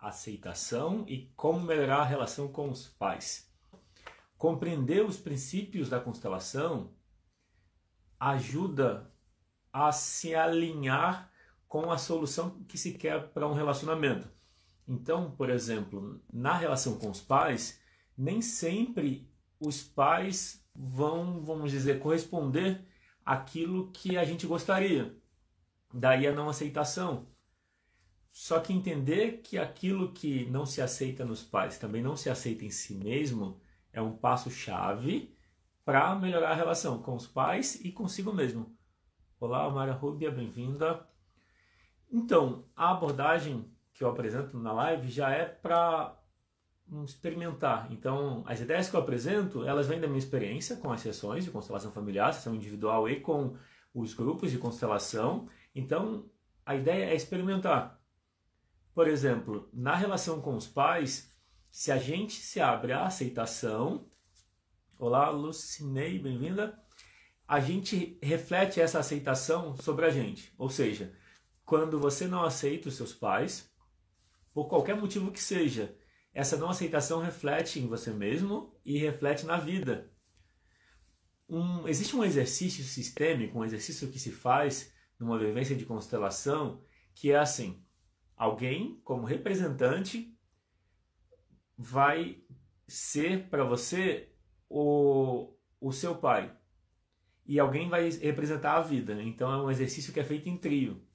aceitação 0.00 1.04
e 1.06 1.30
como 1.36 1.60
melhorar 1.60 1.98
a 1.98 2.04
relação 2.04 2.48
com 2.48 2.70
os 2.70 2.88
pais. 2.88 3.50
Compreender 4.38 5.04
os 5.04 5.18
princípios 5.18 5.88
da 5.88 6.00
constelação 6.00 6.94
ajuda 8.18 9.12
a 9.72 9.92
se 9.92 10.34
alinhar 10.34 11.30
com 11.68 11.90
a 11.90 11.98
solução 11.98 12.64
que 12.64 12.76
se 12.76 12.94
quer 12.94 13.28
para 13.28 13.46
um 13.46 13.54
relacionamento. 13.54 14.28
Então, 14.88 15.30
por 15.30 15.50
exemplo, 15.50 16.20
na 16.32 16.56
relação 16.56 16.98
com 16.98 17.10
os 17.10 17.20
pais, 17.20 17.80
nem 18.16 18.42
sempre 18.42 19.30
os 19.60 19.82
pais 19.82 20.66
vão, 20.74 21.44
vamos 21.44 21.70
dizer, 21.70 22.00
corresponder 22.00 22.84
aquilo 23.24 23.90
que 23.92 24.16
a 24.16 24.24
gente 24.24 24.46
gostaria. 24.46 25.16
Daí 25.92 26.26
a 26.26 26.32
não 26.32 26.48
aceitação. 26.48 27.28
Só 28.30 28.60
que 28.60 28.72
entender 28.72 29.40
que 29.42 29.58
aquilo 29.58 30.12
que 30.12 30.46
não 30.46 30.64
se 30.64 30.80
aceita 30.80 31.24
nos 31.24 31.42
pais 31.42 31.78
também 31.78 32.00
não 32.00 32.16
se 32.16 32.30
aceita 32.30 32.64
em 32.64 32.70
si 32.70 32.94
mesmo 32.94 33.60
é 33.92 34.00
um 34.00 34.16
passo-chave 34.16 35.36
para 35.84 36.14
melhorar 36.14 36.52
a 36.52 36.54
relação 36.54 37.02
com 37.02 37.16
os 37.16 37.26
pais 37.26 37.84
e 37.84 37.90
consigo 37.90 38.32
mesmo. 38.32 38.72
Olá, 39.40 39.68
Mara 39.68 39.92
Rubia, 39.92 40.30
bem-vinda. 40.30 41.04
Então, 42.08 42.64
a 42.76 42.92
abordagem 42.92 43.68
que 43.92 44.04
eu 44.04 44.08
apresento 44.08 44.56
na 44.56 44.72
live 44.72 45.10
já 45.10 45.30
é 45.30 45.44
para 45.44 46.16
experimentar. 47.04 47.90
Então, 47.90 48.44
as 48.46 48.60
ideias 48.60 48.88
que 48.88 48.94
eu 48.94 49.00
apresento, 49.00 49.64
elas 49.64 49.88
vêm 49.88 50.00
da 50.00 50.06
minha 50.06 50.18
experiência 50.18 50.76
com 50.76 50.92
as 50.92 51.00
sessões 51.00 51.44
de 51.44 51.50
constelação 51.50 51.90
familiar, 51.90 52.32
sessão 52.32 52.54
individual 52.54 53.08
e 53.08 53.20
com 53.20 53.56
os 53.92 54.14
grupos 54.14 54.52
de 54.52 54.58
constelação. 54.58 55.48
Então, 55.74 56.30
a 56.64 56.76
ideia 56.76 57.06
é 57.06 57.14
experimentar. 57.14 57.99
Por 59.00 59.08
exemplo, 59.08 59.66
na 59.72 59.96
relação 59.96 60.42
com 60.42 60.54
os 60.54 60.66
pais, 60.66 61.32
se 61.70 61.90
a 61.90 61.96
gente 61.96 62.34
se 62.34 62.60
abre 62.60 62.92
à 62.92 63.06
aceitação, 63.06 64.06
olá 64.98 65.30
Lucinei, 65.30 66.18
bem-vinda, 66.18 66.78
a 67.48 67.60
gente 67.60 68.18
reflete 68.22 68.78
essa 68.78 68.98
aceitação 68.98 69.74
sobre 69.74 70.04
a 70.04 70.10
gente. 70.10 70.52
Ou 70.58 70.68
seja, 70.68 71.14
quando 71.64 71.98
você 71.98 72.26
não 72.26 72.44
aceita 72.44 72.90
os 72.90 72.94
seus 72.94 73.14
pais, 73.14 73.72
por 74.52 74.68
qualquer 74.68 74.96
motivo 74.96 75.32
que 75.32 75.40
seja, 75.40 75.96
essa 76.34 76.58
não 76.58 76.68
aceitação 76.68 77.22
reflete 77.22 77.80
em 77.80 77.86
você 77.86 78.10
mesmo 78.10 78.78
e 78.84 78.98
reflete 78.98 79.46
na 79.46 79.56
vida. 79.56 80.12
Um, 81.48 81.88
existe 81.88 82.14
um 82.14 82.22
exercício 82.22 82.84
sistêmico, 82.84 83.60
um 83.60 83.64
exercício 83.64 84.08
que 84.08 84.18
se 84.18 84.30
faz 84.30 84.92
numa 85.18 85.38
vivência 85.38 85.74
de 85.74 85.86
constelação, 85.86 86.84
que 87.14 87.32
é 87.32 87.38
assim: 87.38 87.82
alguém 88.40 88.98
como 89.04 89.26
representante 89.26 90.34
vai 91.76 92.42
ser 92.88 93.50
para 93.50 93.64
você 93.64 94.32
o, 94.66 95.54
o 95.78 95.92
seu 95.92 96.16
pai 96.16 96.56
e 97.44 97.60
alguém 97.60 97.90
vai 97.90 98.08
representar 98.08 98.76
a 98.76 98.80
vida. 98.80 99.22
Então 99.22 99.52
é 99.52 99.62
um 99.62 99.70
exercício 99.70 100.10
que 100.10 100.20
é 100.20 100.24
feito 100.24 100.48
em 100.48 100.56
trio. 100.56 101.06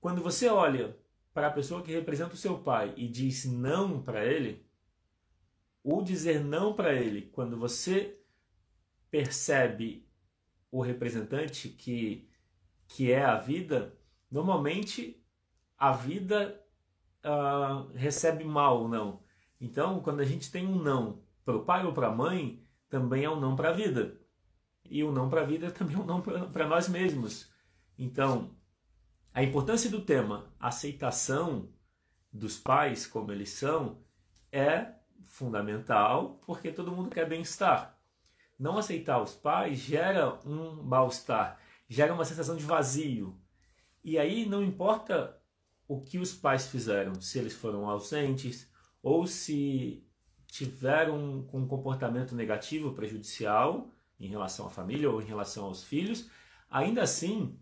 Quando 0.00 0.22
você 0.22 0.48
olha 0.48 0.96
para 1.34 1.48
a 1.48 1.50
pessoa 1.50 1.82
que 1.82 1.90
representa 1.90 2.34
o 2.34 2.36
seu 2.36 2.56
pai 2.60 2.94
e 2.96 3.08
diz 3.08 3.44
não 3.44 4.00
para 4.00 4.24
ele, 4.24 4.64
o 5.82 6.00
dizer 6.00 6.44
não 6.44 6.74
para 6.74 6.94
ele, 6.94 7.22
quando 7.22 7.58
você 7.58 8.20
percebe 9.10 10.08
o 10.70 10.80
representante 10.80 11.70
que, 11.70 12.30
que 12.86 13.10
é 13.10 13.24
a 13.24 13.36
vida, 13.36 13.98
normalmente 14.30 15.21
a 15.82 15.90
vida 15.90 16.64
uh, 17.24 17.90
recebe 17.96 18.44
mal 18.44 18.82
ou 18.82 18.88
não. 18.88 19.20
Então, 19.60 19.98
quando 20.00 20.20
a 20.20 20.24
gente 20.24 20.48
tem 20.48 20.64
um 20.64 20.80
não 20.80 21.24
para 21.44 21.56
o 21.56 21.64
pai 21.64 21.84
ou 21.84 21.92
para 21.92 22.06
a 22.06 22.14
mãe, 22.14 22.64
também 22.88 23.24
é 23.24 23.28
um 23.30 23.40
não 23.40 23.56
para 23.56 23.70
a 23.70 23.72
vida. 23.72 24.16
E 24.88 25.02
o 25.02 25.08
um 25.08 25.12
não 25.12 25.28
para 25.28 25.40
a 25.40 25.44
vida 25.44 25.72
também 25.72 25.96
é 25.96 25.98
um 25.98 26.04
não 26.04 26.20
para 26.20 26.68
nós 26.68 26.88
mesmos. 26.88 27.50
Então, 27.98 28.54
a 29.34 29.42
importância 29.42 29.90
do 29.90 30.00
tema 30.00 30.54
aceitação 30.60 31.68
dos 32.32 32.60
pais 32.60 33.04
como 33.04 33.32
eles 33.32 33.50
são 33.50 34.04
é 34.52 34.86
fundamental 35.24 36.40
porque 36.46 36.70
todo 36.70 36.92
mundo 36.92 37.10
quer 37.10 37.28
bem-estar. 37.28 37.98
Não 38.56 38.78
aceitar 38.78 39.20
os 39.20 39.34
pais 39.34 39.80
gera 39.80 40.38
um 40.46 40.80
mal-estar, 40.80 41.58
gera 41.88 42.14
uma 42.14 42.24
sensação 42.24 42.54
de 42.54 42.64
vazio. 42.64 43.36
E 44.04 44.16
aí 44.16 44.46
não 44.46 44.62
importa 44.62 45.41
o 45.92 46.00
que 46.00 46.18
os 46.18 46.32
pais 46.32 46.68
fizeram, 46.68 47.20
se 47.20 47.38
eles 47.38 47.52
foram 47.52 47.86
ausentes 47.86 48.66
ou 49.02 49.26
se 49.26 50.02
tiveram 50.46 51.44
um 51.52 51.66
comportamento 51.66 52.34
negativo, 52.34 52.94
prejudicial 52.94 53.90
em 54.18 54.26
relação 54.26 54.66
à 54.66 54.70
família 54.70 55.10
ou 55.10 55.20
em 55.20 55.26
relação 55.26 55.66
aos 55.66 55.84
filhos, 55.84 56.30
ainda 56.70 57.02
assim 57.02 57.58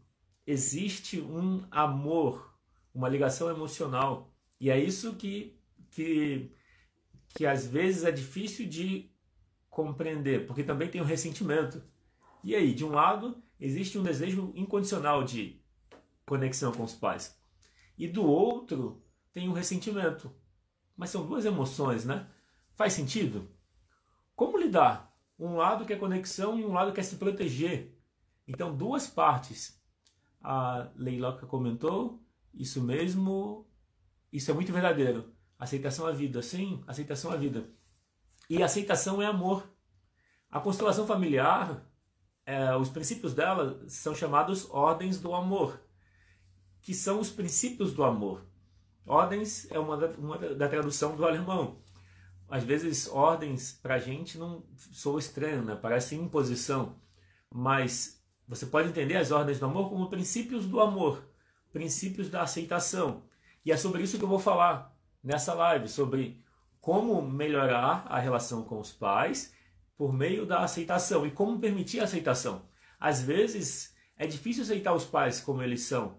existe 0.47 1.21
um 1.21 1.65
amor, 1.73 2.55
uma 2.95 3.09
ligação 3.09 3.51
emocional. 3.51 4.33
E 4.61 4.71
é 4.71 4.79
isso 4.79 5.17
que, 5.17 5.59
que, 5.91 6.53
que 7.35 7.47
às 7.47 7.67
vezes 7.67 8.05
é 8.05 8.13
difícil 8.13 8.69
de 8.69 9.11
compreender, 9.69 10.47
porque 10.47 10.63
também 10.63 10.89
tem 10.89 11.01
o 11.01 11.05
ressentimento. 11.05 11.83
E 12.45 12.55
aí, 12.55 12.73
de 12.73 12.85
um 12.85 12.91
lado, 12.91 13.43
existe 13.59 13.99
um 13.99 14.05
desejo 14.05 14.53
incondicional 14.55 15.25
de 15.25 15.61
conexão 16.25 16.71
com 16.71 16.85
os 16.85 16.95
pais 16.95 17.40
e 18.01 18.09
do 18.09 18.25
outro 18.25 19.05
tem 19.31 19.47
o 19.47 19.53
ressentimento. 19.53 20.35
Mas 20.97 21.11
são 21.11 21.27
duas 21.27 21.45
emoções, 21.45 22.07
né? 22.07 22.27
Faz 22.75 22.95
sentido? 22.95 23.51
Como 24.35 24.57
lidar? 24.57 25.15
Um 25.39 25.57
lado 25.57 25.85
quer 25.85 25.99
conexão 25.99 26.59
e 26.59 26.65
um 26.65 26.73
lado 26.73 26.95
quer 26.95 27.03
se 27.03 27.17
proteger. 27.17 27.95
Então, 28.49 28.75
duas 28.75 29.07
partes. 29.07 29.79
A 30.43 30.91
Leiloca 30.97 31.47
comentou, 31.47 32.25
isso 32.55 32.81
mesmo, 32.81 33.69
isso 34.33 34.51
é 34.51 34.55
muito 34.55 34.73
verdadeiro. 34.73 35.35
Aceitação 35.59 36.07
à 36.07 36.11
vida, 36.11 36.41
sim, 36.41 36.83
aceitação 36.87 37.31
à 37.31 37.37
vida. 37.37 37.69
E 38.49 38.63
aceitação 38.63 39.21
é 39.21 39.27
amor. 39.27 39.71
A 40.51 40.59
constelação 40.59 41.07
familiar, 41.07 41.87
é, 42.47 42.75
os 42.77 42.89
princípios 42.89 43.35
dela 43.35 43.85
são 43.89 44.15
chamados 44.15 44.71
ordens 44.71 45.21
do 45.21 45.35
amor 45.35 45.79
que 46.83 46.95
são 46.95 47.21
os 47.21 47.31
princípios 47.31 47.93
do 47.93 48.05
amor. 48.05 48.45
Ordens 49.07 49.71
é 49.71 49.79
uma 49.79 49.97
da, 49.97 50.09
uma 50.19 50.39
da 50.39 50.69
tradução 50.69 51.17
do 51.17 51.27
alemão. 51.27 51.79
Às 52.49 52.65
vezes, 52.65 53.09
ordens 53.09 53.73
para 53.73 53.95
a 53.95 53.99
gente 53.99 54.37
não 54.37 54.65
sou 54.77 55.19
estranho, 55.19 55.63
né? 55.63 55.79
parece 55.81 56.15
imposição, 56.15 56.97
mas 57.53 58.21
você 58.47 58.67
pode 58.67 58.89
entender 58.89 59.17
as 59.17 59.31
ordens 59.31 59.61
do 59.61 59.67
amor 59.67 59.89
como 59.89 60.11
princípios 60.11 60.67
do 60.67 60.81
amor, 60.81 61.25
princípios 61.73 62.29
da 62.29 62.43
aceitação. 62.43 63.23
E 63.65 63.71
é 63.71 63.77
sobre 63.77 64.03
isso 64.03 64.19
que 64.19 64.25
eu 64.25 64.29
vou 64.29 64.39
falar 64.41 64.97
nessa 65.23 65.55
live, 65.55 65.89
sobre 65.89 66.43
como 66.81 67.21
melhorar 67.23 68.07
a 68.09 68.19
relação 68.19 68.63
com 68.63 68.81
os 68.81 68.91
pais 68.91 69.55
por 69.97 70.13
meio 70.13 70.47
da 70.47 70.61
aceitação 70.65 71.27
e 71.27 71.31
como 71.31 71.61
permitir 71.61 72.01
a 72.01 72.05
aceitação. 72.05 72.63
Às 72.99 73.23
vezes 73.23 73.95
é 74.17 74.27
difícil 74.27 74.63
aceitar 74.63 74.95
os 74.95 75.05
pais 75.05 75.41
como 75.41 75.63
eles 75.63 75.83
são, 75.83 76.19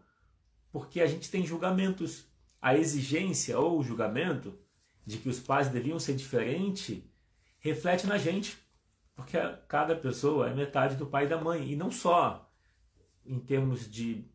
porque 0.72 1.02
a 1.02 1.08
gente 1.08 1.30
tem 1.30 1.46
julgamentos. 1.46 2.30
A 2.62 2.78
exigência 2.78 3.58
ou 3.58 3.80
o 3.80 3.84
julgamento 3.84 4.58
de 5.06 5.18
que 5.18 5.28
os 5.28 5.40
pais 5.40 5.68
deviam 5.68 6.00
ser 6.00 6.16
diferentes 6.16 7.02
reflete 7.58 8.06
na 8.06 8.18
gente, 8.18 8.58
porque 9.16 9.38
cada 9.68 9.96
pessoa 9.96 10.50
é 10.50 10.54
metade 10.54 10.96
do 10.96 11.08
pai 11.08 11.26
e 11.26 11.30
da 11.30 11.40
mãe, 11.40 11.72
e 11.72 11.76
não 11.76 11.92
só 11.92 12.52
em 13.26 13.40
termos 13.40 13.90
de 13.90 14.26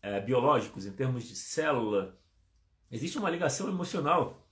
é, 0.00 0.20
biológicos, 0.20 0.86
em 0.86 0.92
termos 0.92 1.24
de 1.24 1.34
célula. 1.34 2.18
Existe 2.90 3.18
uma 3.18 3.30
ligação 3.30 3.68
emocional. 3.68 4.44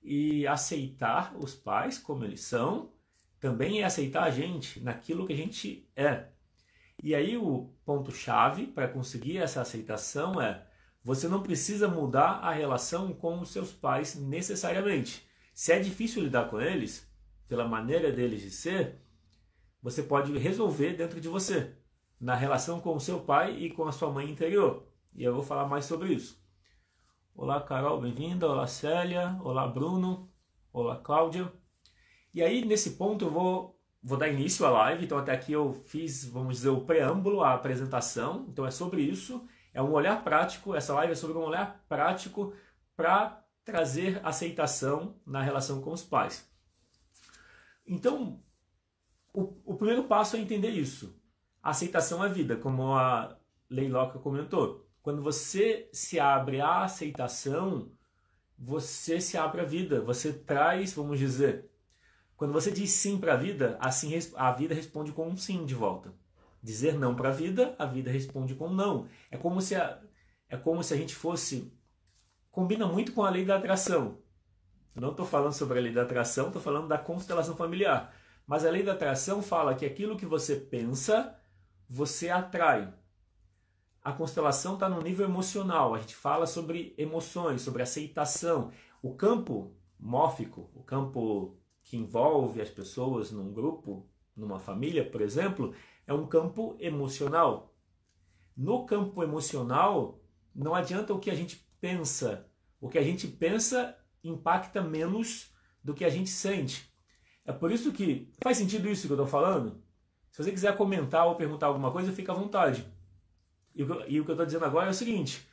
E 0.00 0.46
aceitar 0.46 1.36
os 1.36 1.54
pais 1.54 1.98
como 1.98 2.24
eles 2.24 2.40
são 2.42 2.92
também 3.40 3.82
é 3.82 3.84
aceitar 3.84 4.24
a 4.24 4.30
gente 4.30 4.80
naquilo 4.80 5.26
que 5.26 5.32
a 5.32 5.36
gente 5.36 5.88
é. 5.94 6.28
E 7.02 7.14
aí 7.14 7.36
o 7.36 7.72
ponto-chave 7.84 8.66
para 8.66 8.88
conseguir 8.88 9.38
essa 9.38 9.60
aceitação 9.60 10.40
é 10.40 10.66
você 11.08 11.26
não 11.26 11.42
precisa 11.42 11.88
mudar 11.88 12.32
a 12.32 12.52
relação 12.52 13.14
com 13.14 13.40
os 13.40 13.48
seus 13.48 13.72
pais 13.72 14.14
necessariamente. 14.14 15.26
Se 15.54 15.72
é 15.72 15.78
difícil 15.78 16.22
lidar 16.22 16.50
com 16.50 16.60
eles, 16.60 17.10
pela 17.48 17.66
maneira 17.66 18.12
deles 18.12 18.42
de 18.42 18.50
ser, 18.50 19.00
você 19.82 20.02
pode 20.02 20.36
resolver 20.36 20.92
dentro 20.92 21.18
de 21.18 21.26
você, 21.26 21.74
na 22.20 22.34
relação 22.34 22.78
com 22.78 22.94
o 22.94 23.00
seu 23.00 23.20
pai 23.20 23.56
e 23.56 23.70
com 23.70 23.88
a 23.88 23.92
sua 23.92 24.12
mãe 24.12 24.28
interior. 24.30 24.86
E 25.14 25.24
eu 25.24 25.32
vou 25.32 25.42
falar 25.42 25.66
mais 25.66 25.86
sobre 25.86 26.12
isso. 26.12 26.44
Olá, 27.34 27.58
Carol, 27.62 28.02
bem-vinda. 28.02 28.46
Olá, 28.46 28.66
Célia. 28.66 29.40
Olá, 29.42 29.66
Bruno. 29.66 30.30
Olá, 30.70 30.96
Cláudia. 30.96 31.50
E 32.34 32.42
aí, 32.42 32.62
nesse 32.66 32.98
ponto, 32.98 33.24
eu 33.24 33.30
vou 33.30 33.80
vou 34.02 34.18
dar 34.18 34.28
início 34.28 34.64
à 34.66 34.70
live, 34.70 35.06
então 35.06 35.16
até 35.16 35.32
aqui 35.32 35.52
eu 35.52 35.72
fiz, 35.72 36.26
vamos 36.26 36.58
dizer, 36.58 36.68
o 36.68 36.82
preâmbulo, 36.82 37.42
a 37.42 37.54
apresentação, 37.54 38.46
então 38.48 38.64
é 38.64 38.70
sobre 38.70 39.00
isso, 39.02 39.44
é 39.72 39.82
um 39.82 39.92
olhar 39.92 40.22
prático, 40.24 40.74
essa 40.74 40.94
live 40.94 41.12
é 41.12 41.16
sobre 41.16 41.38
um 41.38 41.42
olhar 41.42 41.84
prático 41.88 42.54
para 42.96 43.44
trazer 43.64 44.20
aceitação 44.24 45.20
na 45.26 45.42
relação 45.42 45.80
com 45.80 45.92
os 45.92 46.02
pais. 46.02 46.50
Então, 47.86 48.42
o, 49.32 49.54
o 49.64 49.76
primeiro 49.76 50.04
passo 50.04 50.36
é 50.36 50.40
entender 50.40 50.70
isso. 50.70 51.20
Aceitação 51.62 52.24
é 52.24 52.28
vida, 52.28 52.56
como 52.56 52.94
a 52.94 53.36
Leiloca 53.68 54.18
comentou. 54.18 54.88
Quando 55.02 55.22
você 55.22 55.88
se 55.92 56.18
abre 56.18 56.60
à 56.60 56.82
aceitação, 56.84 57.92
você 58.58 59.20
se 59.20 59.36
abre 59.36 59.60
à 59.60 59.64
vida, 59.64 60.00
você 60.00 60.32
traz, 60.32 60.92
vamos 60.92 61.18
dizer, 61.18 61.70
quando 62.36 62.52
você 62.52 62.70
diz 62.70 62.90
sim 62.90 63.18
para 63.18 63.34
a 63.34 63.36
vida, 63.36 63.76
assim 63.80 64.12
a 64.36 64.52
vida 64.52 64.74
responde 64.74 65.12
com 65.12 65.28
um 65.28 65.36
sim 65.36 65.64
de 65.64 65.74
volta. 65.74 66.12
Dizer 66.68 66.98
não 66.98 67.14
para 67.14 67.30
a 67.30 67.32
vida, 67.32 67.74
a 67.78 67.86
vida 67.86 68.10
responde 68.10 68.54
com 68.54 68.68
não. 68.68 69.08
É 69.30 69.38
como 69.38 69.58
se 69.58 69.74
a, 69.74 70.02
é 70.50 70.54
como 70.54 70.82
se 70.82 70.92
a 70.92 70.98
gente 70.98 71.14
fosse 71.14 71.72
combina 72.50 72.86
muito 72.86 73.12
com 73.14 73.24
a 73.24 73.30
lei 73.30 73.42
da 73.42 73.56
atração. 73.56 74.18
não 74.94 75.12
estou 75.12 75.24
falando 75.24 75.54
sobre 75.54 75.78
a 75.78 75.80
lei 75.80 75.94
da 75.94 76.02
atração, 76.02 76.48
estou 76.48 76.60
falando 76.60 76.86
da 76.86 76.98
constelação 76.98 77.56
familiar. 77.56 78.14
Mas 78.46 78.66
a 78.66 78.70
lei 78.70 78.82
da 78.82 78.92
atração 78.92 79.40
fala 79.40 79.74
que 79.74 79.86
aquilo 79.86 80.14
que 80.14 80.26
você 80.26 80.56
pensa, 80.56 81.34
você 81.88 82.28
atrai. 82.28 82.92
A 84.04 84.12
constelação 84.12 84.74
está 84.74 84.90
no 84.90 85.00
nível 85.00 85.26
emocional. 85.26 85.94
A 85.94 86.00
gente 86.00 86.14
fala 86.14 86.44
sobre 86.44 86.94
emoções, 86.98 87.62
sobre 87.62 87.82
aceitação. 87.82 88.70
O 89.00 89.14
campo 89.14 89.74
mórfico, 89.98 90.70
o 90.74 90.82
campo 90.82 91.56
que 91.82 91.96
envolve 91.96 92.60
as 92.60 92.68
pessoas 92.68 93.30
num 93.30 93.54
grupo, 93.54 94.06
numa 94.36 94.58
família, 94.58 95.08
por 95.10 95.22
exemplo, 95.22 95.74
é 96.08 96.12
um 96.14 96.26
campo 96.26 96.74
emocional. 96.80 97.76
No 98.56 98.86
campo 98.86 99.22
emocional, 99.22 100.18
não 100.54 100.74
adianta 100.74 101.12
o 101.12 101.18
que 101.18 101.30
a 101.30 101.34
gente 101.34 101.68
pensa. 101.78 102.48
O 102.80 102.88
que 102.88 102.98
a 102.98 103.02
gente 103.02 103.28
pensa 103.28 103.94
impacta 104.24 104.80
menos 104.80 105.52
do 105.84 105.92
que 105.92 106.06
a 106.06 106.08
gente 106.08 106.30
sente. 106.30 106.90
É 107.44 107.52
por 107.52 107.70
isso 107.70 107.92
que 107.92 108.32
faz 108.42 108.56
sentido 108.56 108.88
isso 108.88 109.06
que 109.06 109.12
eu 109.12 109.16
estou 109.16 109.26
falando. 109.26 109.82
Se 110.30 110.42
você 110.42 110.50
quiser 110.50 110.74
comentar 110.78 111.26
ou 111.26 111.36
perguntar 111.36 111.66
alguma 111.66 111.92
coisa, 111.92 112.10
fica 112.10 112.32
à 112.32 112.34
vontade. 112.34 112.90
E, 113.74 113.82
o 113.82 113.86
que 114.24 114.30
eu 114.30 114.32
estou 114.32 114.46
dizendo 114.46 114.64
agora 114.64 114.86
é 114.86 114.90
o 114.90 114.94
seguinte: 114.94 115.46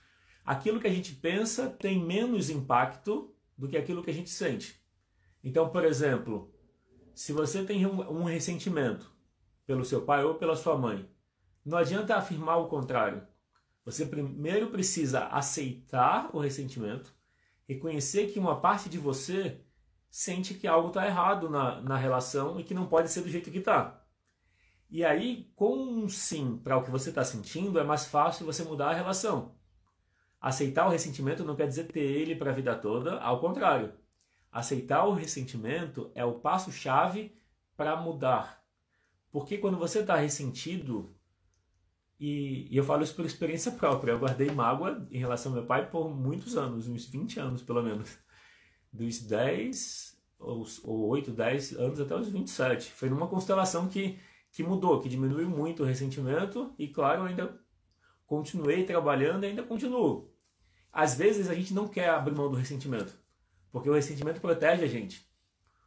aquilo 0.46 0.80
que 0.80 0.88
a 0.88 0.94
gente 0.94 1.14
pensa 1.14 1.70
tem 1.70 2.02
menos 2.02 2.50
impacto 2.50 3.36
do 3.58 3.68
que 3.68 3.78
aquilo 3.78 4.02
que 4.02 4.10
a 4.10 4.14
gente 4.14 4.30
sente. 4.30 4.82
Então, 5.44 5.70
por 5.70 5.84
exemplo, 5.84 6.54
se 7.14 7.34
você 7.34 7.64
tem 7.64 7.86
um, 7.86 8.00
um 8.10 8.24
ressentimento 8.24 9.15
pelo 9.66 9.86
seu 9.86 10.02
pai 10.04 10.24
ou 10.24 10.36
pela 10.36 10.56
sua 10.56 10.78
mãe, 10.78 11.10
não 11.66 11.78
adianta 11.78 12.16
afirmar 12.16 12.58
o 12.58 12.68
contrário. 12.68 13.26
Você 13.84 14.06
primeiro 14.06 14.68
precisa 14.68 15.26
aceitar 15.28 16.30
o 16.34 16.40
ressentimento, 16.40 17.14
reconhecer 17.68 18.28
que 18.28 18.40
uma 18.40 18.60
parte 18.60 18.90
de 18.90 18.98
você 18.98 19.62
sente 20.10 20.54
que 20.54 20.68
algo 20.68 20.88
está 20.90 21.06
errado 21.06 21.50
na, 21.50 21.82
na 21.82 21.98
relação 21.98 22.60
e 22.60 22.64
que 22.64 22.74
não 22.74 22.88
pode 22.88 23.10
ser 23.10 23.22
do 23.22 23.30
jeito 23.30 23.52
que 23.52 23.58
está. 23.58 24.02
E 24.90 25.04
aí, 25.04 25.52
com 25.56 25.76
um 25.76 26.08
sim 26.08 26.58
para 26.58 26.78
o 26.78 26.84
que 26.84 26.92
você 26.92 27.10
está 27.10 27.24
sentindo, 27.24 27.80
é 27.80 27.84
mais 27.84 28.06
fácil 28.06 28.46
você 28.46 28.64
mudar 28.64 28.92
a 28.92 28.94
relação. 28.94 29.56
Aceitar 30.40 30.88
o 30.88 30.92
ressentimento 30.92 31.44
não 31.44 31.56
quer 31.56 31.68
dizer 31.68 31.86
ter 31.86 32.00
ele 32.00 32.36
para 32.36 32.52
a 32.52 32.54
vida 32.54 32.76
toda, 32.76 33.20
ao 33.20 33.40
contrário. 33.40 33.94
Aceitar 34.52 35.06
o 35.06 35.14
ressentimento 35.14 36.12
é 36.16 36.24
o 36.24 36.40
passo-chave 36.40 37.36
para 37.76 37.96
mudar. 37.96 38.65
Porque 39.36 39.58
quando 39.58 39.78
você 39.78 40.00
está 40.00 40.16
ressentido, 40.16 41.14
e, 42.18 42.74
e, 42.74 42.78
eu 42.78 42.86
falo 42.86 43.04
isso 43.04 43.14
por 43.14 43.26
experiência 43.26 43.70
própria, 43.76 44.14
eu 44.14 44.18
guardei 44.18 44.50
mágoa 44.50 45.06
em 45.12 45.20
relação 45.20 45.52
ao 45.52 45.58
meu 45.58 45.68
pai 45.68 45.90
por 45.90 46.10
muitos 46.10 46.56
anos, 46.56 46.88
uns 46.88 47.06
20 47.06 47.42
anos 47.42 47.62
pelo 47.62 47.84
menos. 47.84 48.18
Dos 48.94 49.20
10 49.20 50.18
ou, 50.40 50.66
ou 50.86 51.08
8, 51.08 51.34
10 51.34 51.74
anos 51.74 52.00
até 52.00 52.16
os 52.16 52.30
27. 52.30 52.90
Foi 52.94 53.10
numa 53.10 53.28
constelação 53.28 53.90
que, 53.90 54.18
que 54.54 54.64
mudou, 54.64 55.02
que 55.02 55.10
diminuiu 55.10 55.50
muito 55.50 55.84
o 55.84 55.86
ressentimento 55.86 56.74
e, 56.80 56.88
claro, 56.88 57.24
ainda 57.24 57.60
continuei 58.26 58.86
trabalhando 58.86 59.44
e 59.44 59.48
ainda 59.48 59.64
continuo. 59.64 60.34
Às 60.94 61.18
vezes 61.18 61.50
a 61.50 61.54
gente 61.54 61.74
não 61.74 61.90
quer 61.90 62.08
abrir 62.08 62.34
mão 62.34 62.50
do 62.50 62.56
ressentimento. 62.56 63.14
Porque 63.70 63.90
o 63.90 63.94
ressentimento 63.96 64.40
protege 64.40 64.86
a 64.86 64.88
gente. 64.88 65.30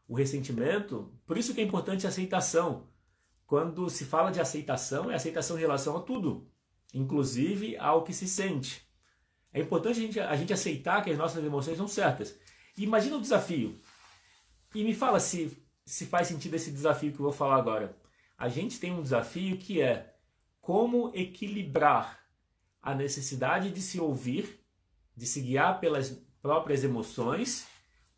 O 0.07 0.15
ressentimento, 0.15 1.19
por 1.25 1.39
isso 1.39 1.55
que 1.55 1.63
é 1.63 1.65
importante 1.65 2.05
a 2.05 2.11
aceitação. 2.11 2.87
Quando 3.49 3.89
se 3.89 4.05
fala 4.05 4.31
de 4.31 4.43
aceitação, 4.43 5.11
é 5.11 5.15
aceitação 5.15 5.57
em 5.57 5.61
relação 5.61 5.97
a 5.97 6.03
tudo, 6.03 6.47
inclusive 6.93 7.79
ao 7.79 8.05
que 8.05 8.13
se 8.13 8.29
sente. 8.29 8.87
É 9.55 9.59
importante 9.59 9.99
a 9.99 10.03
gente, 10.03 10.21
a 10.21 10.37
gente 10.37 10.53
aceitar 10.53 11.03
que 11.03 11.11
as 11.11 11.17
nossas 11.17 11.43
emoções 11.43 11.79
são 11.79 11.89
certas. 11.89 12.39
Imagina 12.77 13.17
o 13.17 13.21
desafio. 13.23 13.81
E 14.75 14.85
me 14.85 14.95
fala 14.95 15.19
se, 15.19 15.57
se 15.83 16.05
faz 16.05 16.29
sentido 16.29 16.57
esse 16.57 16.71
desafio 16.71 17.11
que 17.11 17.19
eu 17.19 17.25
vou 17.25 17.33
falar 17.33 17.57
agora. 17.57 17.97
A 18.37 18.51
gente 18.51 18.79
tem 18.79 18.93
um 18.93 19.01
desafio 19.01 19.57
que 19.57 19.81
é 19.81 20.15
como 20.61 21.11
equilibrar 21.15 22.23
a 22.83 22.95
necessidade 22.95 23.71
de 23.71 23.81
se 23.81 23.99
ouvir, 23.99 24.61
de 25.17 25.25
se 25.25 25.41
guiar 25.41 25.81
pelas 25.81 26.11
próprias 26.43 26.85
emoções 26.85 27.67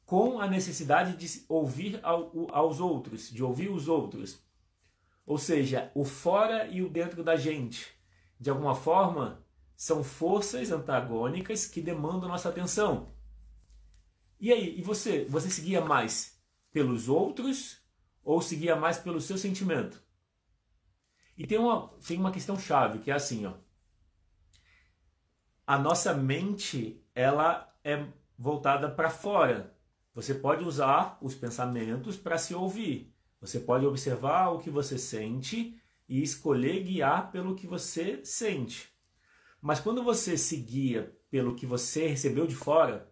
com 0.04 0.40
a 0.40 0.48
necessidade 0.48 1.16
de 1.16 1.44
ouvir 1.48 2.00
ao, 2.02 2.52
aos 2.52 2.80
outros, 2.80 3.30
de 3.30 3.44
ouvir 3.44 3.70
os 3.70 3.86
outros. 3.86 4.49
Ou 5.26 5.38
seja, 5.38 5.90
o 5.94 6.04
fora 6.04 6.66
e 6.66 6.82
o 6.82 6.88
dentro 6.88 7.22
da 7.22 7.36
gente. 7.36 7.94
De 8.38 8.50
alguma 8.50 8.74
forma, 8.74 9.44
são 9.76 10.04
forças 10.04 10.70
antagônicas 10.70 11.66
que 11.66 11.80
demandam 11.80 12.28
nossa 12.28 12.48
atenção. 12.48 13.14
E 14.38 14.52
aí, 14.52 14.78
e 14.78 14.82
você? 14.82 15.24
Você 15.26 15.50
seguia 15.50 15.80
mais 15.80 16.40
pelos 16.72 17.08
outros 17.08 17.78
ou 18.22 18.40
seguia 18.40 18.74
mais 18.76 18.98
pelo 18.98 19.20
seu 19.20 19.36
sentimento? 19.36 20.02
E 21.36 21.46
tem 21.46 21.58
uma, 21.58 21.88
tem 22.06 22.18
uma 22.18 22.32
questão 22.32 22.58
chave 22.58 22.98
que 22.98 23.10
é 23.10 23.14
assim, 23.14 23.46
ó. 23.46 23.54
A 25.66 25.78
nossa 25.78 26.12
mente, 26.12 27.02
ela 27.14 27.72
é 27.84 28.06
voltada 28.36 28.90
para 28.90 29.08
fora. 29.08 29.74
Você 30.14 30.34
pode 30.34 30.64
usar 30.64 31.16
os 31.22 31.34
pensamentos 31.34 32.16
para 32.16 32.36
se 32.36 32.54
ouvir. 32.54 33.09
Você 33.40 33.58
pode 33.58 33.86
observar 33.86 34.50
o 34.50 34.58
que 34.58 34.68
você 34.68 34.98
sente 34.98 35.80
e 36.08 36.22
escolher 36.22 36.82
guiar 36.82 37.30
pelo 37.30 37.54
que 37.54 37.66
você 37.66 38.24
sente. 38.24 38.92
Mas 39.62 39.80
quando 39.80 40.02
você 40.02 40.36
se 40.36 40.56
guia 40.56 41.16
pelo 41.30 41.54
que 41.54 41.64
você 41.64 42.06
recebeu 42.06 42.46
de 42.46 42.54
fora, 42.54 43.10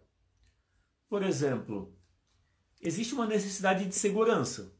por 1.07 1.23
exemplo, 1.23 1.97
existe 2.79 3.13
uma 3.13 3.25
necessidade 3.25 3.85
de 3.85 3.95
segurança. 3.95 4.75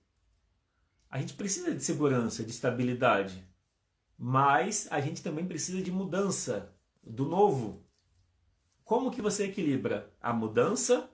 A 1.09 1.19
gente 1.19 1.33
precisa 1.33 1.73
de 1.73 1.83
segurança, 1.83 2.43
de 2.43 2.51
estabilidade, 2.51 3.47
mas 4.17 4.87
a 4.91 5.01
gente 5.01 5.23
também 5.23 5.47
precisa 5.47 5.81
de 5.81 5.91
mudança, 5.91 6.75
do 7.01 7.25
novo. 7.25 7.83
Como 8.83 9.09
que 9.09 9.21
você 9.21 9.45
equilibra 9.45 10.13
a 10.21 10.31
mudança 10.31 11.09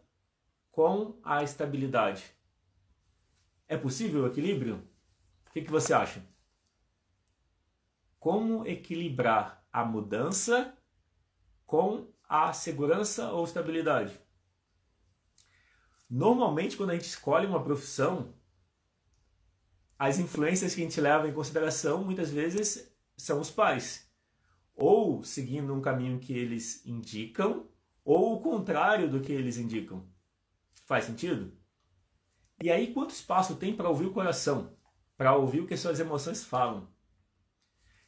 com 0.71 1.17
a 1.23 1.41
estabilidade. 1.41 2.34
É 3.67 3.75
possível 3.75 4.23
o 4.23 4.27
equilíbrio? 4.27 4.87
O 5.47 5.51
que, 5.51 5.61
que 5.61 5.71
você 5.71 5.93
acha? 5.93 6.23
Como 8.19 8.65
equilibrar 8.67 9.65
a 9.71 9.83
mudança 9.83 10.77
com 11.65 12.07
a 12.27 12.53
segurança 12.53 13.31
ou 13.31 13.43
estabilidade? 13.43 14.19
Normalmente, 16.09 16.77
quando 16.77 16.91
a 16.91 16.93
gente 16.93 17.07
escolhe 17.07 17.47
uma 17.47 17.63
profissão, 17.63 18.33
as 19.97 20.19
influências 20.19 20.75
que 20.75 20.81
a 20.81 20.83
gente 20.83 21.01
leva 21.01 21.27
em 21.27 21.33
consideração 21.33 22.03
muitas 22.03 22.29
vezes 22.29 22.93
são 23.17 23.39
os 23.39 23.49
pais. 23.49 24.07
Ou 24.75 25.23
seguindo 25.23 25.73
um 25.73 25.81
caminho 25.81 26.19
que 26.19 26.33
eles 26.33 26.85
indicam, 26.85 27.67
ou 28.03 28.35
o 28.35 28.41
contrário 28.41 29.09
do 29.09 29.21
que 29.21 29.31
eles 29.31 29.57
indicam. 29.57 30.05
Faz 30.85 31.05
sentido? 31.05 31.51
E 32.61 32.71
aí, 32.71 32.93
quanto 32.93 33.11
espaço 33.11 33.55
tem 33.55 33.75
para 33.75 33.89
ouvir 33.89 34.05
o 34.05 34.13
coração? 34.13 34.71
Para 35.17 35.35
ouvir 35.35 35.61
o 35.61 35.67
que 35.67 35.75
suas 35.75 35.99
emoções 35.99 36.43
falam? 36.43 36.87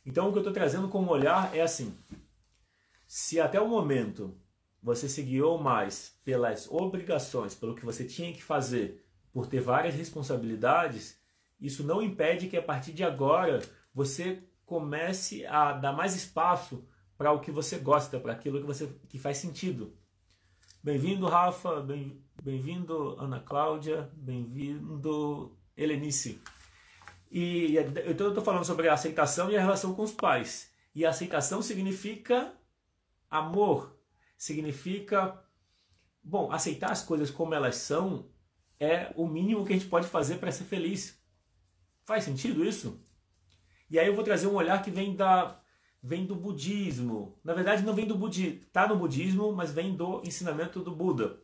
Então, 0.05 0.29
o 0.29 0.31
que 0.31 0.37
eu 0.37 0.41
estou 0.41 0.53
trazendo 0.53 0.87
como 0.87 1.11
olhar 1.11 1.53
é 1.55 1.61
assim: 1.61 1.97
se 3.05 3.39
até 3.39 3.59
o 3.59 3.67
momento 3.67 4.39
você 4.81 5.09
se 5.09 5.21
guiou 5.21 5.57
mais 5.57 6.17
pelas 6.23 6.69
obrigações, 6.71 7.53
pelo 7.53 7.75
que 7.75 7.85
você 7.85 8.05
tinha 8.05 8.31
que 8.31 8.43
fazer, 8.43 9.05
por 9.33 9.47
ter 9.47 9.59
várias 9.59 9.95
responsabilidades, 9.95 11.19
isso 11.59 11.83
não 11.83 12.01
impede 12.01 12.47
que 12.47 12.55
a 12.55 12.61
partir 12.61 12.93
de 12.93 13.03
agora 13.03 13.61
você 13.93 14.43
comece 14.65 15.45
a 15.45 15.73
dar 15.73 15.91
mais 15.91 16.15
espaço 16.15 16.87
para 17.17 17.31
o 17.31 17.39
que 17.39 17.51
você 17.51 17.77
gosta, 17.77 18.19
para 18.19 18.33
aquilo 18.33 18.59
que 18.59 18.65
você 18.65 18.87
que 19.09 19.17
faz 19.17 19.37
sentido. 19.37 19.93
Bem-vindo, 20.83 21.27
Rafa. 21.27 21.85
Bem-vindo, 22.41 23.19
Ana 23.19 23.39
Cláudia. 23.39 24.09
Bem-vindo, 24.13 25.57
Helenice. 25.75 26.41
E 27.29 27.75
então 28.05 28.27
eu 28.27 28.29
estou 28.29 28.43
falando 28.43 28.63
sobre 28.63 28.87
a 28.87 28.93
aceitação 28.93 29.49
e 29.49 29.57
a 29.57 29.61
relação 29.61 29.93
com 29.93 30.03
os 30.03 30.11
pais. 30.11 30.71
E 30.95 31.05
a 31.05 31.09
aceitação 31.09 31.61
significa 31.61 32.53
amor, 33.29 33.99
significa 34.37 35.43
bom, 36.23 36.51
aceitar 36.51 36.91
as 36.91 37.03
coisas 37.03 37.29
como 37.29 37.53
elas 37.53 37.75
são 37.77 38.29
é 38.79 39.11
o 39.15 39.27
mínimo 39.27 39.65
que 39.65 39.73
a 39.73 39.75
gente 39.75 39.89
pode 39.89 40.07
fazer 40.07 40.37
para 40.37 40.51
ser 40.51 40.65
feliz. 40.65 41.19
Faz 42.05 42.23
sentido 42.23 42.63
isso? 42.63 43.03
E 43.89 43.97
aí 43.97 44.07
eu 44.07 44.15
vou 44.15 44.23
trazer 44.23 44.47
um 44.47 44.55
olhar 44.55 44.81
que 44.81 44.91
vem 44.91 45.15
da 45.15 45.59
vem 46.07 46.25
do 46.25 46.35
budismo. 46.35 47.37
Na 47.43 47.53
verdade 47.53 47.83
não 47.83 47.93
vem 47.93 48.07
do 48.07 48.15
budismo, 48.15 48.61
tá 48.71 48.87
no 48.87 48.95
budismo, 48.95 49.51
mas 49.51 49.73
vem 49.73 49.93
do 49.93 50.21
ensinamento 50.25 50.79
do 50.81 50.95
Buda. 50.95 51.37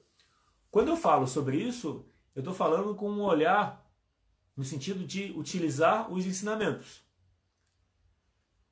Quando 0.72 0.88
eu 0.88 0.96
falo 0.96 1.28
sobre 1.28 1.58
isso, 1.58 2.06
eu 2.34 2.40
estou 2.40 2.54
falando 2.54 2.96
com 2.96 3.12
um 3.12 3.22
olhar 3.22 3.86
no 4.56 4.64
sentido 4.64 5.06
de 5.06 5.34
utilizar 5.34 6.10
os 6.10 6.26
ensinamentos. 6.26 7.04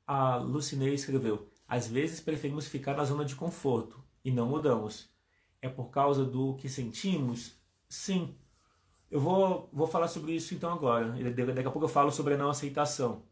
A 0.06 0.36
Lucinei 0.36 0.94
escreveu: 0.94 1.46
às 1.68 1.86
vezes 1.86 2.20
preferimos 2.20 2.66
ficar 2.66 2.96
na 2.96 3.04
zona 3.04 3.24
de 3.24 3.36
conforto 3.36 4.02
e 4.24 4.30
não 4.30 4.48
mudamos. 4.48 5.10
É 5.60 5.68
por 5.68 5.90
causa 5.90 6.24
do 6.24 6.54
que 6.56 6.70
sentimos? 6.70 7.54
Sim. 7.86 8.34
Eu 9.10 9.20
vou, 9.20 9.68
vou 9.70 9.86
falar 9.86 10.08
sobre 10.08 10.32
isso 10.32 10.54
então 10.54 10.72
agora. 10.72 11.12
Daqui 11.54 11.68
a 11.68 11.70
pouco 11.70 11.84
eu 11.84 11.88
falo 11.88 12.10
sobre 12.10 12.32
a 12.32 12.38
não 12.38 12.48
aceitação. 12.48 13.24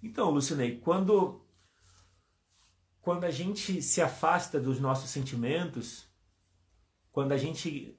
Então, 0.00 0.30
Lucinei, 0.30 0.78
quando, 0.78 1.44
quando 3.06 3.22
a 3.22 3.30
gente 3.30 3.80
se 3.80 4.02
afasta 4.02 4.58
dos 4.58 4.80
nossos 4.80 5.10
sentimentos, 5.10 6.08
quando 7.12 7.30
a 7.30 7.36
gente 7.36 7.96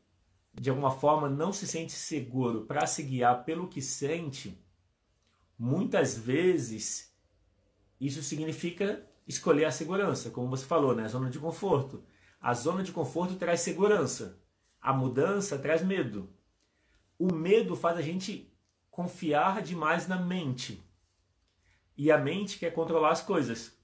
de 0.54 0.70
alguma 0.70 0.92
forma 0.92 1.30
não 1.30 1.54
se 1.54 1.66
sente 1.66 1.94
seguro 1.94 2.66
para 2.66 2.86
se 2.86 3.04
guiar 3.04 3.46
pelo 3.46 3.70
que 3.70 3.82
sente, 3.82 4.62
muitas 5.58 6.18
vezes 6.18 7.18
isso 8.02 8.22
significa 8.22 9.10
escolher 9.26 9.64
a 9.64 9.72
segurança, 9.72 10.30
como 10.30 10.50
você 10.50 10.66
falou, 10.66 10.94
né? 10.94 11.06
A 11.06 11.08
zona 11.08 11.30
de 11.30 11.40
conforto. 11.40 12.04
A 12.42 12.54
zona 12.54 12.84
de 12.84 12.92
conforto 12.92 13.38
traz 13.38 13.62
segurança. 13.62 14.44
A 14.82 14.92
mudança 14.92 15.58
traz 15.58 15.82
medo. 15.82 16.30
O 17.18 17.34
medo 17.34 17.78
faz 17.78 17.98
a 17.98 18.02
gente 18.02 18.54
confiar 18.92 19.62
demais 19.62 20.06
na 20.06 20.20
mente. 20.20 20.84
E 21.96 22.12
a 22.12 22.18
mente 22.18 22.60
quer 22.60 22.74
controlar 22.74 23.12
as 23.12 23.22
coisas. 23.22 23.77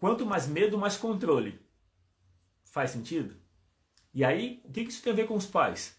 Quanto 0.00 0.24
mais 0.24 0.48
medo, 0.48 0.78
mais 0.78 0.96
controle. 0.96 1.60
Faz 2.64 2.90
sentido? 2.90 3.36
E 4.14 4.24
aí, 4.24 4.62
o 4.64 4.72
que 4.72 4.80
isso 4.80 5.02
tem 5.02 5.12
a 5.12 5.16
ver 5.16 5.26
com 5.26 5.36
os 5.36 5.46
pais? 5.46 5.94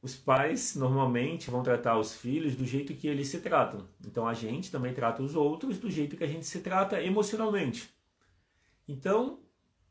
Os 0.00 0.16
pais 0.16 0.74
normalmente 0.74 1.50
vão 1.50 1.62
tratar 1.62 1.98
os 1.98 2.14
filhos 2.14 2.56
do 2.56 2.64
jeito 2.64 2.94
que 2.94 3.06
eles 3.06 3.28
se 3.28 3.40
tratam. 3.40 3.88
Então 4.06 4.26
a 4.26 4.32
gente 4.32 4.70
também 4.70 4.94
trata 4.94 5.22
os 5.22 5.34
outros 5.34 5.78
do 5.78 5.90
jeito 5.90 6.16
que 6.16 6.24
a 6.24 6.26
gente 6.26 6.46
se 6.46 6.60
trata 6.60 7.02
emocionalmente. 7.02 7.94
Então, 8.88 9.42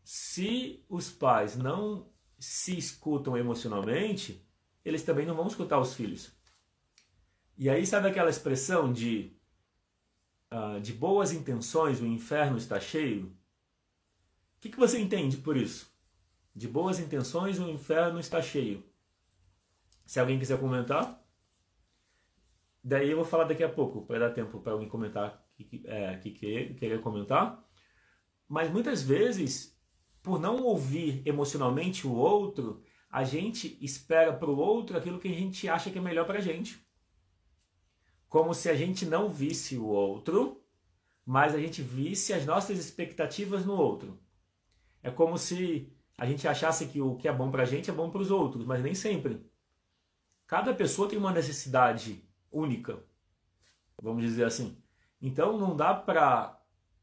se 0.03 0.83
os 0.89 1.11
pais 1.11 1.55
não 1.55 2.11
se 2.39 2.77
escutam 2.77 3.37
emocionalmente, 3.37 4.43
eles 4.83 5.03
também 5.03 5.25
não 5.25 5.35
vão 5.35 5.47
escutar 5.47 5.79
os 5.79 5.93
filhos. 5.93 6.31
E 7.57 7.69
aí, 7.69 7.85
sabe 7.85 8.07
aquela 8.07 8.29
expressão 8.29 8.91
de, 8.91 9.35
uh, 10.53 10.79
de 10.79 10.93
boas 10.93 11.31
intenções 11.31 11.99
o 11.99 12.05
inferno 12.05 12.57
está 12.57 12.79
cheio? 12.79 13.25
O 14.57 14.61
que, 14.61 14.69
que 14.69 14.79
você 14.79 14.99
entende 14.99 15.37
por 15.37 15.57
isso? 15.57 15.91
De 16.55 16.67
boas 16.67 16.99
intenções, 16.99 17.59
o 17.59 17.67
inferno 17.67 18.19
está 18.19 18.41
cheio. 18.41 18.83
Se 20.05 20.19
alguém 20.19 20.37
quiser 20.37 20.59
comentar, 20.59 21.21
daí 22.83 23.09
eu 23.09 23.17
vou 23.17 23.25
falar 23.25 23.45
daqui 23.45 23.63
a 23.63 23.69
pouco, 23.69 24.05
para 24.05 24.19
dar 24.19 24.29
tempo 24.31 24.59
para 24.59 24.73
alguém 24.73 24.87
comentar 24.87 25.43
que, 25.55 25.83
é, 25.85 26.17
que 26.17 26.31
quer, 26.31 26.75
querer 26.75 27.01
comentar. 27.01 27.67
Mas 28.47 28.69
muitas 28.69 29.01
vezes, 29.01 29.75
por 30.21 30.39
não 30.39 30.61
ouvir 30.63 31.23
emocionalmente 31.25 32.05
o 32.05 32.13
outro, 32.13 32.83
a 33.09 33.23
gente 33.23 33.77
espera 33.81 34.33
para 34.33 34.49
o 34.49 34.57
outro 34.57 34.97
aquilo 34.97 35.19
que 35.19 35.27
a 35.27 35.33
gente 35.33 35.67
acha 35.67 35.89
que 35.89 35.97
é 35.97 36.01
melhor 36.01 36.25
para 36.25 36.37
a 36.39 36.41
gente. 36.41 36.85
Como 38.33 38.51
se 38.51 38.67
a 38.67 38.75
gente 38.75 39.05
não 39.05 39.29
visse 39.29 39.77
o 39.77 39.85
outro, 39.85 40.59
mas 41.23 41.53
a 41.53 41.59
gente 41.59 41.83
visse 41.83 42.33
as 42.33 42.47
nossas 42.47 42.79
expectativas 42.79 43.63
no 43.63 43.75
outro. 43.75 44.19
É 45.03 45.11
como 45.11 45.37
se 45.37 45.93
a 46.17 46.25
gente 46.25 46.47
achasse 46.47 46.87
que 46.87 46.99
o 46.99 47.15
que 47.15 47.27
é 47.27 47.31
bom 47.31 47.51
para 47.51 47.61
a 47.61 47.65
gente 47.67 47.91
é 47.91 47.93
bom 47.93 48.09
para 48.09 48.21
os 48.21 48.31
outros, 48.31 48.65
mas 48.65 48.81
nem 48.81 48.95
sempre. 48.95 49.45
Cada 50.47 50.73
pessoa 50.73 51.07
tem 51.07 51.19
uma 51.19 51.31
necessidade 51.31 52.27
única, 52.51 53.03
vamos 54.01 54.23
dizer 54.23 54.45
assim. 54.45 54.81
Então 55.21 55.55
não 55.55 55.77
dá 55.77 55.93
para 55.93 56.59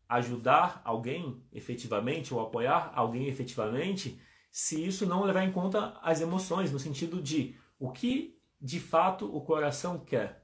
ajudar 0.09 0.83
alguém 0.85 1.41
efetivamente 1.53 2.35
ou 2.35 2.41
apoiar 2.41 2.91
alguém 2.93 3.29
efetivamente 3.29 4.21
se 4.51 4.85
isso 4.85 5.07
não 5.07 5.23
levar 5.23 5.45
em 5.45 5.53
conta 5.53 5.97
as 6.03 6.21
emoções, 6.21 6.73
no 6.73 6.81
sentido 6.81 7.23
de 7.23 7.57
o 7.79 7.93
que 7.93 8.37
de 8.61 8.81
fato 8.81 9.33
o 9.33 9.41
coração 9.43 9.97
quer, 9.97 10.40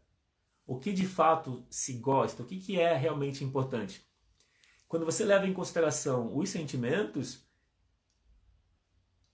o 0.66 0.78
que 0.78 0.92
de 0.92 1.06
fato 1.06 1.64
se 1.70 1.94
gosta, 1.94 2.42
o 2.42 2.46
que, 2.46 2.58
que 2.58 2.80
é 2.80 2.94
realmente 2.94 3.44
importante. 3.44 4.04
Quando 4.88 5.04
você 5.04 5.24
leva 5.24 5.46
em 5.46 5.52
consideração 5.52 6.36
os 6.36 6.48
sentimentos, 6.50 7.46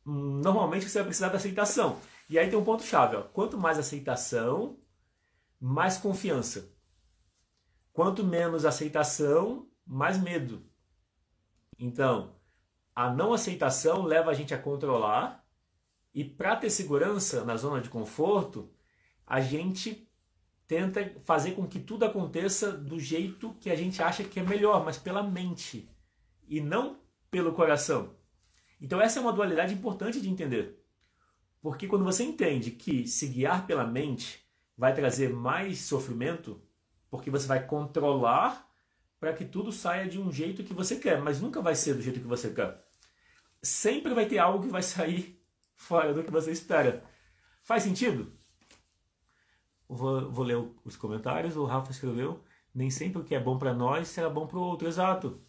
normalmente 0.04 0.88
você 0.88 0.98
vai 0.98 1.06
precisar 1.06 1.28
da 1.28 1.36
aceitação. 1.36 1.98
E 2.28 2.38
aí 2.38 2.48
tem 2.48 2.58
um 2.58 2.64
ponto-chave: 2.64 3.22
quanto 3.32 3.58
mais 3.58 3.78
aceitação, 3.78 4.78
mais 5.58 5.96
confiança. 5.96 6.74
Quanto 7.92 8.24
menos 8.24 8.64
aceitação, 8.64 9.68
mais 9.86 10.18
medo. 10.18 10.66
Então, 11.78 12.36
a 12.94 13.12
não 13.12 13.32
aceitação 13.32 14.02
leva 14.02 14.30
a 14.30 14.34
gente 14.34 14.54
a 14.54 14.58
controlar, 14.58 15.46
e 16.14 16.24
para 16.24 16.56
ter 16.56 16.70
segurança 16.70 17.44
na 17.44 17.56
zona 17.56 17.80
de 17.80 17.88
conforto, 17.88 18.70
a 19.26 19.40
gente 19.40 20.10
tenta 20.72 21.20
fazer 21.22 21.50
com 21.50 21.66
que 21.66 21.78
tudo 21.78 22.06
aconteça 22.06 22.72
do 22.72 22.98
jeito 22.98 23.54
que 23.60 23.68
a 23.68 23.76
gente 23.76 24.02
acha 24.02 24.24
que 24.24 24.40
é 24.40 24.42
melhor, 24.42 24.82
mas 24.82 24.96
pela 24.96 25.22
mente 25.22 25.86
e 26.48 26.62
não 26.62 26.98
pelo 27.30 27.52
coração. 27.52 28.16
Então 28.80 28.98
essa 28.98 29.18
é 29.18 29.22
uma 29.22 29.34
dualidade 29.34 29.74
importante 29.74 30.18
de 30.18 30.30
entender. 30.30 30.82
Porque 31.60 31.86
quando 31.86 32.06
você 32.06 32.24
entende 32.24 32.70
que 32.70 33.06
se 33.06 33.28
guiar 33.28 33.66
pela 33.66 33.86
mente 33.86 34.42
vai 34.74 34.94
trazer 34.94 35.28
mais 35.28 35.80
sofrimento, 35.80 36.58
porque 37.10 37.28
você 37.28 37.46
vai 37.46 37.66
controlar 37.66 38.66
para 39.20 39.34
que 39.34 39.44
tudo 39.44 39.70
saia 39.70 40.08
de 40.08 40.18
um 40.18 40.32
jeito 40.32 40.64
que 40.64 40.72
você 40.72 40.96
quer, 40.96 41.20
mas 41.20 41.38
nunca 41.38 41.60
vai 41.60 41.74
ser 41.74 41.92
do 41.92 42.00
jeito 42.00 42.18
que 42.18 42.26
você 42.26 42.48
quer. 42.48 42.82
Sempre 43.62 44.14
vai 44.14 44.24
ter 44.24 44.38
algo 44.38 44.64
que 44.64 44.72
vai 44.72 44.82
sair 44.82 45.38
fora 45.76 46.14
do 46.14 46.24
que 46.24 46.30
você 46.30 46.50
espera. 46.50 47.04
Faz 47.62 47.82
sentido? 47.82 48.32
Vou, 49.92 50.30
vou 50.30 50.44
ler 50.44 50.64
os 50.84 50.96
comentários. 50.96 51.56
O 51.56 51.64
Rafa 51.64 51.90
escreveu: 51.90 52.40
Nem 52.74 52.90
sempre 52.90 53.20
o 53.20 53.24
que 53.24 53.34
é 53.34 53.40
bom 53.40 53.58
para 53.58 53.74
nós 53.74 54.08
será 54.08 54.30
bom 54.30 54.46
para 54.46 54.58
o 54.58 54.62
outro. 54.62 54.88
Exato. 54.88 55.40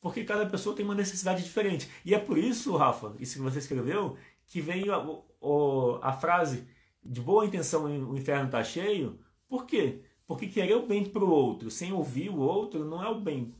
Porque 0.00 0.24
cada 0.24 0.46
pessoa 0.46 0.76
tem 0.76 0.84
uma 0.84 0.94
necessidade 0.94 1.42
diferente. 1.42 1.90
E 2.04 2.14
é 2.14 2.18
por 2.18 2.38
isso, 2.38 2.76
Rafa, 2.76 3.14
isso 3.18 3.34
que 3.34 3.42
você 3.42 3.58
escreveu, 3.58 4.16
que 4.46 4.60
vem 4.60 4.88
a, 4.88 4.96
a, 4.96 6.08
a 6.10 6.12
frase 6.12 6.68
de 7.04 7.20
boa 7.20 7.44
intenção 7.44 7.84
o 7.84 8.16
inferno 8.16 8.46
está 8.46 8.62
cheio. 8.62 9.18
Por 9.48 9.66
quê? 9.66 10.04
Porque 10.26 10.46
querer 10.46 10.76
o 10.76 10.86
bem 10.86 11.04
para 11.04 11.24
o 11.24 11.30
outro 11.30 11.70
sem 11.70 11.92
ouvir 11.92 12.28
o 12.28 12.38
outro 12.38 12.84
não 12.84 13.02
é 13.02 13.08
o 13.08 13.20
bem, 13.20 13.54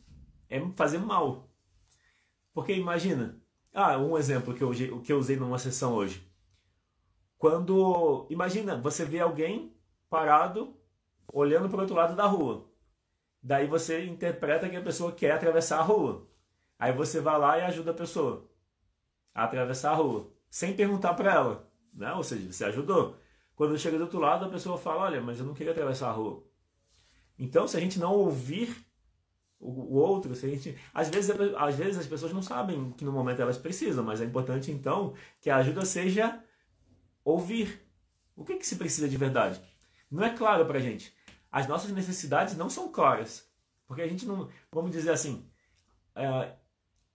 é 0.48 0.60
fazer 0.76 0.98
mal. 0.98 1.48
Porque 2.52 2.74
imagina, 2.74 3.40
ah, 3.72 3.98
um 3.98 4.16
exemplo 4.18 4.54
que 4.54 4.62
eu, 4.62 4.70
que 5.02 5.12
eu 5.12 5.18
usei 5.18 5.36
numa 5.36 5.58
sessão 5.58 5.94
hoje. 5.94 6.22
Quando, 7.38 8.26
imagina, 8.28 8.76
você 8.76 9.04
vê 9.04 9.20
alguém 9.20 9.72
parado 10.08 10.76
olhando 11.32 11.68
para 11.68 11.78
o 11.78 11.80
outro 11.80 11.96
lado 11.96 12.16
da 12.16 12.26
rua. 12.26 12.66
Daí 13.42 13.66
você 13.66 14.04
interpreta 14.04 14.68
que 14.68 14.76
a 14.76 14.82
pessoa 14.82 15.12
quer 15.12 15.32
atravessar 15.32 15.78
a 15.78 15.82
rua. 15.82 16.26
Aí 16.78 16.92
você 16.92 17.20
vai 17.20 17.38
lá 17.38 17.58
e 17.58 17.62
ajuda 17.62 17.90
a 17.90 17.94
pessoa 17.94 18.48
a 19.34 19.44
atravessar 19.44 19.92
a 19.92 19.94
rua, 19.94 20.32
sem 20.50 20.74
perguntar 20.74 21.14
para 21.14 21.32
ela, 21.32 21.70
né? 21.92 22.12
Ou 22.14 22.22
seja, 22.22 22.50
você 22.50 22.64
ajudou. 22.64 23.16
Quando 23.54 23.78
chega 23.78 23.98
do 23.98 24.04
outro 24.04 24.18
lado, 24.18 24.44
a 24.44 24.48
pessoa 24.48 24.78
fala: 24.78 25.02
Olha, 25.02 25.20
mas 25.20 25.38
eu 25.38 25.46
não 25.46 25.54
queria 25.54 25.72
atravessar 25.72 26.08
a 26.08 26.12
rua. 26.12 26.44
Então, 27.38 27.68
se 27.68 27.76
a 27.76 27.80
gente 27.80 27.98
não 27.98 28.14
ouvir 28.14 28.76
o, 29.60 29.96
outro, 29.96 30.34
se 30.34 30.46
a 30.46 30.48
gente, 30.48 30.76
às 30.94 31.08
vezes, 31.08 31.30
às 31.56 31.74
vezes 31.74 31.98
as 31.98 32.06
pessoas 32.06 32.32
não 32.32 32.42
sabem 32.42 32.92
que 32.92 33.04
no 33.04 33.12
momento 33.12 33.42
elas 33.42 33.58
precisam, 33.58 34.04
mas 34.04 34.20
é 34.20 34.24
importante 34.24 34.70
então 34.70 35.14
que 35.40 35.50
a 35.50 35.56
ajuda 35.56 35.84
seja 35.84 36.42
ouvir. 37.24 37.84
O 38.36 38.44
que, 38.44 38.56
que 38.56 38.66
se 38.66 38.76
precisa 38.76 39.08
de 39.08 39.16
verdade? 39.16 39.60
Não 40.10 40.24
é 40.24 40.30
claro 40.36 40.66
para 40.66 40.78
a 40.78 40.82
gente. 40.82 41.14
As 41.50 41.66
nossas 41.66 41.90
necessidades 41.90 42.56
não 42.56 42.68
são 42.68 42.90
claras, 42.90 43.48
porque 43.86 44.02
a 44.02 44.08
gente 44.08 44.26
não, 44.26 44.48
vamos 44.70 44.90
dizer 44.90 45.10
assim, 45.10 45.48
é, 46.14 46.52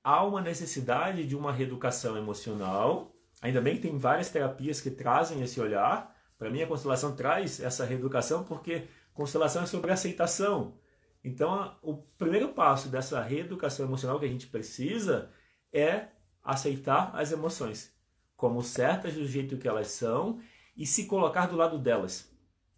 há 0.04 0.24
uma 0.24 0.42
necessidade 0.42 1.26
de 1.26 1.36
uma 1.36 1.52
reeducação 1.52 2.18
emocional. 2.18 3.16
Ainda 3.42 3.62
bem 3.62 3.76
que 3.76 3.82
tem 3.84 3.98
várias 3.98 4.30
terapias 4.30 4.82
que 4.82 4.90
trazem 4.90 5.42
esse 5.42 5.60
olhar. 5.60 6.16
Para 6.38 6.50
mim, 6.50 6.62
a 6.62 6.68
constelação 6.68 7.16
traz 7.16 7.60
essa 7.60 7.86
reeducação 7.86 8.44
porque 8.44 8.88
constelação 9.14 9.64
é 9.64 9.66
sobre 9.66 9.92
aceitação. 9.92 10.78
Então, 11.24 11.76
o 11.82 11.96
primeiro 11.96 12.50
passo 12.50 12.90
dessa 12.90 13.22
reeducação 13.22 13.86
emocional 13.86 14.20
que 14.20 14.26
a 14.26 14.30
gente 14.30 14.48
precisa 14.48 15.30
é 15.72 16.08
aceitar 16.44 17.12
as 17.16 17.32
emoções. 17.32 17.94
como 18.36 18.62
certas 18.62 19.14
do 19.14 19.26
jeito 19.26 19.58
que 19.58 19.68
elas 19.70 19.88
são 19.88 20.42
e 20.76 20.86
se 20.86 21.06
colocar 21.06 21.46
do 21.48 21.56
lado 21.56 21.78
delas. 21.80 22.33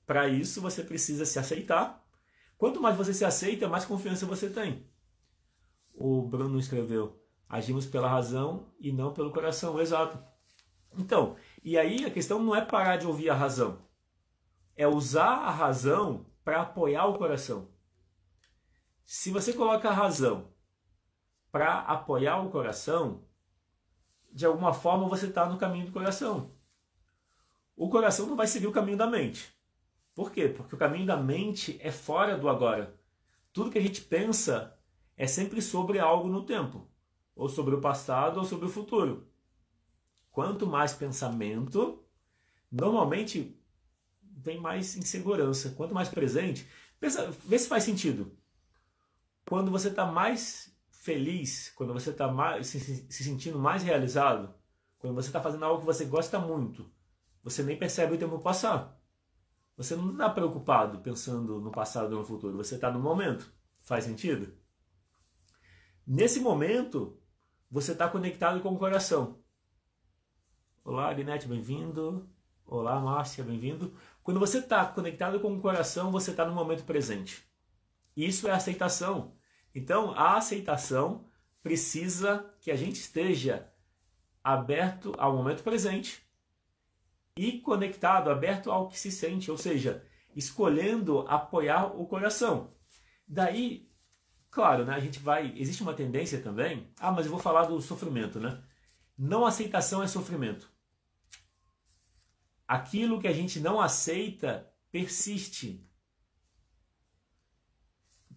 Para 0.05 0.27
isso 0.27 0.61
você 0.61 0.83
precisa 0.83 1.25
se 1.25 1.39
aceitar. 1.39 2.03
Quanto 2.57 2.81
mais 2.81 2.95
você 2.95 3.13
se 3.13 3.25
aceita, 3.25 3.67
mais 3.67 3.85
confiança 3.85 4.25
você 4.25 4.49
tem. 4.49 4.87
O 5.93 6.21
Bruno 6.21 6.59
escreveu: 6.59 7.21
agimos 7.49 7.85
pela 7.85 8.09
razão 8.09 8.71
e 8.79 8.91
não 8.91 9.13
pelo 9.13 9.31
coração. 9.31 9.79
Exato. 9.79 10.17
Então, 10.97 11.35
e 11.63 11.77
aí 11.77 12.05
a 12.05 12.11
questão 12.11 12.41
não 12.41 12.55
é 12.55 12.61
parar 12.61 12.97
de 12.97 13.07
ouvir 13.07 13.29
a 13.29 13.35
razão, 13.35 13.85
é 14.75 14.87
usar 14.87 15.39
a 15.39 15.51
razão 15.51 16.25
para 16.43 16.61
apoiar 16.61 17.05
o 17.07 17.17
coração. 17.17 17.69
Se 19.03 19.29
você 19.31 19.53
coloca 19.53 19.89
a 19.89 19.93
razão 19.93 20.53
para 21.51 21.79
apoiar 21.79 22.39
o 22.41 22.49
coração, 22.49 23.25
de 24.31 24.45
alguma 24.45 24.73
forma 24.73 25.07
você 25.07 25.27
está 25.27 25.45
no 25.45 25.57
caminho 25.57 25.85
do 25.85 25.91
coração. 25.91 26.51
O 27.75 27.89
coração 27.89 28.27
não 28.27 28.35
vai 28.35 28.47
seguir 28.47 28.67
o 28.67 28.71
caminho 28.71 28.97
da 28.97 29.07
mente. 29.07 29.54
Por 30.15 30.31
quê? 30.31 30.47
Porque 30.47 30.73
o 30.73 30.77
caminho 30.77 31.05
da 31.05 31.17
mente 31.17 31.77
é 31.81 31.91
fora 31.91 32.37
do 32.37 32.47
agora. 32.47 32.97
Tudo 33.51 33.69
que 33.69 33.77
a 33.77 33.81
gente 33.81 34.01
pensa 34.01 34.79
é 35.17 35.27
sempre 35.27 35.61
sobre 35.61 35.99
algo 35.99 36.29
no 36.29 36.45
tempo, 36.45 36.89
ou 37.35 37.49
sobre 37.49 37.75
o 37.75 37.81
passado, 37.81 38.39
ou 38.39 38.45
sobre 38.45 38.65
o 38.65 38.69
futuro. 38.69 39.27
Quanto 40.31 40.65
mais 40.65 40.93
pensamento, 40.93 42.01
normalmente 42.71 43.61
vem 44.21 44.59
mais 44.59 44.95
insegurança. 44.95 45.71
Quanto 45.71 45.93
mais 45.93 46.07
presente, 46.07 46.65
pensa, 46.99 47.29
vê 47.45 47.59
se 47.59 47.67
faz 47.67 47.83
sentido. 47.83 48.37
Quando 49.45 49.69
você 49.69 49.89
está 49.89 50.05
mais 50.05 50.73
feliz, 50.89 51.71
quando 51.75 51.93
você 51.93 52.09
está 52.09 52.63
se, 52.63 52.79
se 52.79 53.23
sentindo 53.23 53.59
mais 53.59 53.83
realizado, 53.83 54.53
quando 54.97 55.13
você 55.13 55.27
está 55.27 55.41
fazendo 55.41 55.65
algo 55.65 55.81
que 55.81 55.85
você 55.85 56.05
gosta 56.05 56.39
muito, 56.39 56.89
você 57.43 57.61
nem 57.63 57.77
percebe 57.77 58.15
o 58.15 58.17
tempo 58.17 58.39
passar. 58.39 58.97
Você 59.77 59.95
não 59.95 60.11
está 60.11 60.29
preocupado 60.29 60.99
pensando 60.99 61.59
no 61.59 61.69
passado 61.69 62.13
ou 62.13 62.19
no 62.19 62.25
futuro, 62.25 62.55
você 62.55 62.75
está 62.75 62.89
no 62.89 62.99
momento. 62.99 63.53
Faz 63.81 64.05
sentido? 64.05 64.53
Nesse 66.07 66.39
momento, 66.39 67.19
você 67.69 67.91
está 67.91 68.07
conectado 68.07 68.61
com 68.61 68.73
o 68.73 68.79
coração. 68.79 69.43
Olá, 70.83 71.09
Agnete, 71.09 71.47
bem-vindo. 71.47 72.29
Olá, 72.65 72.99
Márcia, 73.01 73.43
bem-vindo. 73.43 73.93
Quando 74.23 74.39
você 74.39 74.59
está 74.59 74.85
conectado 74.85 75.41
com 75.41 75.53
o 75.53 75.61
coração, 75.61 76.09
você 76.09 76.31
está 76.31 76.45
no 76.45 76.55
momento 76.55 76.85
presente. 76.85 77.45
Isso 78.15 78.47
é 78.47 78.51
aceitação. 78.51 79.35
Então, 79.73 80.11
a 80.11 80.37
aceitação 80.37 81.27
precisa 81.61 82.49
que 82.61 82.71
a 82.71 82.75
gente 82.77 82.95
esteja 82.95 83.69
aberto 84.41 85.13
ao 85.17 85.35
momento 85.35 85.63
presente 85.63 86.24
e 87.37 87.59
conectado, 87.59 88.29
aberto 88.29 88.71
ao 88.71 88.87
que 88.87 88.97
se 88.97 89.11
sente, 89.11 89.51
ou 89.51 89.57
seja, 89.57 90.05
escolhendo 90.35 91.19
apoiar 91.27 91.99
o 91.99 92.05
coração. 92.07 92.73
Daí, 93.27 93.91
claro, 94.49 94.85
né, 94.85 94.93
a 94.93 94.99
gente 94.99 95.19
vai. 95.19 95.53
Existe 95.57 95.83
uma 95.83 95.93
tendência 95.93 96.41
também. 96.41 96.89
Ah, 96.97 97.11
mas 97.11 97.25
eu 97.25 97.31
vou 97.31 97.41
falar 97.41 97.65
do 97.65 97.81
sofrimento, 97.81 98.39
né? 98.39 98.63
Não 99.17 99.45
aceitação 99.45 100.01
é 100.01 100.07
sofrimento. 100.07 100.71
Aquilo 102.67 103.19
que 103.19 103.27
a 103.27 103.33
gente 103.33 103.59
não 103.59 103.81
aceita 103.81 104.71
persiste. 104.91 105.85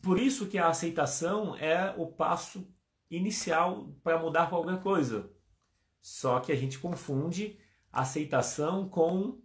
Por 0.02 0.18
isso 0.18 0.46
que 0.46 0.58
a 0.58 0.68
aceitação 0.68 1.56
é 1.56 1.94
o 1.96 2.06
passo 2.06 2.68
inicial 3.10 3.88
para 4.02 4.18
mudar 4.18 4.48
qualquer 4.48 4.82
coisa. 4.82 5.32
Só 6.00 6.40
que 6.40 6.52
a 6.52 6.56
gente 6.56 6.78
confunde 6.78 7.58
aceitação 7.92 8.88
com 8.88 9.40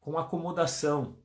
com 0.00 0.18
acomodação. 0.18 1.18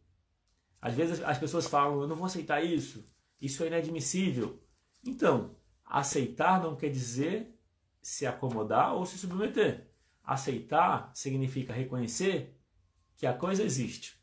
Às 0.82 0.94
vezes 0.94 1.22
as 1.24 1.38
pessoas 1.38 1.68
falam: 1.68 2.02
"Eu 2.02 2.08
não 2.08 2.16
vou 2.16 2.26
aceitar 2.26 2.64
isso. 2.64 3.10
Isso 3.42 3.64
é 3.64 3.68
inadmissível". 3.68 4.62
Então, 5.06 5.56
aceitar 5.86 6.62
não 6.62 6.76
quer 6.76 6.90
dizer 6.90 7.58
se 8.02 8.26
acomodar 8.26 8.96
ou 8.96 9.06
se 9.06 9.18
submeter. 9.18 9.90
Aceitar 10.24 11.12
significa 11.14 11.74
reconhecer 11.74 12.58
que 13.18 13.26
a 13.26 13.34
coisa 13.34 13.64
existe. 13.64 14.20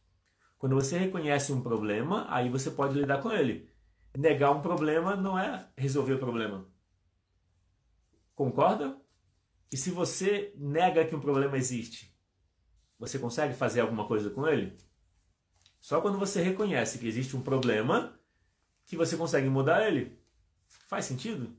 Quando 0.59 0.75
você 0.75 0.97
reconhece 0.97 1.53
um 1.53 1.61
problema, 1.61 2.27
aí 2.31 2.49
você 2.49 2.71
pode 2.71 2.99
lidar 2.99 3.21
com 3.21 3.31
ele. 3.31 3.71
Negar 4.17 4.53
um 4.53 4.63
problema 4.63 5.15
não 5.15 5.39
é 5.39 5.69
resolver 5.77 6.15
o 6.15 6.19
problema. 6.19 6.67
Concorda? 8.35 8.99
E 9.71 9.77
se 9.77 9.91
você 9.91 10.53
nega 10.57 11.05
que 11.05 11.15
um 11.15 11.21
problema 11.21 11.57
existe, 11.57 12.15
você 12.99 13.19
consegue 13.19 13.55
fazer 13.55 13.81
alguma 13.81 14.07
coisa 14.07 14.31
com 14.31 14.47
ele? 14.47 14.77
Só 15.81 16.01
quando 16.01 16.19
você 16.19 16.43
reconhece 16.43 16.99
que 16.99 17.07
existe 17.07 17.37
um 17.37 17.43
problema 17.43 18.19
que 18.85 18.97
você 18.97 19.17
consegue 19.17 19.49
mudar 19.49 19.87
ele. 19.87 20.19
Faz 20.67 21.05
sentido? 21.05 21.57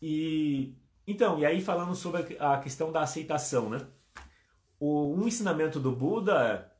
E 0.00 0.76
então, 1.06 1.38
e 1.38 1.44
aí 1.44 1.60
falando 1.60 1.94
sobre 1.94 2.36
a 2.38 2.58
questão 2.58 2.90
da 2.90 3.02
aceitação, 3.02 3.68
né? 3.68 3.78
O, 4.78 5.14
um 5.14 5.26
ensinamento 5.26 5.78
do 5.78 5.92
Buda 5.92 6.46
é 6.46 6.74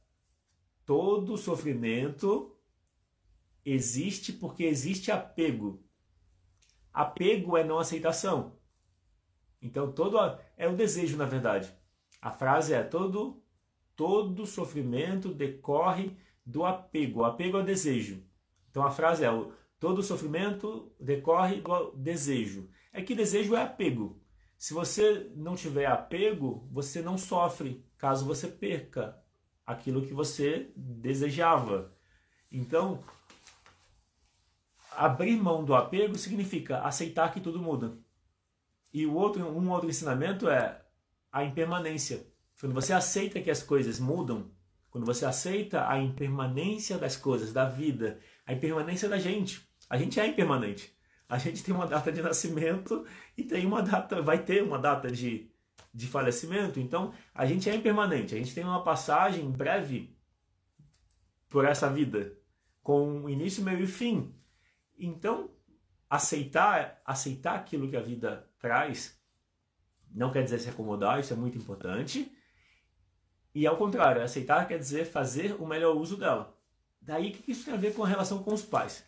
todo 0.86 1.36
sofrimento 1.36 2.54
existe 3.64 4.32
porque 4.32 4.64
existe 4.64 5.10
apego. 5.10 5.82
Apego 6.92 7.56
é 7.56 7.64
não 7.64 7.78
aceitação. 7.78 8.58
Então 9.64 9.90
todo 9.90 10.18
é 10.58 10.68
o 10.68 10.76
desejo, 10.76 11.16
na 11.16 11.24
verdade. 11.24 11.74
A 12.20 12.30
frase 12.30 12.74
é 12.74 12.82
todo 12.82 13.42
todo 13.96 14.46
sofrimento 14.46 15.32
decorre 15.32 16.16
do 16.44 16.64
apego. 16.64 17.20
O 17.20 17.24
apego 17.24 17.56
é 17.56 17.60
o 17.62 17.64
desejo. 17.64 18.22
Então 18.70 18.84
a 18.84 18.90
frase 18.90 19.24
é 19.24 19.30
todo 19.80 20.02
sofrimento 20.02 20.92
decorre 21.00 21.62
do 21.62 21.92
desejo. 21.92 22.68
É 22.92 23.00
que 23.00 23.14
desejo 23.14 23.56
é 23.56 23.62
apego. 23.62 24.20
Se 24.58 24.74
você 24.74 25.30
não 25.34 25.54
tiver 25.56 25.86
apego, 25.86 26.68
você 26.70 27.00
não 27.00 27.16
sofre 27.16 27.84
caso 27.96 28.26
você 28.26 28.46
perca 28.46 29.18
aquilo 29.66 30.06
que 30.06 30.12
você 30.12 30.70
desejava. 30.76 31.92
Então, 32.52 33.02
abrir 34.92 35.36
mão 35.36 35.64
do 35.64 35.74
apego 35.74 36.16
significa 36.16 36.80
aceitar 36.80 37.32
que 37.32 37.40
tudo 37.40 37.58
muda. 37.58 38.03
E 38.94 39.04
o 39.04 39.14
outro, 39.14 39.44
um 39.44 39.70
outro 39.70 39.90
ensinamento 39.90 40.48
é 40.48 40.80
a 41.32 41.42
impermanência. 41.42 42.24
Quando 42.60 42.72
você 42.72 42.92
aceita 42.92 43.40
que 43.40 43.50
as 43.50 43.60
coisas 43.60 43.98
mudam, 43.98 44.52
quando 44.88 45.04
você 45.04 45.26
aceita 45.26 45.88
a 45.88 45.98
impermanência 45.98 46.96
das 46.96 47.16
coisas, 47.16 47.52
da 47.52 47.68
vida, 47.68 48.20
a 48.46 48.52
impermanência 48.52 49.08
da 49.08 49.18
gente, 49.18 49.68
a 49.90 49.98
gente 49.98 50.20
é 50.20 50.26
impermanente. 50.28 50.96
A 51.28 51.38
gente 51.38 51.64
tem 51.64 51.74
uma 51.74 51.88
data 51.88 52.12
de 52.12 52.22
nascimento 52.22 53.04
e 53.36 53.42
tem 53.42 53.66
uma 53.66 53.82
data, 53.82 54.22
vai 54.22 54.44
ter 54.44 54.62
uma 54.62 54.78
data 54.78 55.10
de, 55.10 55.50
de 55.92 56.06
falecimento. 56.06 56.78
Então, 56.78 57.12
a 57.34 57.44
gente 57.46 57.68
é 57.68 57.74
impermanente. 57.74 58.36
A 58.36 58.38
gente 58.38 58.54
tem 58.54 58.62
uma 58.62 58.84
passagem 58.84 59.50
breve 59.50 60.16
por 61.48 61.64
essa 61.64 61.90
vida, 61.90 62.38
com 62.80 63.28
início, 63.28 63.64
meio 63.64 63.82
e 63.82 63.86
fim. 63.88 64.32
Então, 64.96 65.50
aceitar, 66.14 67.02
aceitar 67.04 67.56
aquilo 67.56 67.90
que 67.90 67.96
a 67.96 68.00
vida 68.00 68.48
traz 68.60 69.20
não 70.14 70.30
quer 70.30 70.44
dizer 70.44 70.60
se 70.60 70.68
acomodar, 70.68 71.18
isso 71.18 71.32
é 71.32 71.36
muito 71.36 71.58
importante. 71.58 72.30
E 73.52 73.66
ao 73.66 73.76
contrário, 73.76 74.22
aceitar 74.22 74.68
quer 74.68 74.78
dizer 74.78 75.06
fazer 75.06 75.60
o 75.60 75.66
melhor 75.66 75.96
uso 75.96 76.16
dela. 76.16 76.56
Daí 77.00 77.30
o 77.30 77.32
que 77.32 77.50
isso 77.50 77.64
tem 77.64 77.74
a 77.74 77.76
ver 77.76 77.94
com 77.94 78.04
a 78.04 78.06
relação 78.06 78.44
com 78.44 78.54
os 78.54 78.62
pais? 78.62 79.04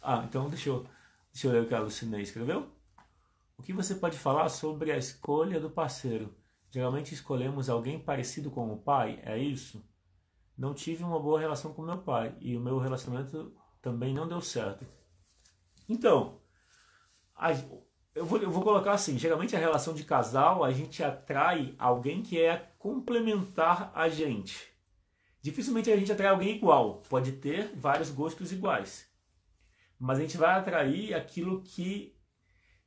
Ah, 0.00 0.22
então 0.28 0.50
deixa 0.50 0.68
eu, 0.68 0.86
deixa 1.32 1.46
eu 1.48 1.52
ler 1.52 1.62
o 1.62 1.66
que 1.66 1.74
a 1.74 1.80
Lucinei 1.80 2.20
escreveu. 2.20 2.70
O 3.56 3.62
que 3.62 3.72
você 3.72 3.94
pode 3.94 4.18
falar 4.18 4.50
sobre 4.50 4.92
a 4.92 4.98
escolha 4.98 5.58
do 5.58 5.70
parceiro? 5.70 6.34
Geralmente 6.70 7.14
escolhemos 7.14 7.70
alguém 7.70 7.98
parecido 7.98 8.50
com 8.50 8.70
o 8.70 8.78
pai, 8.78 9.20
é 9.24 9.38
isso? 9.38 9.82
Não 10.56 10.74
tive 10.74 11.02
uma 11.02 11.18
boa 11.18 11.40
relação 11.40 11.72
com 11.72 11.80
meu 11.80 11.98
pai 11.98 12.36
e 12.40 12.54
o 12.56 12.60
meu 12.60 12.78
relacionamento 12.78 13.54
também 13.80 14.12
não 14.12 14.28
deu 14.28 14.42
certo. 14.42 14.99
Então, 15.90 16.40
a, 17.34 17.50
eu, 18.14 18.24
vou, 18.24 18.40
eu 18.40 18.48
vou 18.48 18.62
colocar 18.62 18.92
assim: 18.92 19.18
geralmente 19.18 19.56
a 19.56 19.58
relação 19.58 19.92
de 19.92 20.04
casal 20.04 20.62
a 20.62 20.70
gente 20.70 21.02
atrai 21.02 21.74
alguém 21.76 22.22
que 22.22 22.40
é 22.40 22.72
complementar 22.78 23.90
a 23.92 24.08
gente. 24.08 24.70
Dificilmente 25.42 25.90
a 25.90 25.96
gente 25.96 26.12
atrai 26.12 26.28
alguém 26.28 26.54
igual, 26.54 27.02
pode 27.08 27.32
ter 27.32 27.74
vários 27.74 28.08
gostos 28.08 28.52
iguais. 28.52 29.10
Mas 29.98 30.18
a 30.18 30.22
gente 30.22 30.36
vai 30.36 30.56
atrair 30.56 31.12
aquilo 31.12 31.60
que, 31.62 32.16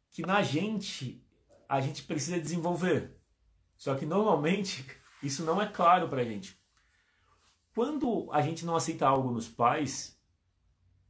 que 0.09 0.25
na 0.25 0.41
gente 0.41 1.27
a 1.67 1.81
gente 1.81 2.03
precisa 2.03 2.39
desenvolver. 2.39 3.19
Só 3.75 3.95
que 3.95 4.05
normalmente 4.05 4.85
isso 5.21 5.43
não 5.43 5.61
é 5.61 5.67
claro 5.67 6.07
para 6.07 6.21
a 6.21 6.25
gente. 6.25 6.57
Quando 7.75 8.29
a 8.31 8.41
gente 8.41 8.65
não 8.65 8.77
aceita 8.77 9.05
algo 9.05 9.29
nos 9.29 9.49
pais, 9.49 10.17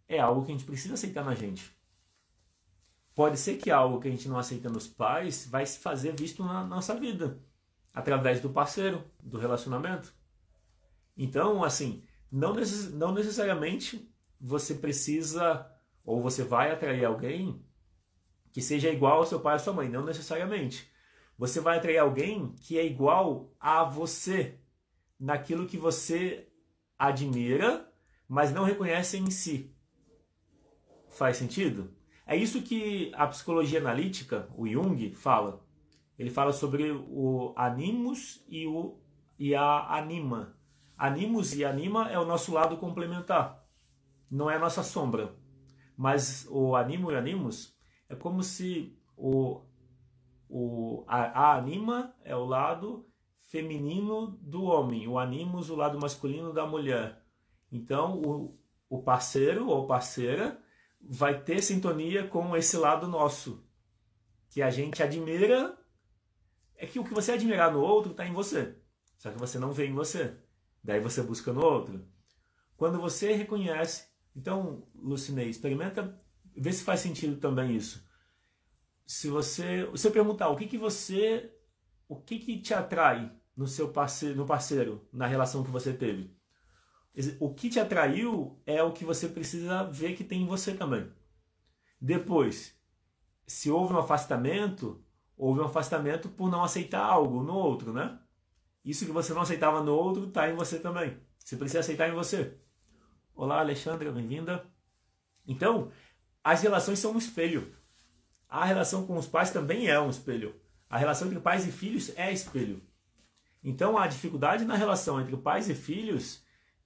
é 0.08 0.20
algo 0.20 0.44
que 0.44 0.52
a 0.52 0.56
gente 0.56 0.66
precisa 0.66 0.96
aceitar 0.96 1.24
na 1.24 1.36
gente. 1.36 1.83
Pode 3.16 3.38
ser 3.38 3.58
que 3.58 3.70
algo 3.70 4.00
que 4.00 4.08
a 4.08 4.12
gente 4.12 4.28
não 4.28 4.38
aceita 4.38 4.70
nos 4.70 4.88
pais 4.88 5.48
vai 5.50 5.66
se 5.66 5.80
fazer 5.80 6.16
visto 6.16 6.44
na 6.44 6.64
nossa 6.66 6.96
vida, 6.96 7.40
através 7.94 8.42
do 8.42 8.50
parceiro, 8.50 9.04
do 9.22 9.38
relacionamento. 9.38 10.14
Então, 11.16 11.64
assim, 11.64 12.04
não, 12.32 12.54
necess, 12.54 12.92
não 12.92 13.14
necessariamente 13.14 14.12
você 14.40 14.76
precisa 14.76 15.70
ou 16.04 16.22
você 16.22 16.44
vai 16.44 16.72
atrair 16.72 17.06
alguém 17.06 17.64
que 18.52 18.62
seja 18.62 18.90
igual 18.90 19.18
ao 19.18 19.26
seu 19.26 19.40
pai 19.40 19.54
ou 19.54 19.60
sua 19.60 19.74
mãe, 19.74 19.90
não 19.90 20.04
necessariamente. 20.04 20.92
Você 21.38 21.60
vai 21.60 21.78
atrair 21.78 21.98
alguém 21.98 22.54
que 22.60 22.78
é 22.78 22.86
igual 22.86 23.52
a 23.60 23.84
você 23.84 24.60
naquilo 25.20 25.68
que 25.68 25.78
você 25.78 26.48
admira, 26.98 27.92
mas 28.28 28.52
não 28.52 28.64
reconhece 28.64 29.18
em 29.18 29.30
si. 29.32 29.74
Faz 31.10 31.38
sentido? 31.38 31.93
É 32.26 32.36
isso 32.36 32.62
que 32.62 33.12
a 33.16 33.28
psicologia 33.28 33.80
analítica, 33.80 34.48
o 34.56 34.68
Jung, 34.68 35.14
fala. 35.14 35.62
Ele 36.18 36.30
fala 36.30 36.54
sobre 36.54 36.92
o 36.92 37.54
animus 37.56 38.44
e, 38.48 38.66
o, 38.66 38.98
e 39.38 39.54
a 39.54 39.98
anima. 39.98 40.56
Animus 40.98 41.54
e 41.54 41.66
anima 41.66 42.10
é 42.10 42.18
o 42.18 42.26
nosso 42.26 42.54
lado 42.54 42.78
complementar, 42.78 43.68
não 44.30 44.50
é 44.50 44.56
a 44.56 44.60
nossa 44.60 44.84
sombra. 44.84 45.36
Mas 45.98 46.48
o 46.50 46.76
animo 46.76 47.12
e 47.12 47.16
animus 47.16 47.76
é 48.08 48.16
como 48.16 48.42
se 48.42 48.98
o, 49.18 49.62
o, 50.50 51.04
a, 51.08 51.52
a 51.52 51.58
anima 51.58 52.16
é 52.24 52.36
o 52.36 52.46
lado 52.46 53.06
feminino 53.50 54.38
do 54.42 54.64
homem, 54.64 55.08
o 55.08 55.20
animus 55.20 55.70
o 55.70 55.76
lado 55.76 56.00
masculino 56.00 56.54
da 56.54 56.66
mulher. 56.66 57.24
Então 57.72 58.22
o, 58.22 58.58
o 58.90 59.02
parceiro 59.02 59.68
ou 59.68 59.88
parceira 59.88 60.60
vai 61.10 61.42
ter 61.42 61.62
sintonia 61.62 62.28
com 62.28 62.56
esse 62.56 62.78
lado 62.78 63.08
nosso, 63.08 63.66
que 64.50 64.62
a 64.62 64.70
gente 64.70 65.04
admira, 65.04 65.78
é 66.76 66.86
que 66.86 67.00
o 67.00 67.04
que 67.04 67.14
você 67.14 67.34
admirar 67.34 67.72
no 67.72 67.82
outro 67.82 68.12
está 68.12 68.26
em 68.26 68.34
você, 68.34 68.76
só 69.18 69.32
que 69.32 69.40
você 69.40 69.60
não 69.60 69.72
vê 69.72 69.88
em 69.88 69.94
você. 69.94 70.38
Daí 70.84 71.00
você 71.00 71.22
busca 71.22 71.54
no 71.54 71.64
outro. 71.64 72.06
Quando 72.76 73.00
você 73.00 73.34
reconhece, 73.34 74.08
então, 74.36 74.86
Lucinei, 74.94 75.50
experimenta, 75.50 76.20
vê 76.56 76.72
se 76.74 76.84
faz 76.84 77.00
sentido 77.00 77.38
também 77.38 77.76
isso. 77.76 78.06
Se 79.06 79.30
você, 79.30 79.90
se 79.96 80.08
eu 80.08 80.12
perguntar 80.12 80.50
o 80.50 80.56
que 80.56 80.68
que 80.68 80.78
você, 80.78 81.54
o 82.08 82.16
que 82.20 82.40
que 82.40 82.62
te 82.62 82.74
atrai 82.74 83.32
no 83.56 83.68
seu 83.68 83.90
parceiro, 83.90 84.36
no 84.36 84.46
parceiro, 84.46 85.08
na 85.12 85.28
relação 85.28 85.64
que 85.64 85.72
você 85.72 85.94
teve, 85.94 86.36
o 87.40 87.54
que 87.54 87.70
te 87.70 87.80
atraiu 87.80 88.60
é 88.66 88.82
o 88.82 88.92
que 88.92 89.06
você 89.06 89.28
precisa 89.28 89.84
ver 89.84 90.16
que 90.16 90.24
tem 90.24 90.42
em 90.42 90.48
você 90.48 90.74
também. 90.74 91.12
Depois, 92.02 92.76
se 93.46 93.70
houve 93.70 93.94
um 93.94 94.00
afastamento, 94.00 95.04
houve 95.38 95.60
um 95.60 95.66
afastamento 95.66 96.28
por 96.30 96.50
não 96.50 96.64
aceitar 96.64 97.04
algo 97.04 97.44
no 97.44 97.54
outro, 97.54 97.94
né? 97.94 98.20
Isso 98.84 99.06
que 99.06 99.12
você 99.12 99.34
não 99.34 99.42
aceitava 99.42 99.82
no 99.82 99.94
outro 99.94 100.28
está 100.28 100.50
em 100.50 100.56
você 100.56 100.80
também. 100.80 101.18
Você 101.38 101.56
precisa 101.56 101.80
aceitar 101.80 102.10
em 102.10 102.14
você. 102.14 102.58
Olá, 103.36 103.60
Alexandra, 103.60 104.12
bem-vinda. 104.12 104.66
Então, 105.48 105.92
as 106.44 106.62
relações 106.62 107.00
são 107.00 107.14
um 107.14 107.18
espelho. 107.18 107.74
A 108.50 108.66
relação 108.66 109.06
com 109.06 109.18
os 109.18 109.28
pais 109.28 109.52
também 109.52 109.88
é 109.88 110.00
um 110.00 110.10
espelho. 110.10 110.60
A 110.90 110.98
relação 110.98 111.28
entre 111.28 111.40
pais 111.40 111.66
e 111.66 111.72
filhos 111.72 112.12
é 112.18 112.32
espelho. 112.32 112.82
Então, 113.64 113.98
a 113.98 114.08
dificuldade 114.08 114.66
na 114.66 114.76
relação 114.76 115.22
entre 115.22 115.36
pais 115.38 115.70
e 115.70 115.76
filhos 115.76 116.44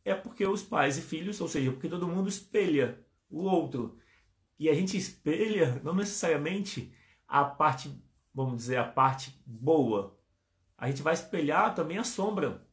é 0.09 0.15
porque 0.15 0.45
os 0.45 0.63
pais 0.63 0.97
e 0.97 1.01
filhos, 1.01 1.39
ou 1.41 1.47
seja, 1.47 1.71
porque 1.71 1.89
todo 1.89 2.07
mundo 2.07 2.29
espelha 2.29 3.05
o 3.29 3.43
outro. 3.43 3.97
E 4.57 4.69
a 4.69 4.73
gente 4.73 4.95
espelha 4.95 5.81
não 5.83 5.93
necessariamente 5.93 6.93
a 7.27 7.43
parte, 7.43 7.91
vamos 8.33 8.55
dizer, 8.55 8.77
a 8.77 8.85
parte 8.85 9.37
boa. 9.45 10.17
A 10.77 10.87
gente 10.87 11.01
vai 11.01 11.13
espelhar 11.13 11.75
também 11.75 11.97
a 11.97 12.03
sombra. 12.03 12.65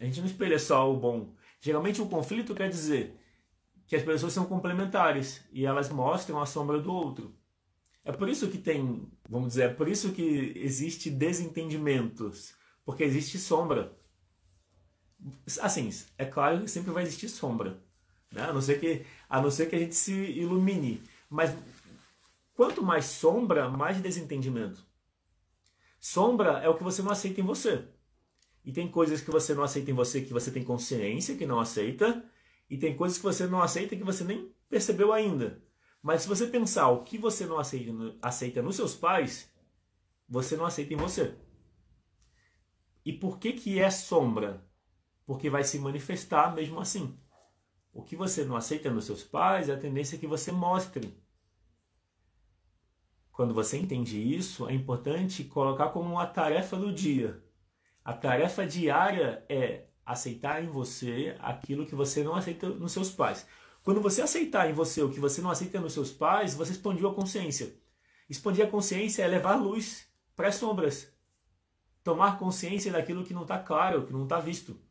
A 0.00 0.04
gente 0.04 0.20
não 0.20 0.26
espelha 0.26 0.58
só 0.58 0.92
o 0.92 0.98
bom. 0.98 1.34
Geralmente 1.60 2.02
o 2.02 2.08
conflito 2.08 2.54
quer 2.54 2.68
dizer 2.68 3.16
que 3.86 3.94
as 3.94 4.02
pessoas 4.02 4.32
são 4.32 4.44
complementares 4.44 5.44
e 5.52 5.64
elas 5.64 5.88
mostram 5.88 6.40
a 6.40 6.46
sombra 6.46 6.80
do 6.80 6.92
outro. 6.92 7.34
É 8.04 8.10
por 8.12 8.28
isso 8.28 8.48
que 8.48 8.58
tem, 8.58 9.08
vamos 9.28 9.50
dizer, 9.50 9.70
é 9.70 9.74
por 9.74 9.88
isso 9.88 10.12
que 10.12 10.52
existe 10.56 11.08
desentendimentos, 11.10 12.54
porque 12.84 13.04
existe 13.04 13.38
sombra. 13.38 13.97
Assim, 15.60 15.90
é 16.16 16.24
claro 16.24 16.60
que 16.60 16.70
sempre 16.70 16.92
vai 16.92 17.02
existir 17.02 17.28
sombra, 17.28 17.82
né? 18.30 18.42
a, 18.42 18.52
não 18.52 18.60
ser 18.60 18.78
que, 18.78 19.04
a 19.28 19.40
não 19.40 19.50
ser 19.50 19.68
que 19.68 19.76
a 19.76 19.78
gente 19.78 19.94
se 19.94 20.12
ilumine. 20.12 21.02
Mas 21.28 21.54
quanto 22.54 22.82
mais 22.82 23.06
sombra, 23.06 23.68
mais 23.68 24.00
desentendimento. 24.00 24.86
Sombra 26.00 26.58
é 26.58 26.68
o 26.68 26.76
que 26.76 26.84
você 26.84 27.02
não 27.02 27.10
aceita 27.10 27.40
em 27.40 27.44
você. 27.44 27.84
E 28.64 28.72
tem 28.72 28.88
coisas 28.88 29.20
que 29.20 29.30
você 29.30 29.54
não 29.54 29.62
aceita 29.64 29.90
em 29.90 29.94
você 29.94 30.20
que 30.20 30.32
você 30.32 30.50
tem 30.50 30.62
consciência 30.62 31.36
que 31.36 31.46
não 31.46 31.58
aceita, 31.58 32.24
e 32.70 32.76
tem 32.76 32.94
coisas 32.96 33.16
que 33.16 33.24
você 33.24 33.46
não 33.46 33.62
aceita 33.62 33.96
que 33.96 34.04
você 34.04 34.22
nem 34.24 34.52
percebeu 34.68 35.12
ainda. 35.12 35.62
Mas 36.02 36.22
se 36.22 36.28
você 36.28 36.46
pensar 36.46 36.88
o 36.88 37.02
que 37.02 37.18
você 37.18 37.46
não 37.46 37.58
aceita, 37.58 37.92
aceita 38.22 38.62
nos 38.62 38.76
seus 38.76 38.94
pais, 38.94 39.50
você 40.28 40.56
não 40.56 40.66
aceita 40.66 40.94
em 40.94 40.96
você. 40.96 41.34
E 43.04 43.12
por 43.12 43.38
que 43.38 43.54
que 43.54 43.78
é 43.78 43.90
sombra? 43.90 44.67
Porque 45.28 45.50
vai 45.50 45.62
se 45.62 45.78
manifestar 45.78 46.54
mesmo 46.54 46.80
assim. 46.80 47.14
O 47.92 48.02
que 48.02 48.16
você 48.16 48.46
não 48.46 48.56
aceita 48.56 48.88
nos 48.88 49.04
seus 49.04 49.22
pais, 49.22 49.68
é 49.68 49.74
a 49.74 49.78
tendência 49.78 50.16
que 50.16 50.26
você 50.26 50.50
mostre. 50.50 51.14
Quando 53.30 53.52
você 53.52 53.76
entende 53.76 54.18
isso, 54.18 54.66
é 54.66 54.72
importante 54.72 55.44
colocar 55.44 55.90
como 55.90 56.10
uma 56.10 56.26
tarefa 56.26 56.78
do 56.78 56.90
dia. 56.90 57.44
A 58.02 58.14
tarefa 58.14 58.66
diária 58.66 59.44
é 59.50 59.88
aceitar 60.02 60.64
em 60.64 60.66
você 60.66 61.36
aquilo 61.40 61.84
que 61.84 61.94
você 61.94 62.24
não 62.24 62.34
aceita 62.34 62.70
nos 62.70 62.92
seus 62.92 63.10
pais. 63.10 63.46
Quando 63.82 64.00
você 64.00 64.22
aceitar 64.22 64.70
em 64.70 64.72
você 64.72 65.02
o 65.02 65.10
que 65.10 65.20
você 65.20 65.42
não 65.42 65.50
aceita 65.50 65.78
nos 65.78 65.92
seus 65.92 66.10
pais, 66.10 66.54
você 66.54 66.72
expandiu 66.72 67.06
a 67.06 67.14
consciência. 67.14 67.76
Expandir 68.30 68.64
a 68.64 68.70
consciência 68.70 69.24
é 69.24 69.28
levar 69.28 69.56
luz 69.56 70.08
para 70.34 70.48
as 70.48 70.54
sombras. 70.54 71.12
Tomar 72.02 72.38
consciência 72.38 72.90
daquilo 72.90 73.26
que 73.26 73.34
não 73.34 73.42
está 73.42 73.58
claro, 73.58 74.06
que 74.06 74.12
não 74.14 74.22
está 74.22 74.40
visto 74.40 74.87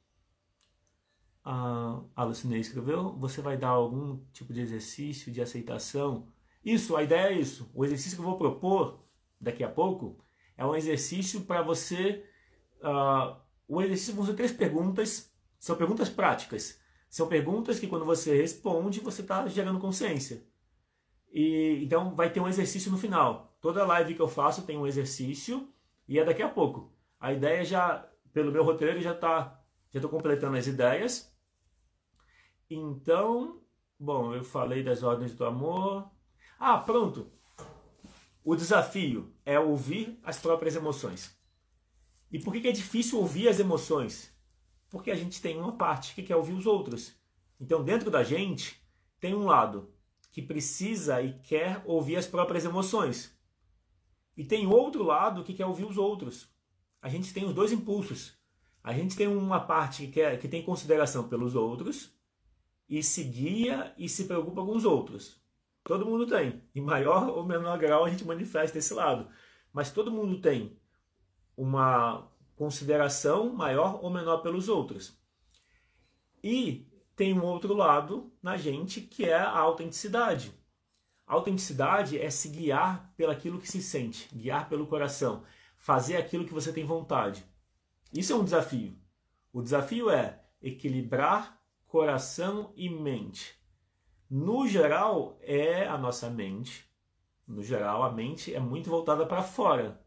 a, 1.50 2.02
a 2.14 2.24
Lucinei 2.26 2.60
escreveu, 2.60 3.14
você 3.14 3.42
vai 3.42 3.56
dar 3.56 3.70
algum 3.70 4.20
tipo 4.34 4.52
de 4.52 4.60
exercício 4.60 5.32
de 5.32 5.42
aceitação. 5.42 6.28
Isso, 6.64 6.98
a 6.98 7.04
ideia 7.04 7.30
é 7.30 7.40
isso. 7.40 7.72
O 7.74 7.86
exercício 7.86 8.18
que 8.18 8.22
eu 8.22 8.28
vou 8.28 8.38
propor 8.38 9.00
daqui 9.40 9.64
a 9.64 9.70
pouco 9.70 10.18
é 10.58 10.66
um 10.66 10.76
exercício 10.76 11.42
para 11.42 11.62
você. 11.62 12.26
Uh, 12.82 13.38
o 13.66 13.82
exercício 13.82 14.14
vão 14.14 14.26
ser 14.26 14.34
três 14.34 14.52
perguntas, 14.52 15.34
são 15.58 15.78
perguntas 15.78 16.10
práticas. 16.10 16.82
São 17.10 17.30
perguntas 17.30 17.80
que 17.80 17.88
quando 17.88 18.04
você 18.04 18.36
responde, 18.36 19.00
você 19.00 19.22
está 19.22 19.48
gerando 19.48 19.80
consciência. 19.80 20.44
E 21.32 21.82
então 21.82 22.14
vai 22.14 22.30
ter 22.30 22.42
um 22.42 22.50
exercício 22.50 22.92
no 22.92 22.98
final. 22.98 23.58
Toda 23.62 23.86
live 23.86 24.16
que 24.16 24.22
eu 24.22 24.28
faço 24.28 24.64
tem 24.64 24.78
um 24.78 24.86
exercício 24.86 25.70
e 26.06 26.20
é 26.20 26.26
daqui 26.26 26.42
a 26.42 26.50
pouco. 26.50 26.92
A 27.18 27.32
ideia 27.32 27.64
já, 27.64 28.06
pelo 28.34 28.52
meu 28.52 28.66
roteiro, 28.66 29.00
já 29.00 29.14
está, 29.14 29.62
já 29.90 30.00
estou 30.00 30.12
completando 30.12 30.58
as 30.58 30.68
ideias 30.68 31.37
então, 32.70 33.62
bom, 34.00 34.34
eu 34.34 34.44
falei 34.44 34.84
das 34.84 35.04
ordens 35.04 35.34
do 35.34 35.46
amor. 35.46 36.10
Ah, 36.60 36.78
pronto. 36.78 37.32
O 38.44 38.56
desafio 38.56 39.34
é 39.46 39.60
ouvir 39.60 40.20
as 40.24 40.40
próprias 40.40 40.76
emoções. 40.76 41.38
E 42.32 42.40
por 42.40 42.54
que 42.54 42.68
é 42.68 42.72
difícil 42.72 43.20
ouvir 43.20 43.48
as 43.48 43.60
emoções? 43.60 44.34
Porque 44.90 45.12
a 45.12 45.16
gente 45.16 45.42
tem 45.42 45.58
uma 45.58 45.78
parte 45.78 46.14
que 46.14 46.24
quer 46.24 46.36
ouvir 46.36 46.54
os 46.54 46.66
outros. 46.66 47.14
Então, 47.60 47.84
dentro 47.84 48.12
da 48.12 48.24
gente, 48.24 48.82
tem 49.20 49.34
um 49.34 49.46
lado 49.46 49.94
que 50.32 50.42
precisa 50.42 51.22
e 51.22 51.40
quer 51.40 51.82
ouvir 51.86 52.18
as 52.18 52.28
próprias 52.28 52.66
emoções. 52.66 53.36
E 54.36 54.44
tem 54.44 54.68
outro 54.68 55.04
lado 55.04 55.44
que 55.44 55.54
quer 55.54 55.66
ouvir 55.66 55.86
os 55.86 55.98
outros. 55.98 56.50
A 57.02 57.10
gente 57.10 57.34
tem 57.34 57.46
os 57.46 57.54
dois 57.54 57.72
impulsos. 57.72 58.38
A 58.84 58.94
gente 58.94 59.16
tem 59.16 59.28
uma 59.28 59.60
parte 59.60 60.06
que, 60.06 60.12
quer, 60.12 60.40
que 60.40 60.48
tem 60.48 60.64
consideração 60.64 61.28
pelos 61.28 61.56
outros 61.56 62.17
e 62.90 63.04
se 63.04 63.24
guia 63.24 63.94
e 63.98 64.08
se 64.08 64.26
preocupa 64.26 64.64
com 64.64 64.76
os 64.76 64.86
outros. 64.86 65.42
Todo 65.84 66.06
mundo 66.06 66.26
tem. 66.28 66.62
Em 66.76 66.82
maior 66.82 67.30
ou 67.30 67.46
menor 67.46 67.78
grau 67.78 68.06
a 68.06 68.10
gente 68.10 68.26
manifesta 68.26 68.78
esse 68.78 68.94
lado. 68.94 69.30
Mas 69.72 69.92
todo 69.92 70.12
mundo 70.12 70.42
tem 70.42 70.78
uma 71.56 72.30
consideração 72.56 73.54
maior 73.54 74.04
ou 74.04 74.10
menor 74.10 74.38
pelos 74.38 74.68
outros. 74.68 75.18
E 76.44 76.88
tem 77.16 77.34
um 77.34 77.44
outro 77.44 77.74
lado 77.74 78.32
na 78.42 78.58
gente 78.58 79.02
que 79.02 79.26
é 79.26 79.36
a 79.36 79.58
autenticidade. 79.58 80.54
A 81.26 81.34
autenticidade 81.34 82.18
é 82.18 82.30
se 82.30 82.48
guiar 82.50 83.14
pelaquilo 83.18 83.60
que 83.60 83.68
se 83.68 83.82
sente, 83.82 84.34
guiar 84.34 84.70
pelo 84.70 84.88
coração, 84.88 85.44
fazer 85.78 86.18
aquilo 86.18 86.46
que 86.46 86.54
você 86.54 86.72
tem 86.72 86.86
vontade. 86.86 87.46
Isso 88.14 88.34
é 88.34 88.36
um 88.36 88.44
desafio. 88.44 88.98
O 89.52 89.62
desafio 89.62 90.10
é 90.10 90.42
equilibrar 90.62 91.57
coração 91.88 92.74
e 92.76 92.90
mente. 92.90 93.56
No 94.30 94.68
geral, 94.68 95.38
é 95.42 95.88
a 95.88 95.98
nossa 95.98 96.30
mente 96.30 96.86
No 97.48 97.64
geral, 97.64 98.04
a 98.04 98.12
mente 98.12 98.54
é 98.54 98.60
muito 98.60 98.90
voltada 98.90 99.26
para 99.26 99.44
fora. 99.44 100.02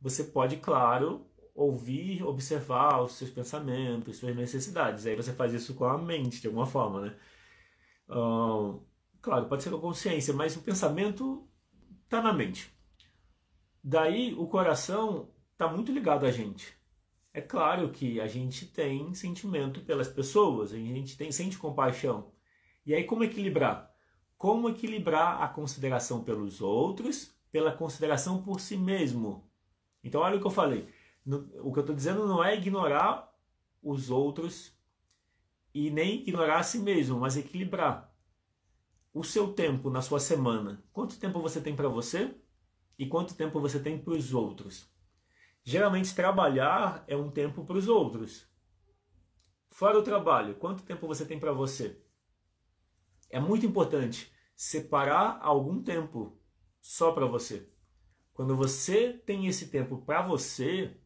Você 0.00 0.24
pode, 0.24 0.58
claro, 0.58 1.26
ouvir, 1.54 2.22
observar 2.24 3.02
os 3.02 3.12
seus 3.14 3.30
pensamentos, 3.30 4.18
suas 4.18 4.36
necessidades. 4.36 5.06
Aí 5.06 5.16
você 5.16 5.32
faz 5.34 5.52
isso 5.54 5.74
com 5.74 5.84
a 5.86 5.98
mente, 5.98 6.40
de 6.40 6.46
alguma 6.48 6.66
forma, 6.66 7.02
né? 7.02 7.16
Uh, 8.08 8.84
claro, 9.20 9.48
pode 9.48 9.62
ser 9.62 9.70
com 9.70 9.76
a 9.76 9.80
consciência, 9.80 10.34
mas 10.34 10.56
o 10.56 10.62
pensamento 10.62 11.48
está 12.04 12.22
na 12.22 12.32
mente. 12.32 12.72
Daí 13.82 14.34
o 14.34 14.46
coração 14.48 15.30
está 15.52 15.68
muito 15.68 15.92
ligado 15.92 16.26
a 16.26 16.30
gente. 16.32 16.76
É 17.34 17.40
claro 17.40 17.90
que 17.90 18.20
a 18.20 18.26
gente 18.26 18.66
tem 18.66 19.14
sentimento 19.14 19.80
pelas 19.80 20.08
pessoas, 20.08 20.72
a 20.72 20.76
gente 20.76 21.16
tem 21.16 21.32
sente 21.32 21.56
compaixão. 21.56 22.30
E 22.84 22.94
aí 22.94 23.04
como 23.04 23.24
equilibrar? 23.24 23.90
Como 24.36 24.68
equilibrar 24.68 25.40
a 25.42 25.48
consideração 25.48 26.22
pelos 26.22 26.60
outros, 26.60 27.32
pela 27.50 27.72
consideração 27.72 28.42
por 28.42 28.60
si 28.60 28.76
mesmo? 28.76 29.48
Então 30.04 30.20
olha 30.20 30.36
o 30.36 30.40
que 30.40 30.46
eu 30.46 30.50
falei. 30.50 30.86
O 31.24 31.72
que 31.72 31.78
eu 31.78 31.82
estou 31.82 31.96
dizendo 31.96 32.26
não 32.26 32.44
é 32.44 32.54
ignorar 32.54 33.32
os 33.82 34.10
outros 34.10 34.76
e 35.72 35.90
nem 35.90 36.20
ignorar 36.20 36.58
a 36.58 36.62
si 36.62 36.78
mesmo, 36.78 37.18
mas 37.18 37.36
equilibrar 37.36 38.12
o 39.14 39.24
seu 39.24 39.52
tempo 39.54 39.88
na 39.88 40.02
sua 40.02 40.20
semana. 40.20 40.84
Quanto 40.92 41.18
tempo 41.18 41.40
você 41.40 41.60
tem 41.62 41.74
para 41.74 41.88
você 41.88 42.34
e 42.98 43.06
quanto 43.06 43.34
tempo 43.34 43.58
você 43.58 43.80
tem 43.80 43.96
para 43.96 44.12
os 44.12 44.34
outros? 44.34 44.91
Geralmente 45.64 46.14
trabalhar 46.14 47.04
é 47.06 47.16
um 47.16 47.30
tempo 47.30 47.64
para 47.64 47.76
os 47.76 47.88
outros. 47.88 48.48
Fora 49.70 49.98
o 49.98 50.02
trabalho, 50.02 50.56
quanto 50.56 50.82
tempo 50.82 51.06
você 51.06 51.24
tem 51.24 51.38
para 51.38 51.52
você? 51.52 52.00
É 53.30 53.40
muito 53.40 53.64
importante 53.64 54.32
separar 54.54 55.38
algum 55.40 55.82
tempo 55.82 56.38
só 56.80 57.12
para 57.12 57.26
você. 57.26 57.68
Quando 58.34 58.56
você 58.56 59.12
tem 59.12 59.46
esse 59.46 59.68
tempo 59.68 59.98
para 59.98 60.22
você, 60.22 60.96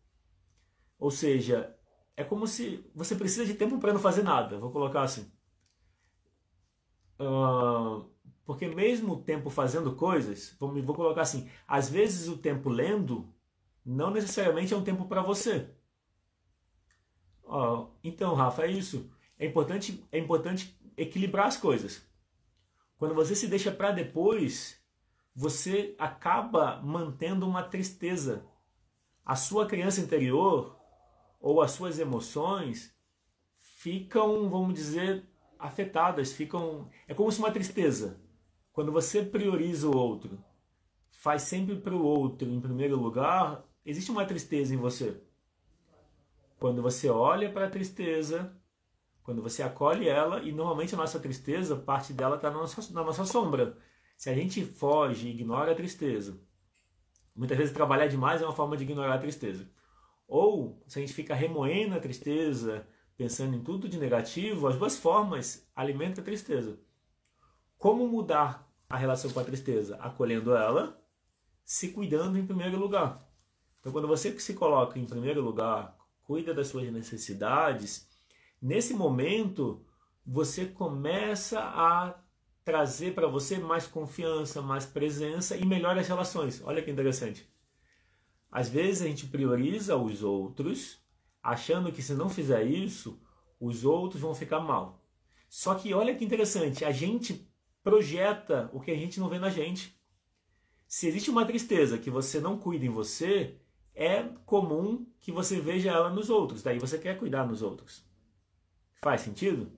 ou 0.99 1.11
seja, 1.11 1.77
é 2.17 2.25
como 2.25 2.47
se 2.47 2.85
você 2.95 3.15
precisa 3.15 3.45
de 3.45 3.55
tempo 3.55 3.79
para 3.79 3.93
não 3.93 4.01
fazer 4.01 4.23
nada, 4.23 4.59
vou 4.59 4.73
colocar 4.73 5.03
assim. 5.03 5.31
Uh, 7.21 8.11
porque 8.45 8.67
mesmo 8.69 9.15
o 9.15 9.23
tempo 9.23 9.51
fazendo 9.51 9.95
coisas, 9.95 10.57
vou, 10.59 10.83
vou 10.83 10.95
colocar 10.95 11.23
assim, 11.23 11.51
às 11.67 11.91
vezes 11.91 12.29
o 12.29 12.39
tempo 12.39 12.69
lendo 12.69 13.33
não 13.87 14.11
necessariamente 14.11 14.75
é 14.75 14.77
um 14.77 14.83
tempo 14.83 15.05
para 15.07 15.23
você. 15.23 15.71
Então, 18.03 18.35
Rafa, 18.35 18.65
é 18.65 18.71
isso. 18.71 19.09
É 19.39 19.47
importante, 19.47 20.05
é 20.11 20.19
importante 20.19 20.77
equilibrar 20.97 21.47
as 21.47 21.57
coisas. 21.57 22.05
Quando 22.99 23.15
você 23.15 23.35
se 23.35 23.47
deixa 23.47 23.71
para 23.71 23.93
depois, 23.93 24.83
você 25.35 25.95
acaba 25.99 26.83
mantendo 26.83 27.47
uma 27.47 27.63
tristeza. 27.63 28.45
A 29.25 29.37
sua 29.37 29.67
criança 29.67 30.01
interior 30.01 30.77
ou 31.41 31.61
as 31.61 31.71
suas 31.71 31.99
emoções 31.99 32.93
ficam, 33.61 34.49
vamos 34.49 34.75
dizer, 34.75 35.25
afetadas, 35.59 36.33
ficam. 36.33 36.91
É 37.07 37.15
como 37.15 37.31
se 37.31 37.39
uma 37.39 37.53
tristeza. 37.53 38.21
Quando 38.73 38.91
você 38.91 39.23
prioriza 39.23 39.89
o 39.89 39.97
outro, 39.97 40.43
faz 41.11 41.43
sempre 41.43 41.77
para 41.77 41.95
o 41.95 42.03
outro 42.03 42.49
em 42.49 42.61
primeiro 42.61 42.97
lugar, 42.97 43.65
existe 43.87 44.11
uma 44.11 44.27
tristeza 44.27 44.75
em 44.75 44.77
você. 44.77 45.21
Quando 46.59 46.83
você 46.83 47.09
olha 47.09 47.51
para 47.51 47.67
a 47.67 47.71
tristeza, 47.71 48.55
quando 49.23 49.43
você 49.43 49.63
acolhe 49.63 50.09
ela, 50.09 50.43
e 50.43 50.53
normalmente 50.53 50.95
a 50.95 50.99
nossa 50.99 51.19
tristeza, 51.19 51.77
parte 51.77 52.13
dela 52.13 52.37
está 52.37 52.51
na 52.51 52.59
nossa, 52.59 52.93
na 52.93 53.03
nossa 53.03 53.25
sombra. 53.25 53.77
Se 54.17 54.31
a 54.31 54.35
gente 54.35 54.65
foge, 54.65 55.29
ignora 55.29 55.73
a 55.73 55.75
tristeza, 55.75 56.41
muitas 57.35 57.59
vezes 57.59 57.75
trabalhar 57.75 58.07
demais 58.07 58.41
é 58.41 58.45
uma 58.45 58.55
forma 58.55 58.77
de 58.77 58.85
ignorar 58.85 59.15
a 59.15 59.19
tristeza. 59.19 59.69
Ou 60.27 60.83
se 60.87 60.99
a 60.99 61.03
gente 61.03 61.13
fica 61.13 61.35
remoendo 61.35 61.95
a 61.95 62.01
tristeza, 62.01 62.87
pensando 63.17 63.57
em 63.57 63.63
tudo 63.63 63.89
de 63.89 63.99
negativo, 63.99 64.67
as 64.67 64.77
duas 64.77 64.97
formas 64.97 65.69
alimentam 65.75 66.23
a 66.23 66.25
tristeza. 66.25 66.79
Como 67.79 68.09
mudar 68.09 68.71
a 68.89 68.97
relação 68.97 69.31
com 69.31 69.41
a 69.41 69.45
tristeza? 69.45 69.97
Acolhendo 69.97 70.55
ela, 70.55 71.01
se 71.65 71.89
cuidando 71.89 72.39
em 72.39 72.47
primeiro 72.47 72.79
lugar. 72.79 73.26
Então, 73.87 73.93
quando 73.93 74.09
você 74.09 74.37
se 74.41 74.53
coloca 74.55 74.99
em 74.99 75.05
primeiro 75.05 75.41
lugar, 75.41 75.97
cuida 76.25 76.53
das 76.53 76.67
suas 76.67 76.91
necessidades, 76.91 78.09
nesse 78.61 78.93
momento 78.93 79.87
você 80.27 80.67
começa 80.67 81.61
a 81.61 82.21
trazer 82.65 83.15
para 83.15 83.29
você 83.29 83.61
mais 83.61 83.87
confiança, 83.87 84.61
mais 84.61 84.85
presença 84.85 85.57
e 85.57 85.65
melhora 85.65 86.01
as 86.01 86.09
relações. 86.09 86.61
Olha 86.65 86.83
que 86.83 86.91
interessante. 86.91 87.49
Às 88.51 88.69
vezes 88.69 89.03
a 89.03 89.07
gente 89.07 89.29
prioriza 89.29 89.95
os 89.95 90.21
outros, 90.25 90.99
achando 91.41 91.93
que 91.93 92.03
se 92.03 92.15
não 92.15 92.29
fizer 92.29 92.65
isso, 92.65 93.23
os 93.61 93.85
outros 93.85 94.21
vão 94.21 94.35
ficar 94.35 94.59
mal. 94.59 95.01
Só 95.49 95.77
que 95.77 95.95
olha 95.95 96.13
que 96.13 96.25
interessante, 96.25 96.85
a 96.85 96.91
gente 96.91 97.49
projeta 97.85 98.69
o 98.73 98.81
que 98.81 98.91
a 98.91 98.97
gente 98.97 99.21
não 99.21 99.29
vê 99.29 99.39
na 99.39 99.49
gente. 99.49 99.97
Se 100.89 101.07
existe 101.07 101.31
uma 101.31 101.47
tristeza 101.47 101.97
que 101.97 102.11
você 102.11 102.41
não 102.41 102.59
cuida 102.59 102.85
em 102.85 102.91
você, 102.91 103.61
é 103.97 104.23
comum 104.45 105.07
que 105.19 105.33
você 105.33 105.59
veja 105.59 105.91
ela 105.91 106.11
nos 106.11 106.29
outros. 106.31 106.63
Daí 106.63 106.79
você 106.79 106.99
quer 106.99 107.19
cuidar 107.19 107.47
nos 107.47 107.63
outros. 107.63 108.05
Faz 109.03 109.23
sentido? 109.23 109.73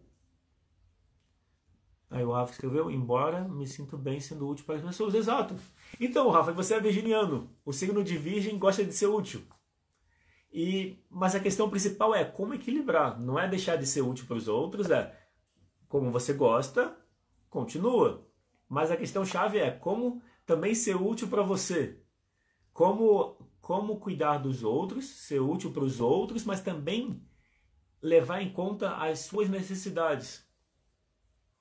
Aí 2.11 2.25
o 2.25 2.33
Rafa 2.33 2.53
escreveu, 2.53 2.91
embora 2.91 3.47
me 3.47 3.67
sinto 3.67 3.97
bem 3.97 4.19
sendo 4.19 4.49
útil 4.49 4.65
para 4.67 4.77
as 4.77 4.83
pessoas. 4.83 5.15
Exato. 5.15 5.55
Então, 6.01 6.29
Rafa, 6.31 6.53
você 6.53 6.75
é 6.75 6.81
virginiano. 6.81 7.49
O 7.65 7.73
signo 7.73 8.03
de 8.03 8.17
virgem 8.17 8.59
gosta 8.59 8.85
de 8.85 8.93
ser 8.93 9.07
útil. 9.07 9.47
E, 10.51 10.99
mas 11.11 11.35
a 11.35 11.41
questão 11.41 11.71
principal 11.71 12.15
é 12.15 12.25
como 12.25 12.55
equilibrar. 12.55 13.21
Não 13.21 13.39
é 13.39 13.47
deixar 13.47 13.77
de 13.77 13.87
ser 13.87 14.01
útil 14.01 14.27
para 14.27 14.37
os 14.37 14.49
outros, 14.49 14.91
é 14.91 15.15
como 15.89 16.11
você 16.11 16.33
gosta, 16.33 16.97
continua. 17.49 18.27
Mas 18.69 18.91
a 18.91 18.97
questão 18.97 19.25
chave 19.25 19.59
é 19.59 19.71
como 19.71 20.23
também 20.45 20.75
ser 20.75 20.97
útil 20.97 21.29
para 21.29 21.43
você. 21.43 22.01
Como, 22.73 23.37
como 23.69 24.01
cuidar 24.01 24.39
dos 24.39 24.65
outros, 24.65 25.05
ser 25.05 25.41
útil 25.41 25.71
para 25.71 25.85
os 25.85 26.01
outros, 26.01 26.43
mas 26.43 26.63
também 26.63 27.23
levar 28.01 28.41
em 28.41 28.51
conta 28.51 28.97
as 28.97 29.19
suas 29.19 29.47
necessidades. 29.51 30.43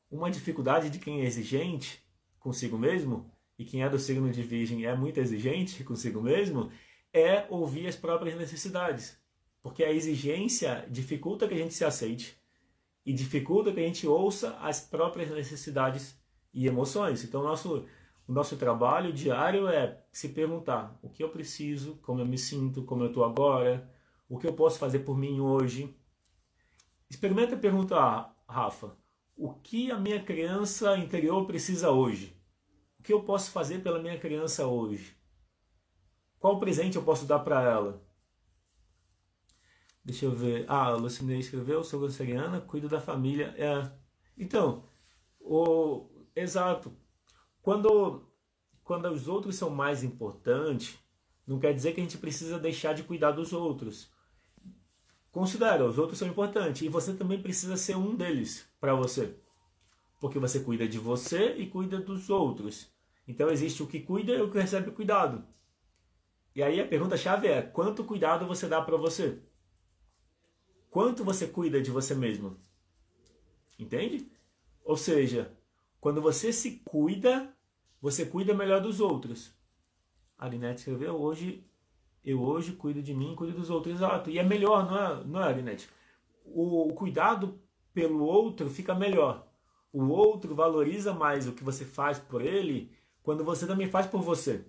Uma 0.09 0.31
dificuldade 0.31 0.89
de 0.89 0.99
quem 0.99 1.19
é 1.19 1.25
exigente 1.25 2.01
consigo 2.39 2.77
mesmo, 2.77 3.29
e 3.59 3.65
quem 3.65 3.83
é 3.83 3.89
do 3.89 3.99
signo 3.99 4.31
de 4.31 4.41
Virgem 4.41 4.85
é 4.85 4.95
muito 4.95 5.17
exigente 5.17 5.83
consigo 5.83 6.21
mesmo, 6.21 6.71
é 7.11 7.45
ouvir 7.49 7.85
as 7.87 7.97
próprias 7.97 8.37
necessidades. 8.37 9.21
Porque 9.61 9.83
a 9.83 9.91
exigência 9.91 10.87
dificulta 10.89 11.45
que 11.45 11.55
a 11.55 11.57
gente 11.57 11.73
se 11.73 11.83
aceite 11.83 12.41
e 13.05 13.11
dificulta 13.11 13.73
que 13.73 13.81
a 13.81 13.83
gente 13.83 14.07
ouça 14.07 14.55
as 14.61 14.79
próprias 14.79 15.29
necessidades 15.29 16.17
e 16.53 16.67
emoções. 16.67 17.25
Então, 17.25 17.43
nosso, 17.43 17.85
o 18.27 18.33
nosso 18.33 18.57
trabalho 18.57 19.13
diário 19.13 19.67
é 19.67 20.03
se 20.11 20.29
perguntar 20.29 20.99
o 21.01 21.09
que 21.09 21.23
eu 21.23 21.29
preciso, 21.29 21.95
como 22.01 22.19
eu 22.19 22.25
me 22.25 22.37
sinto, 22.37 22.83
como 22.83 23.03
eu 23.03 23.07
estou 23.07 23.23
agora, 23.23 23.89
o 24.27 24.37
que 24.37 24.45
eu 24.45 24.53
posso 24.53 24.77
fazer 24.77 24.99
por 24.99 25.17
mim 25.17 25.39
hoje. 25.39 25.95
Experimenta 27.09 27.55
perguntar, 27.55 28.35
Rafa, 28.47 28.97
o 29.35 29.53
que 29.53 29.91
a 29.91 29.97
minha 29.97 30.21
criança 30.21 30.97
interior 30.97 31.45
precisa 31.45 31.89
hoje? 31.89 32.37
O 32.99 33.03
que 33.03 33.13
eu 33.13 33.23
posso 33.23 33.51
fazer 33.51 33.81
pela 33.81 34.01
minha 34.01 34.19
criança 34.19 34.67
hoje? 34.67 35.15
Qual 36.39 36.59
presente 36.59 36.97
eu 36.97 37.03
posso 37.03 37.25
dar 37.25 37.39
para 37.39 37.61
ela? 37.61 38.05
Deixa 40.03 40.25
eu 40.25 40.31
ver. 40.31 40.65
Ah, 40.67 40.87
a 40.87 40.95
Lucinei 40.95 41.39
escreveu, 41.39 41.83
sou 41.83 42.01
canceriana, 42.01 42.61
cuido 42.61 42.89
da 42.89 42.99
família. 42.99 43.53
É. 43.57 43.91
Então, 44.37 44.85
o 45.39 46.09
exato. 46.35 46.95
Quando 47.67 48.25
quando 48.82 49.10
os 49.10 49.27
outros 49.27 49.58
são 49.58 49.69
mais 49.69 50.01
importantes, 50.01 50.97
não 51.45 51.60
quer 51.60 51.73
dizer 51.73 51.93
que 51.93 51.99
a 51.99 52.03
gente 52.03 52.17
precisa 52.17 52.58
deixar 52.58 52.93
de 52.93 53.03
cuidar 53.03 53.32
dos 53.32 53.51
outros. 53.51 54.10
Considera, 55.34 55.86
os 55.86 55.97
outros 55.97 56.17
são 56.17 56.30
importantes 56.30 56.84
e 56.84 56.88
você 56.88 57.13
também 57.13 57.41
precisa 57.41 57.75
ser 57.75 57.97
um 57.97 58.15
deles 58.15 58.65
para 58.80 58.95
você. 58.95 59.38
Porque 60.17 60.39
você 60.39 60.62
cuida 60.62 60.88
de 60.88 60.97
você 60.97 61.58
e 61.58 61.67
cuida 61.67 61.99
dos 61.99 62.30
outros. 62.30 62.89
Então 63.27 63.49
existe 63.49 63.84
o 63.84 63.88
que 63.88 63.99
cuida 63.99 64.32
e 64.32 64.41
o 64.41 64.49
que 64.49 64.58
recebe 64.58 64.91
cuidado. 64.91 65.45
E 66.56 66.63
aí 66.63 66.80
a 66.80 66.88
pergunta 66.88 67.17
chave 67.17 67.49
é: 67.49 67.62
quanto 67.62 68.06
cuidado 68.06 68.47
você 68.47 68.69
dá 68.69 68.82
para 68.82 68.95
você? 68.95 69.43
Quanto 70.89 71.21
você 71.21 71.45
cuida 71.45 71.82
de 71.82 71.91
você 71.91 72.15
mesmo? 72.15 72.58
Entende? 73.77 74.32
Ou 74.86 74.95
seja, 74.95 75.53
quando 75.99 76.21
você 76.21 76.53
se 76.53 76.82
cuida, 76.86 77.53
você 78.01 78.25
cuida 78.25 78.53
melhor 78.53 78.81
dos 78.81 78.99
outros. 78.99 79.51
A 80.38 80.45
Arinete 80.45 80.79
escreveu 80.79 81.15
hoje 81.15 81.67
eu 82.27 82.41
hoje 82.41 82.73
cuido 82.73 83.01
de 83.01 83.13
mim, 83.13 83.36
cuido 83.36 83.57
dos 83.57 83.69
outros. 83.69 83.95
Exato. 83.95 84.29
E 84.29 84.38
é 84.38 84.43
melhor, 84.43 84.86
não 84.86 84.97
é, 84.97 85.23
não 85.23 85.41
é 85.41 85.43
Arinete? 85.45 85.89
O, 86.43 86.89
o 86.89 86.93
cuidado 86.93 87.57
pelo 87.93 88.21
outro 88.21 88.69
fica 88.69 88.93
melhor. 88.93 89.47
O 89.93 90.07
outro 90.10 90.53
valoriza 90.53 91.13
mais 91.13 91.47
o 91.47 91.53
que 91.53 91.63
você 91.63 91.86
faz 91.86 92.19
por 92.19 92.41
ele 92.41 92.91
quando 93.23 93.45
você 93.45 93.65
também 93.65 93.89
faz 93.89 94.05
por 94.05 94.21
você. 94.21 94.65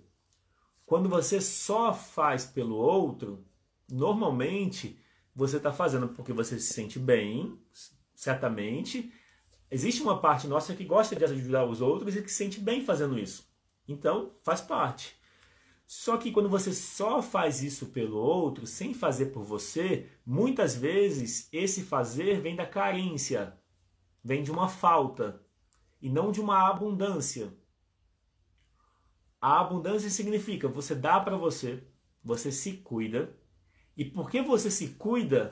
Quando 0.85 1.09
você 1.09 1.41
só 1.41 1.93
faz 1.93 2.45
pelo 2.45 2.77
outro, 2.77 3.45
normalmente 3.91 4.97
você 5.35 5.57
está 5.57 5.71
fazendo 5.73 6.07
porque 6.07 6.31
você 6.31 6.57
se 6.57 6.73
sente 6.73 6.97
bem, 6.97 7.59
certamente. 8.15 9.11
Existe 9.71 10.01
uma 10.01 10.19
parte 10.19 10.47
nossa 10.47 10.75
que 10.75 10.83
gosta 10.83 11.15
de 11.15 11.23
ajudar 11.23 11.65
os 11.65 11.81
outros 11.81 12.15
e 12.15 12.21
que 12.21 12.29
se 12.29 12.37
sente 12.37 12.59
bem 12.59 12.83
fazendo 12.83 13.19
isso. 13.19 13.47
Então, 13.87 14.31
faz 14.43 14.61
parte. 14.61 15.15
Só 15.85 16.17
que 16.17 16.31
quando 16.31 16.49
você 16.49 16.71
só 16.71 17.21
faz 17.21 17.63
isso 17.63 17.87
pelo 17.87 18.17
outro, 18.17 18.67
sem 18.67 18.93
fazer 18.93 19.27
por 19.27 19.43
você, 19.43 20.07
muitas 20.25 20.75
vezes 20.75 21.49
esse 21.51 21.81
fazer 21.81 22.41
vem 22.41 22.55
da 22.55 22.65
carência, 22.65 23.57
vem 24.23 24.43
de 24.43 24.51
uma 24.51 24.69
falta 24.69 25.43
e 26.01 26.09
não 26.09 26.31
de 26.31 26.39
uma 26.39 26.69
abundância. 26.69 27.51
A 29.41 29.61
abundância 29.61 30.09
significa 30.09 30.67
você 30.67 30.93
dá 30.93 31.19
para 31.19 31.37
você, 31.37 31.83
você 32.23 32.51
se 32.51 32.73
cuida, 32.73 33.35
e 33.97 34.05
porque 34.05 34.41
você 34.41 34.69
se 34.69 34.89
cuida, 34.89 35.49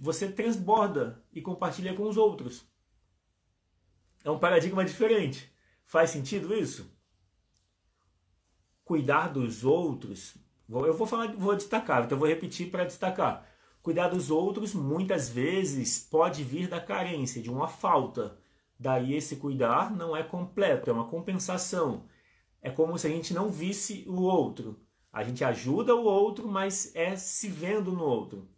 você 0.00 0.30
transborda 0.30 1.24
e 1.32 1.40
compartilha 1.40 1.94
com 1.94 2.08
os 2.08 2.16
outros. 2.16 2.66
É 4.26 4.30
um 4.30 4.38
paradigma 4.38 4.84
diferente. 4.84 5.50
Faz 5.86 6.10
sentido 6.10 6.54
isso? 6.54 6.94
Cuidar 8.84 9.28
dos 9.28 9.64
outros, 9.64 10.36
eu 10.68 10.92
vou 10.92 11.06
falar, 11.06 11.34
vou 11.34 11.56
destacar, 11.56 12.04
então 12.04 12.16
eu 12.16 12.20
vou 12.20 12.28
repetir 12.28 12.70
para 12.70 12.84
destacar. 12.84 13.48
Cuidar 13.82 14.08
dos 14.08 14.30
outros 14.30 14.74
muitas 14.74 15.30
vezes 15.30 15.98
pode 15.98 16.44
vir 16.44 16.68
da 16.68 16.80
carência, 16.80 17.40
de 17.40 17.50
uma 17.50 17.68
falta. 17.68 18.38
Daí 18.78 19.14
esse 19.14 19.36
cuidar 19.36 19.90
não 19.90 20.14
é 20.14 20.22
completo, 20.22 20.90
é 20.90 20.92
uma 20.92 21.08
compensação 21.08 22.06
é 22.66 22.70
como 22.70 22.98
se 22.98 23.06
a 23.06 23.10
gente 23.10 23.32
não 23.32 23.48
visse 23.48 24.04
o 24.08 24.22
outro. 24.22 24.76
A 25.12 25.22
gente 25.22 25.44
ajuda 25.44 25.94
o 25.94 26.02
outro, 26.02 26.48
mas 26.48 26.92
é 26.96 27.14
se 27.14 27.48
vendo 27.48 27.92
no 27.92 28.02
outro. 28.02 28.48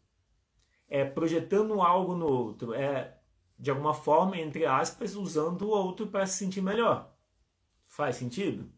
É 0.88 1.04
projetando 1.04 1.82
algo 1.82 2.16
no 2.16 2.26
outro. 2.26 2.72
É, 2.72 3.17
de 3.58 3.70
alguma 3.70 3.92
forma, 3.92 4.38
entre 4.38 4.64
aspas, 4.64 5.16
usando 5.16 5.62
o 5.62 5.70
outro 5.70 6.06
para 6.06 6.26
se 6.26 6.38
sentir 6.38 6.62
melhor. 6.62 7.12
Faz 7.86 8.16
sentido? 8.16 8.70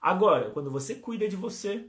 Agora, 0.00 0.50
quando 0.50 0.70
você 0.70 0.96
cuida 0.96 1.28
de 1.28 1.36
você 1.36 1.88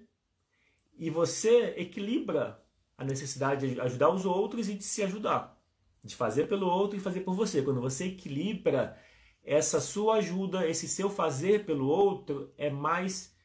e 0.95 1.09
você 1.09 1.73
equilibra 1.77 2.63
a 2.95 3.03
necessidade 3.03 3.73
de 3.73 3.81
ajudar 3.81 4.09
os 4.09 4.25
outros 4.25 4.69
e 4.69 4.75
de 4.75 4.83
se 4.83 5.01
ajudar, 5.01 5.59
de 6.03 6.15
fazer 6.15 6.47
pelo 6.47 6.67
outro 6.67 6.97
e 6.97 7.01
fazer 7.01 7.21
por 7.21 7.33
você. 7.33 7.61
Quando 7.63 7.81
você 7.81 8.05
equilibra 8.05 8.95
essa 9.43 9.81
sua 9.81 10.17
ajuda, 10.17 10.67
esse 10.67 10.87
seu 10.87 11.09
fazer 11.09 11.65
pelo 11.65 11.87
outro 11.87 12.53
é 12.57 12.69
mais 12.69 13.35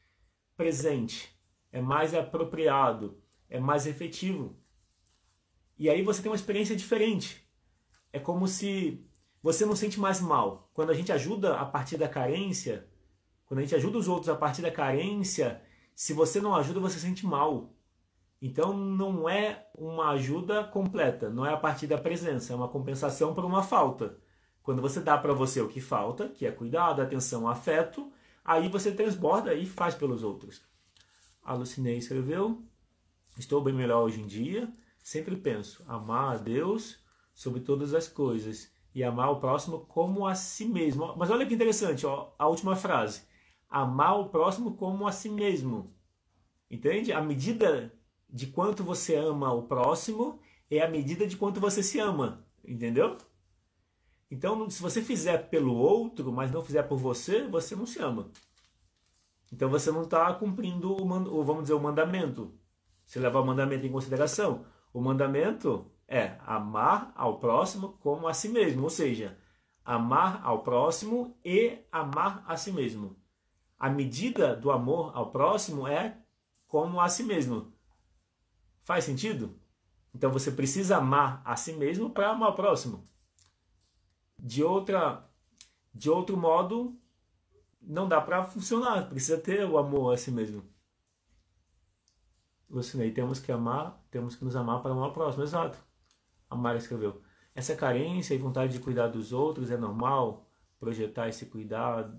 presente, 0.55 1.35
é 1.71 1.81
mais 1.81 2.13
apropriado, 2.13 3.21
é 3.49 3.59
mais 3.59 3.87
efetivo. 3.87 4.55
E 5.77 5.89
aí 5.89 6.03
você 6.03 6.21
tem 6.21 6.29
uma 6.29 6.35
experiência 6.35 6.75
diferente. 6.75 7.48
É 8.11 8.19
como 8.19 8.47
se 8.47 9.05
você 9.41 9.65
não 9.65 9.75
sente 9.75 9.99
mais 9.99 10.19
mal. 10.19 10.69
Quando 10.73 10.89
a 10.89 10.93
gente 10.93 11.11
ajuda 11.11 11.57
a 11.57 11.65
partir 11.65 11.97
da 11.97 12.07
carência, 12.07 12.87
quando 13.45 13.59
a 13.59 13.61
gente 13.63 13.75
ajuda 13.75 13.97
os 13.97 14.07
outros 14.07 14.29
a 14.29 14.35
partir 14.35 14.61
da 14.61 14.71
carência, 14.71 15.61
se 15.95 16.13
você 16.13 16.39
não 16.39 16.55
ajuda, 16.55 16.79
você 16.79 16.99
sente 16.99 17.25
mal. 17.25 17.73
Então 18.41 18.77
não 18.77 19.27
é 19.27 19.67
uma 19.75 20.11
ajuda 20.11 20.63
completa, 20.63 21.29
não 21.29 21.45
é 21.45 21.53
a 21.53 21.57
partir 21.57 21.87
da 21.87 21.97
presença, 21.97 22.53
é 22.53 22.55
uma 22.55 22.69
compensação 22.69 23.33
por 23.33 23.43
uma 23.43 23.61
falta. 23.61 24.17
Quando 24.61 24.81
você 24.81 24.99
dá 24.99 25.17
para 25.17 25.33
você 25.33 25.59
o 25.61 25.67
que 25.67 25.81
falta, 25.81 26.29
que 26.29 26.45
é 26.45 26.51
cuidado, 26.51 27.01
atenção, 27.01 27.47
afeto, 27.47 28.11
aí 28.45 28.69
você 28.69 28.91
transborda 28.91 29.53
e 29.53 29.65
faz 29.65 29.95
pelos 29.95 30.23
outros. 30.23 30.61
A 31.43 31.53
Lucinei 31.53 31.97
escreveu: 31.97 32.63
Estou 33.37 33.61
bem 33.61 33.73
melhor 33.73 34.03
hoje 34.03 34.21
em 34.21 34.27
dia. 34.27 34.71
Sempre 34.99 35.35
penso 35.35 35.83
amar 35.87 36.35
a 36.35 36.37
Deus 36.37 36.99
sobre 37.39 37.61
todas 37.61 37.93
as 37.93 38.05
coisas 38.05 38.69
e 38.93 39.01
amar 39.01 39.31
o 39.31 39.39
próximo 39.39 39.85
como 39.85 40.27
a 40.27 40.35
si 40.35 40.65
mesmo. 40.65 41.15
Mas 41.15 41.29
olha 41.29 41.45
que 41.45 41.53
interessante, 41.53 42.05
ó, 42.05 42.33
a 42.37 42.45
última 42.49 42.75
frase: 42.75 43.21
amar 43.69 44.19
o 44.19 44.27
próximo 44.27 44.75
como 44.75 45.07
a 45.07 45.11
si 45.13 45.29
mesmo. 45.29 45.95
Entende? 46.69 47.13
A 47.13 47.21
medida 47.21 47.93
de 48.29 48.47
quanto 48.47 48.83
você 48.83 49.15
ama 49.15 49.53
o 49.53 49.63
próximo 49.63 50.41
é 50.69 50.81
a 50.81 50.89
medida 50.89 51.25
de 51.25 51.37
quanto 51.37 51.61
você 51.61 51.81
se 51.81 51.97
ama. 51.97 52.45
Entendeu? 52.61 53.17
Então, 54.29 54.69
se 54.69 54.81
você 54.81 55.01
fizer 55.01 55.49
pelo 55.49 55.73
outro, 55.73 56.33
mas 56.33 56.51
não 56.51 56.61
fizer 56.61 56.83
por 56.83 56.97
você, 56.97 57.47
você 57.47 57.73
não 57.73 57.85
se 57.85 57.99
ama. 58.01 58.29
Então 59.49 59.69
você 59.69 59.93
não 59.93 60.03
está 60.03 60.31
cumprindo 60.33 60.91
o, 60.91 61.43
vamos 61.45 61.63
dizer, 61.63 61.73
o 61.73 61.79
mandamento. 61.79 62.53
Se 63.05 63.17
levar 63.17 63.39
o 63.39 63.45
mandamento 63.45 63.85
em 63.85 63.91
consideração, 63.91 64.65
o 64.93 64.99
mandamento 64.99 65.89
é 66.09 66.37
amar 66.45 67.13
ao 67.15 67.39
próximo 67.39 67.93
como 67.99 68.27
a 68.27 68.33
si 68.33 68.49
mesmo, 68.49 68.83
ou 68.83 68.89
seja, 68.89 69.37
amar 69.85 70.41
ao 70.43 70.63
próximo 70.63 71.37
e 71.45 71.79
amar 71.91 72.43
a 72.45 72.57
si 72.57 72.71
mesmo. 72.71 73.15
A 73.77 73.89
medida 73.89 74.55
do 74.55 74.71
amor 74.71 75.15
ao 75.15 75.31
próximo 75.31 75.87
é 75.87 76.17
como 76.67 76.99
a 76.99 77.07
si 77.07 77.23
mesmo. 77.23 77.73
Faz 78.83 79.05
sentido? 79.05 79.57
Então 80.13 80.31
você 80.31 80.51
precisa 80.51 80.97
amar 80.97 81.41
a 81.45 81.55
si 81.55 81.73
mesmo 81.73 82.09
para 82.09 82.31
amar 82.31 82.49
o 82.49 82.55
próximo 82.55 83.09
de 84.39 84.63
outra 84.63 85.27
de 85.93 86.09
outro 86.09 86.37
modo 86.37 86.97
não 87.81 88.07
dá 88.07 88.21
para 88.21 88.43
funcionar, 88.43 89.09
precisa 89.09 89.37
ter 89.37 89.65
o 89.65 89.77
amor 89.77 90.13
a 90.13 90.17
si 90.17 90.31
mesmo. 90.31 90.63
Lucinei, 92.69 93.11
temos 93.11 93.39
que 93.39 93.51
amar, 93.51 93.99
temos 94.11 94.35
que 94.35 94.45
nos 94.45 94.55
amar 94.55 94.81
para 94.81 94.91
amar 94.91 95.09
o 95.09 95.13
próximo, 95.13 95.43
exato. 95.43 95.79
A 96.49 96.55
Mara 96.55 96.77
escreveu. 96.77 97.21
Essa 97.53 97.75
carência 97.75 98.33
e 98.33 98.37
vontade 98.37 98.73
de 98.73 98.79
cuidar 98.79 99.07
dos 99.07 99.33
outros 99.33 99.69
é 99.71 99.77
normal? 99.77 100.49
Projetar 100.79 101.27
esse 101.27 101.45
cuidado 101.45 102.17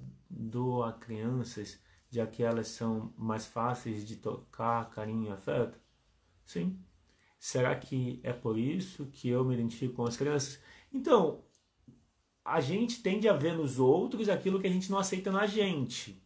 a 0.85 0.93
crianças, 0.93 1.81
já 2.09 2.27
que 2.27 2.43
elas 2.43 2.69
são 2.69 3.13
mais 3.17 3.47
fáceis 3.47 4.05
de 4.07 4.17
tocar, 4.17 4.91
carinho 4.91 5.29
e 5.29 5.33
afeto? 5.33 5.79
Sim. 6.45 6.79
Será 7.39 7.75
que 7.75 8.21
é 8.23 8.33
por 8.33 8.59
isso 8.59 9.07
que 9.07 9.29
eu 9.29 9.45
me 9.45 9.55
identifico 9.55 9.95
com 9.95 10.05
as 10.05 10.17
crianças? 10.17 10.61
Então, 10.93 11.43
a 12.45 12.61
gente 12.61 13.03
tende 13.03 13.29
a 13.29 13.33
ver 13.33 13.55
nos 13.55 13.79
outros 13.79 14.29
aquilo 14.29 14.61
que 14.61 14.67
a 14.67 14.71
gente 14.71 14.91
não 14.91 14.99
aceita 14.99 15.31
na 15.31 15.47
gente. 15.47 16.23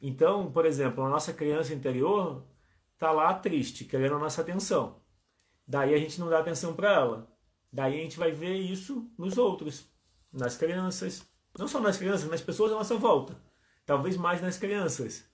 Então, 0.00 0.50
por 0.50 0.66
exemplo, 0.66 1.04
a 1.04 1.08
nossa 1.08 1.32
criança 1.32 1.72
interior 1.72 2.44
está 2.94 3.10
lá 3.12 3.32
triste, 3.34 3.84
querendo 3.84 4.16
a 4.16 4.18
nossa 4.18 4.40
atenção. 4.42 5.03
Daí 5.66 5.94
a 5.94 5.98
gente 5.98 6.20
não 6.20 6.28
dá 6.28 6.38
atenção 6.38 6.74
para 6.74 6.92
ela. 6.92 7.36
Daí 7.72 7.98
a 7.98 8.02
gente 8.02 8.18
vai 8.18 8.30
ver 8.30 8.56
isso 8.56 9.10
nos 9.18 9.38
outros, 9.38 9.88
nas 10.32 10.56
crianças. 10.56 11.26
Não 11.58 11.66
só 11.66 11.80
nas 11.80 11.96
crianças, 11.96 12.28
nas 12.30 12.40
pessoas 12.40 12.72
à 12.72 12.74
nossa 12.74 12.96
volta. 12.96 13.36
Talvez 13.86 14.16
mais 14.16 14.40
nas 14.40 14.58
crianças. 14.58 15.24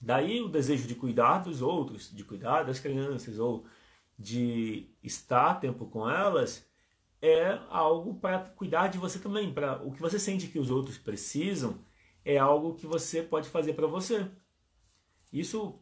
Daí 0.00 0.40
o 0.40 0.48
desejo 0.48 0.86
de 0.86 0.94
cuidar 0.94 1.38
dos 1.38 1.60
outros, 1.60 2.14
de 2.14 2.24
cuidar 2.24 2.62
das 2.62 2.78
crianças, 2.78 3.38
ou 3.38 3.66
de 4.18 4.88
estar 5.02 5.54
tempo 5.60 5.86
com 5.86 6.08
elas, 6.08 6.66
é 7.20 7.58
algo 7.68 8.14
para 8.14 8.38
cuidar 8.38 8.88
de 8.88 8.98
você 8.98 9.18
também. 9.18 9.52
Para 9.52 9.82
o 9.82 9.92
que 9.92 10.00
você 10.00 10.18
sente 10.18 10.46
que 10.46 10.58
os 10.58 10.70
outros 10.70 10.98
precisam 10.98 11.78
é 12.24 12.38
algo 12.38 12.74
que 12.74 12.86
você 12.86 13.22
pode 13.22 13.48
fazer 13.48 13.74
para 13.74 13.86
você. 13.86 14.28
Isso 15.32 15.80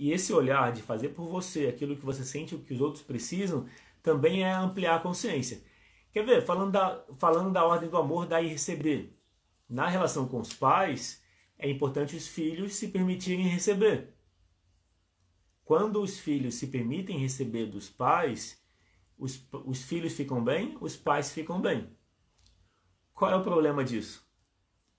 e 0.00 0.12
esse 0.12 0.32
olhar 0.32 0.72
de 0.72 0.80
fazer 0.80 1.10
por 1.10 1.28
você 1.28 1.66
aquilo 1.66 1.94
que 1.94 2.06
você 2.06 2.24
sente 2.24 2.54
o 2.54 2.58
que 2.60 2.72
os 2.72 2.80
outros 2.80 3.02
precisam 3.02 3.66
também 4.02 4.42
é 4.42 4.50
ampliar 4.50 4.96
a 4.96 5.00
consciência. 5.00 5.62
Quer 6.10 6.24
ver? 6.24 6.40
Falando 6.40 6.72
da, 6.72 7.04
falando 7.18 7.52
da 7.52 7.66
ordem 7.66 7.90
do 7.90 7.98
amor, 7.98 8.24
dar 8.26 8.40
e 8.40 8.48
receber. 8.48 9.14
Na 9.68 9.86
relação 9.86 10.26
com 10.26 10.40
os 10.40 10.54
pais, 10.54 11.22
é 11.58 11.68
importante 11.68 12.16
os 12.16 12.26
filhos 12.26 12.76
se 12.76 12.88
permitirem 12.88 13.46
receber. 13.46 14.14
Quando 15.66 16.00
os 16.00 16.18
filhos 16.18 16.54
se 16.54 16.68
permitem 16.68 17.18
receber 17.18 17.66
dos 17.66 17.90
pais, 17.90 18.58
os, 19.18 19.46
os 19.66 19.82
filhos 19.82 20.14
ficam 20.14 20.42
bem, 20.42 20.78
os 20.80 20.96
pais 20.96 21.30
ficam 21.30 21.60
bem. 21.60 21.94
Qual 23.12 23.30
é 23.30 23.36
o 23.36 23.42
problema 23.42 23.84
disso? 23.84 24.26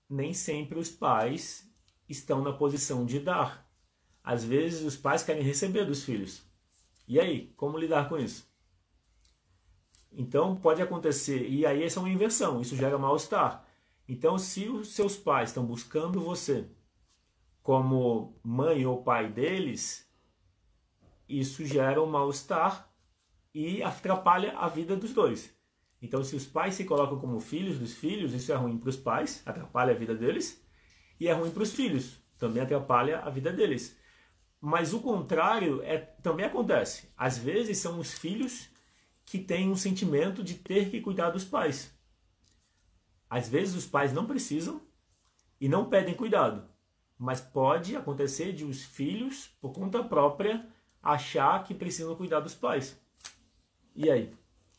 Nem 0.08 0.32
sempre 0.32 0.78
os 0.78 0.92
pais 0.92 1.68
estão 2.08 2.44
na 2.44 2.54
posição 2.54 3.04
de 3.04 3.20
dar. 3.20 3.71
Às 4.24 4.44
vezes 4.44 4.84
os 4.84 4.98
pais 4.98 5.24
querem 5.24 5.44
receber 5.44 5.86
dos 5.86 6.04
filhos. 6.04 6.44
E 7.08 7.20
aí, 7.20 7.54
como 7.58 7.78
lidar 7.78 8.08
com 8.08 8.18
isso? 8.18 8.50
Então 10.12 10.56
pode 10.56 10.82
acontecer, 10.82 11.48
e 11.50 11.66
aí 11.66 11.84
essa 11.84 12.00
é 12.00 12.02
uma 12.02 12.10
inversão, 12.10 12.62
isso 12.62 12.76
gera 12.76 12.98
mal-estar. 12.98 13.66
Então, 14.08 14.38
se 14.38 14.68
os 14.68 14.90
seus 14.90 15.16
pais 15.16 15.50
estão 15.50 15.66
buscando 15.66 16.20
você 16.20 16.68
como 17.64 18.38
mãe 18.44 18.86
ou 18.86 19.04
pai 19.04 19.32
deles, 19.32 20.06
isso 21.30 21.66
gera 21.66 22.02
um 22.02 22.08
mal-estar 22.08 22.92
e 23.54 23.82
atrapalha 23.82 24.58
a 24.58 24.68
vida 24.68 24.98
dos 24.98 25.14
dois. 25.14 25.56
Então, 26.02 26.24
se 26.24 26.36
os 26.36 26.46
pais 26.46 26.76
se 26.76 26.84
colocam 26.84 27.20
como 27.20 27.40
filhos 27.40 27.78
dos 27.80 27.94
filhos, 27.94 28.34
isso 28.34 28.52
é 28.52 28.56
ruim 28.56 28.78
para 28.78 28.90
os 28.90 28.98
pais, 28.98 29.42
atrapalha 29.46 29.94
a 29.94 29.98
vida 29.98 30.16
deles. 30.16 30.62
e 31.20 31.28
é 31.28 31.34
ruim 31.34 31.52
para 31.52 31.64
os 31.64 31.72
filhos, 31.72 32.20
também 32.38 32.64
atrapalha 32.64 33.20
a 33.20 33.30
vida 33.30 33.54
deles. 33.54 33.96
Mas 34.62 34.94
o 34.94 35.02
contrário 35.02 35.82
é, 35.82 35.98
também 35.98 36.46
acontece. 36.46 37.10
Às 37.18 37.36
vezes 37.36 37.80
são 37.80 38.00
os 38.00 38.14
filhos 38.14 38.70
que 39.26 39.40
têm 39.40 39.72
um 39.72 39.76
sentimento 39.76 40.44
de 40.44 40.54
ter 40.54 40.92
que 40.92 41.02
cuidar 41.02 41.32
dos 41.32 41.44
pais. 41.44 41.92
Às 43.28 43.50
vezes 43.50 43.74
os 43.74 43.88
pais 43.88 44.14
não 44.14 44.28
precisam 44.28 44.80
e 45.60 45.68
não 45.68 45.90
pedem 45.90 46.14
cuidado, 46.14 46.70
mas 47.18 47.42
pode 47.42 47.96
acontecer 47.96 48.54
de 48.54 48.64
os 48.64 48.84
filhos, 48.84 49.48
por 49.60 49.74
conta 49.74 50.04
própria, 50.04 50.68
achar 51.02 51.64
que 51.64 51.74
precisam 51.74 52.16
cuidar 52.16 52.42
dos 52.42 52.54
pais. 52.54 53.00
E 53.96 54.12
aí? 54.12 54.32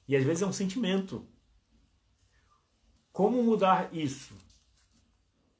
E 0.06 0.14
às 0.14 0.22
vezes 0.22 0.42
é 0.42 0.46
um 0.46 0.52
sentimento. 0.52 1.26
Como 3.12 3.42
mudar 3.42 3.92
isso? 3.92 4.34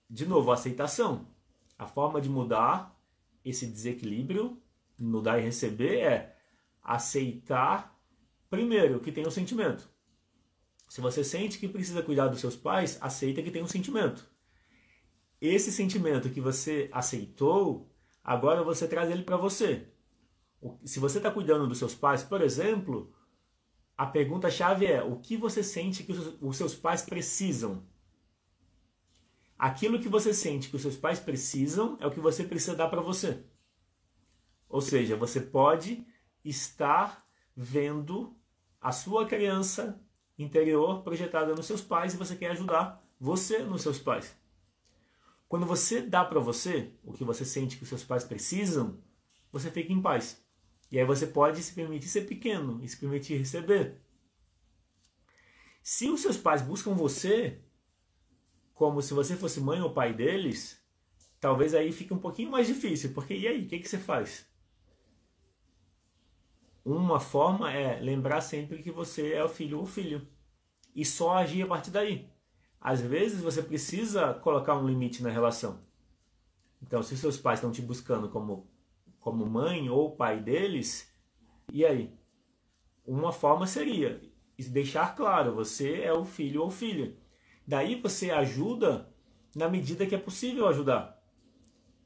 De 0.09 0.27
novo, 0.27 0.53
aceitação. 0.53 1.27
A 1.79 1.87
forma 1.87 2.21
de 2.21 2.29
mudar 2.29 2.92
esse 3.45 3.67
desequilíbrio 3.67 4.61
no 4.99 5.21
dar 5.21 5.39
e 5.39 5.43
receber 5.43 5.99
é 5.99 6.37
aceitar, 6.83 7.99
primeiro, 8.49 9.01
que 9.01 9.13
tem 9.13 9.27
um 9.27 9.31
sentimento. 9.31 9.91
Se 10.89 11.01
você 11.01 11.25
sente 11.25 11.59
que 11.59 11.69
precisa 11.69 12.03
cuidar 12.03 12.29
dos 12.29 12.41
seus 12.41 12.57
pais, 12.57 12.99
aceita 13.01 13.43
que 13.43 13.51
tem 13.51 13.63
um 13.63 13.67
sentimento. 13.67 14.31
Esse 15.41 15.73
sentimento 15.73 16.31
que 16.31 16.41
você 16.41 16.89
aceitou, 16.93 17.91
agora 18.23 18.63
você 18.63 18.87
traz 18.87 19.11
ele 19.11 19.23
para 19.23 19.37
você. 19.37 19.89
Se 20.85 21.01
você 21.01 21.19
está 21.19 21.31
cuidando 21.31 21.67
dos 21.67 21.79
seus 21.79 21.95
pais, 21.95 22.23
por 22.23 22.41
exemplo, 22.41 23.13
a 23.97 24.07
pergunta-chave 24.07 24.87
é: 24.87 25.03
o 25.03 25.19
que 25.19 25.37
você 25.37 25.63
sente 25.63 26.05
que 26.05 26.13
os 26.13 26.57
seus 26.57 26.75
pais 26.75 27.03
precisam? 27.03 27.85
Aquilo 29.63 30.01
que 30.01 30.09
você 30.09 30.35
sente 30.35 30.69
que 30.69 30.75
os 30.75 30.83
seus 30.83 30.97
pais 30.97 31.21
precisam 31.21 31.97
é 32.01 32.05
o 32.05 32.11
que 32.11 32.19
você 32.19 32.43
precisa 32.43 32.75
dar 32.75 32.89
para 32.89 33.01
você. 33.01 33.45
Ou 34.69 34.81
seja, 34.81 35.15
você 35.15 35.41
pode 35.41 36.05
estar 36.45 37.25
vendo 37.55 38.37
a 38.81 38.91
sua 38.91 39.25
criança 39.25 40.05
interior 40.37 41.05
projetada 41.05 41.55
nos 41.55 41.67
seus 41.67 41.81
pais 41.81 42.13
e 42.13 42.17
você 42.17 42.35
quer 42.35 42.51
ajudar 42.51 43.01
você 43.21 43.61
nos 43.61 43.83
seus 43.83 44.01
pais. 44.01 44.37
Quando 45.47 45.65
você 45.65 46.03
dá 46.03 46.25
para 46.25 46.41
você 46.41 46.93
o 47.05 47.13
que 47.13 47.23
você 47.23 47.45
sente 47.45 47.77
que 47.77 47.85
os 47.85 47.89
seus 47.89 48.03
pais 48.03 48.25
precisam, 48.25 49.01
você 49.53 49.71
fica 49.71 49.93
em 49.93 50.03
paz. 50.03 50.45
E 50.91 50.99
aí 50.99 51.05
você 51.05 51.25
pode 51.25 51.63
se 51.63 51.73
permitir 51.73 52.09
ser 52.09 52.23
pequeno 52.23 52.83
e 52.83 52.89
se 52.89 52.97
permitir 52.97 53.37
receber. 53.37 54.03
Se 55.85 56.11
os 56.11 56.21
seus 56.21 56.37
pais 56.37 56.63
buscam 56.63 56.95
você 56.95 57.63
como 58.83 59.01
se 59.01 59.15
você 59.15 59.37
fosse 59.37 59.61
mãe 59.61 59.81
ou 59.81 59.95
pai 59.95 60.13
deles, 60.13 60.85
talvez 61.39 61.73
aí 61.73 61.93
fique 61.93 62.13
um 62.13 62.19
pouquinho 62.19 62.51
mais 62.51 62.67
difícil, 62.67 63.13
porque 63.15 63.33
e 63.33 63.47
aí, 63.47 63.65
o 63.65 63.69
que, 63.69 63.79
que 63.79 63.89
você 63.89 63.97
faz? 63.97 64.45
Uma 66.85 67.21
forma 67.21 67.73
é 67.73 68.01
lembrar 68.01 68.41
sempre 68.41 68.83
que 68.83 68.91
você 68.91 69.35
é 69.35 69.45
o 69.45 69.49
filho 69.49 69.79
ou 69.79 69.87
filho 69.87 70.27
e 70.97 71.05
só 71.05 71.37
agir 71.37 71.63
a 71.63 71.69
partir 71.69 71.93
daí. 71.93 72.29
Às 72.81 73.01
vezes 73.01 73.41
você 73.41 73.63
precisa 73.63 74.35
colocar 74.35 74.77
um 74.77 74.89
limite 74.89 75.23
na 75.23 75.31
relação. 75.31 75.79
Então, 76.83 77.05
se 77.05 77.17
seus 77.17 77.37
pais 77.39 77.61
estão 77.61 77.71
te 77.71 77.81
buscando 77.81 78.29
como 78.29 78.69
como 79.21 79.47
mãe 79.47 79.89
ou 79.89 80.17
pai 80.17 80.41
deles, 80.41 81.09
e 81.73 81.87
aí? 81.87 82.13
Uma 83.07 83.31
forma 83.31 83.65
seria 83.65 84.21
deixar 84.59 85.15
claro, 85.15 85.55
você 85.55 86.01
é 86.01 86.13
o 86.13 86.25
filho 86.25 86.63
ou 86.63 86.71
filha. 86.71 87.17
Daí 87.73 87.95
você 87.95 88.31
ajuda 88.31 89.09
na 89.57 89.67
medida 89.67 90.05
que 90.05 90.15
é 90.15 90.19
possível 90.19 90.69
ajudar. 90.69 91.19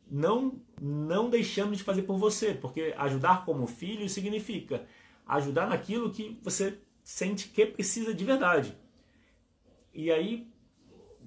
Não, 0.08 0.60
não 0.80 1.28
deixando 1.28 1.74
de 1.74 1.82
fazer 1.82 2.02
por 2.02 2.16
você, 2.18 2.54
porque 2.54 2.94
ajudar 2.96 3.44
como 3.44 3.66
filho 3.66 4.08
significa 4.08 4.86
ajudar 5.26 5.66
naquilo 5.66 6.12
que 6.12 6.38
você 6.40 6.78
sente 7.02 7.48
que 7.48 7.66
precisa 7.66 8.14
de 8.14 8.24
verdade. 8.24 8.78
E 9.92 10.12
aí, 10.12 10.48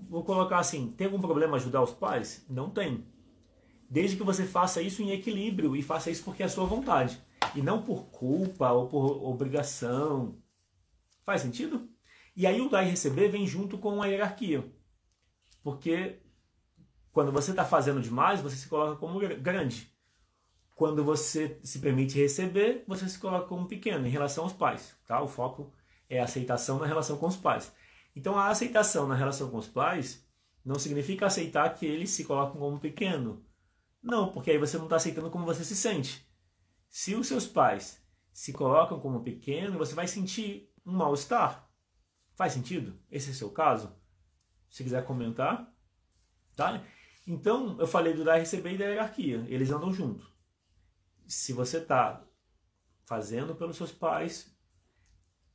vou 0.10 0.24
colocar 0.24 0.60
assim: 0.60 0.94
tem 0.96 1.08
algum 1.08 1.20
problema 1.20 1.58
ajudar 1.58 1.84
os 1.84 1.92
pais? 1.92 2.46
Não 2.50 2.70
tem 2.70 3.06
desde 3.90 4.16
que 4.16 4.24
você 4.24 4.46
faça 4.46 4.82
isso 4.82 5.02
em 5.02 5.12
equilíbrio 5.12 5.76
e 5.76 5.82
faça 5.82 6.10
isso 6.10 6.24
porque 6.24 6.44
é 6.44 6.46
a 6.46 6.50
sua 6.50 6.64
vontade 6.64 7.22
e 7.54 7.62
não 7.62 7.82
por 7.82 8.06
culpa 8.06 8.72
ou 8.72 8.88
por 8.88 9.22
obrigação. 9.22 10.38
Faz 11.26 11.42
sentido? 11.42 11.90
E 12.40 12.48
aí 12.48 12.62
o 12.62 12.70
dar 12.70 12.84
e 12.84 12.90
receber 12.90 13.28
vem 13.28 13.46
junto 13.46 13.78
com 13.78 14.02
a 14.02 14.08
hierarquia. 14.08 14.64
Porque 15.62 16.22
quando 17.12 17.34
você 17.34 17.52
está 17.52 17.66
fazendo 17.66 18.02
demais, 18.02 18.40
você 18.40 18.56
se 18.56 18.70
coloca 18.70 18.96
como 18.96 19.20
grande. 19.20 19.94
Quando 20.74 21.04
você 21.04 21.60
se 21.62 21.80
permite 21.80 22.18
receber, 22.18 22.86
você 22.88 23.10
se 23.10 23.20
coloca 23.20 23.46
como 23.46 23.68
pequeno 23.68 24.08
em 24.08 24.10
relação 24.10 24.46
aos 24.46 24.54
pais. 24.54 24.96
Tá? 25.06 25.22
O 25.22 25.28
foco 25.28 25.74
é 26.10 26.22
a 26.22 26.24
aceitação 26.24 26.80
na 26.80 26.86
relação 26.86 27.18
com 27.18 27.28
os 27.28 27.36
pais. 27.36 27.74
Então 28.16 28.40
a 28.40 28.48
aceitação 28.48 29.06
na 29.06 29.16
relação 29.16 29.52
com 29.52 29.58
os 29.58 29.68
pais 29.68 30.26
não 30.64 30.80
significa 30.80 31.26
aceitar 31.26 31.76
que 31.76 31.86
eles 31.86 32.12
se 32.12 32.24
colocam 32.24 32.58
como 32.58 32.80
pequeno, 32.80 33.46
não, 34.02 34.32
porque 34.32 34.52
aí 34.52 34.58
você 34.58 34.78
não 34.78 34.86
está 34.86 34.96
aceitando 34.96 35.30
como 35.30 35.46
você 35.46 35.66
se 35.66 35.76
sente. 35.76 36.26
Se 36.88 37.16
os 37.16 37.28
seus 37.28 37.46
pais 37.46 38.02
se 38.32 38.54
colocam 38.54 38.98
como 38.98 39.24
pequeno, 39.24 39.78
você 39.78 39.94
vai 39.94 40.08
sentir 40.08 40.72
um 40.86 40.94
mal-estar. 40.94 41.69
Faz 42.40 42.54
sentido? 42.54 42.98
Esse 43.12 43.32
é 43.32 43.34
seu 43.34 43.50
caso? 43.50 43.94
Se 44.70 44.82
quiser 44.82 45.06
comentar, 45.06 45.76
tá? 46.56 46.82
Então, 47.28 47.78
eu 47.78 47.86
falei 47.86 48.14
do 48.14 48.24
dar 48.24 48.38
e 48.38 48.40
receber 48.40 48.76
e 48.76 48.78
da 48.78 48.86
hierarquia. 48.86 49.46
Eles 49.50 49.70
andam 49.72 49.94
junto. 49.94 50.26
Se 51.28 51.52
você 51.52 51.80
está 51.80 52.26
fazendo 53.04 53.56
pelos 53.56 53.76
seus 53.76 53.92
pais, 53.92 54.58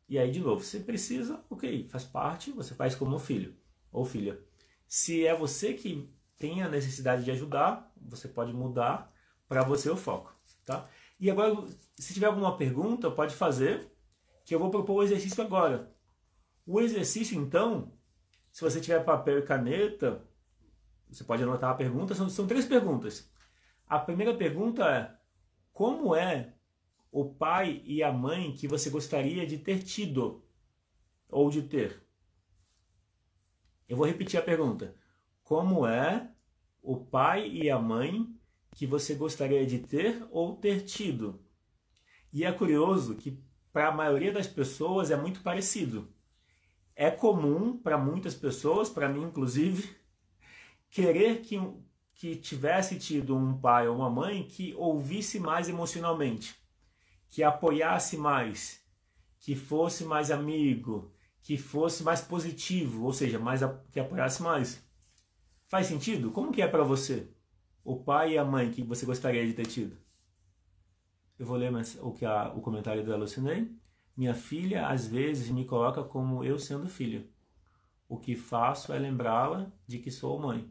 e 0.07 0.18
aí, 0.18 0.30
de 0.30 0.41
novo, 0.41 0.62
você 0.62 0.78
precisa, 0.78 1.43
ok, 1.49 1.89
faz 1.89 2.05
parte, 2.05 2.53
você 2.53 2.74
faz 2.74 2.95
como 2.95 3.18
filho 3.18 3.57
ou 3.91 4.05
filha. 4.05 4.39
Se 4.87 5.26
é 5.26 5.35
você 5.35 5.72
que 5.72 6.14
tem 6.37 6.62
a 6.62 6.68
necessidade 6.68 7.24
de 7.24 7.30
ajudar, 7.30 7.91
você 7.97 8.28
pode 8.28 8.53
mudar 8.53 9.11
para 9.49 9.62
você 9.62 9.89
o 9.89 9.97
foco, 9.97 10.39
tá? 10.66 10.87
E 11.18 11.30
agora, 11.30 11.66
se 11.97 12.12
tiver 12.12 12.26
alguma 12.26 12.59
pergunta, 12.59 13.11
pode 13.11 13.35
fazer, 13.35 13.91
que 14.45 14.55
eu 14.55 14.59
vou 14.59 14.70
propor 14.70 14.97
o 14.97 15.03
exercício 15.03 15.43
agora. 15.43 15.93
O 16.66 16.80
exercício, 16.80 17.38
então, 17.38 17.92
se 18.50 18.62
você 18.62 18.80
tiver 18.80 19.04
papel 19.04 19.38
e 19.38 19.42
caneta, 19.42 20.26
você 21.08 21.22
pode 21.24 21.42
anotar 21.42 21.70
a 21.70 21.74
pergunta. 21.74 22.14
São, 22.14 22.28
são 22.28 22.46
três 22.46 22.64
perguntas. 22.64 23.30
A 23.86 23.98
primeira 23.98 24.34
pergunta 24.34 24.88
é: 24.88 25.16
como 25.72 26.14
é 26.14 26.54
o 27.10 27.34
pai 27.34 27.82
e 27.84 28.02
a 28.02 28.12
mãe 28.12 28.52
que 28.52 28.66
você 28.66 28.88
gostaria 28.90 29.46
de 29.46 29.58
ter 29.58 29.82
tido 29.82 30.44
ou 31.28 31.50
de 31.50 31.62
ter? 31.62 32.02
Eu 33.88 33.96
vou 33.96 34.06
repetir 34.06 34.38
a 34.38 34.42
pergunta. 34.42 34.96
Como 35.42 35.86
é 35.86 36.32
o 36.80 36.96
pai 37.04 37.48
e 37.48 37.68
a 37.70 37.78
mãe 37.78 38.34
que 38.74 38.86
você 38.86 39.14
gostaria 39.14 39.66
de 39.66 39.80
ter 39.80 40.26
ou 40.30 40.56
ter 40.56 40.82
tido? 40.82 41.44
E 42.32 42.44
é 42.44 42.52
curioso 42.52 43.14
que 43.14 43.44
para 43.72 43.88
a 43.88 43.92
maioria 43.92 44.32
das 44.32 44.46
pessoas 44.46 45.10
é 45.10 45.16
muito 45.16 45.42
parecido. 45.42 46.13
É 46.97 47.11
comum 47.11 47.76
para 47.76 47.99
muitas 47.99 48.34
pessoas, 48.34 48.88
para 48.88 49.09
mim 49.09 49.22
inclusive, 49.24 49.95
querer 50.88 51.42
que, 51.42 51.61
que 52.14 52.36
tivesse 52.36 52.99
tido 52.99 53.36
um 53.36 53.59
pai 53.59 53.88
ou 53.88 53.97
uma 53.97 54.11
mãe 54.11 54.45
que 54.45 54.74
ouvisse 54.74 55.40
mais 55.40 55.68
emocionalmente, 55.68 56.55
que 57.28 57.42
apoiasse 57.42 58.16
mais, 58.16 58.80
que 59.40 59.57
fosse 59.57 60.05
mais 60.05 60.30
amigo, 60.30 61.12
que 61.42 61.59
fosse 61.59 62.03
mais 62.03 62.20
positivo, 62.22 63.05
ou 63.05 63.12
seja, 63.12 63.38
mais 63.38 63.61
que 63.92 64.01
apoiasse 64.01 64.42
mais. 64.42 64.82
Faz 65.66 65.86
sentido? 65.86 66.30
Como 66.30 66.53
que 66.53 66.62
é 66.62 66.68
para 66.68 66.84
você? 66.84 67.28
O 67.84 67.97
pai 67.97 68.32
e 68.32 68.38
a 68.38 68.45
mãe 68.45 68.70
que 68.70 68.82
você 68.82 69.05
gostaria 69.05 69.47
de 69.47 69.53
ter 69.53 69.66
tido? 69.66 69.97
Eu 71.38 71.45
vou 71.45 71.57
ler 71.57 71.70
o, 72.01 72.12
que 72.12 72.24
a, 72.24 72.49
o 72.55 72.61
comentário 72.61 73.05
da 73.05 73.16
Lucinei. 73.16 73.70
Minha 74.16 74.34
filha 74.34 74.86
às 74.86 75.06
vezes 75.06 75.50
me 75.50 75.64
coloca 75.64 76.02
como 76.04 76.44
eu 76.44 76.58
sendo 76.58 76.88
filho. 76.88 77.28
O 78.08 78.18
que 78.18 78.36
faço 78.36 78.92
é 78.92 78.98
lembrá-la 78.98 79.72
de 79.86 79.98
que 79.98 80.10
sou 80.10 80.38
mãe. 80.38 80.70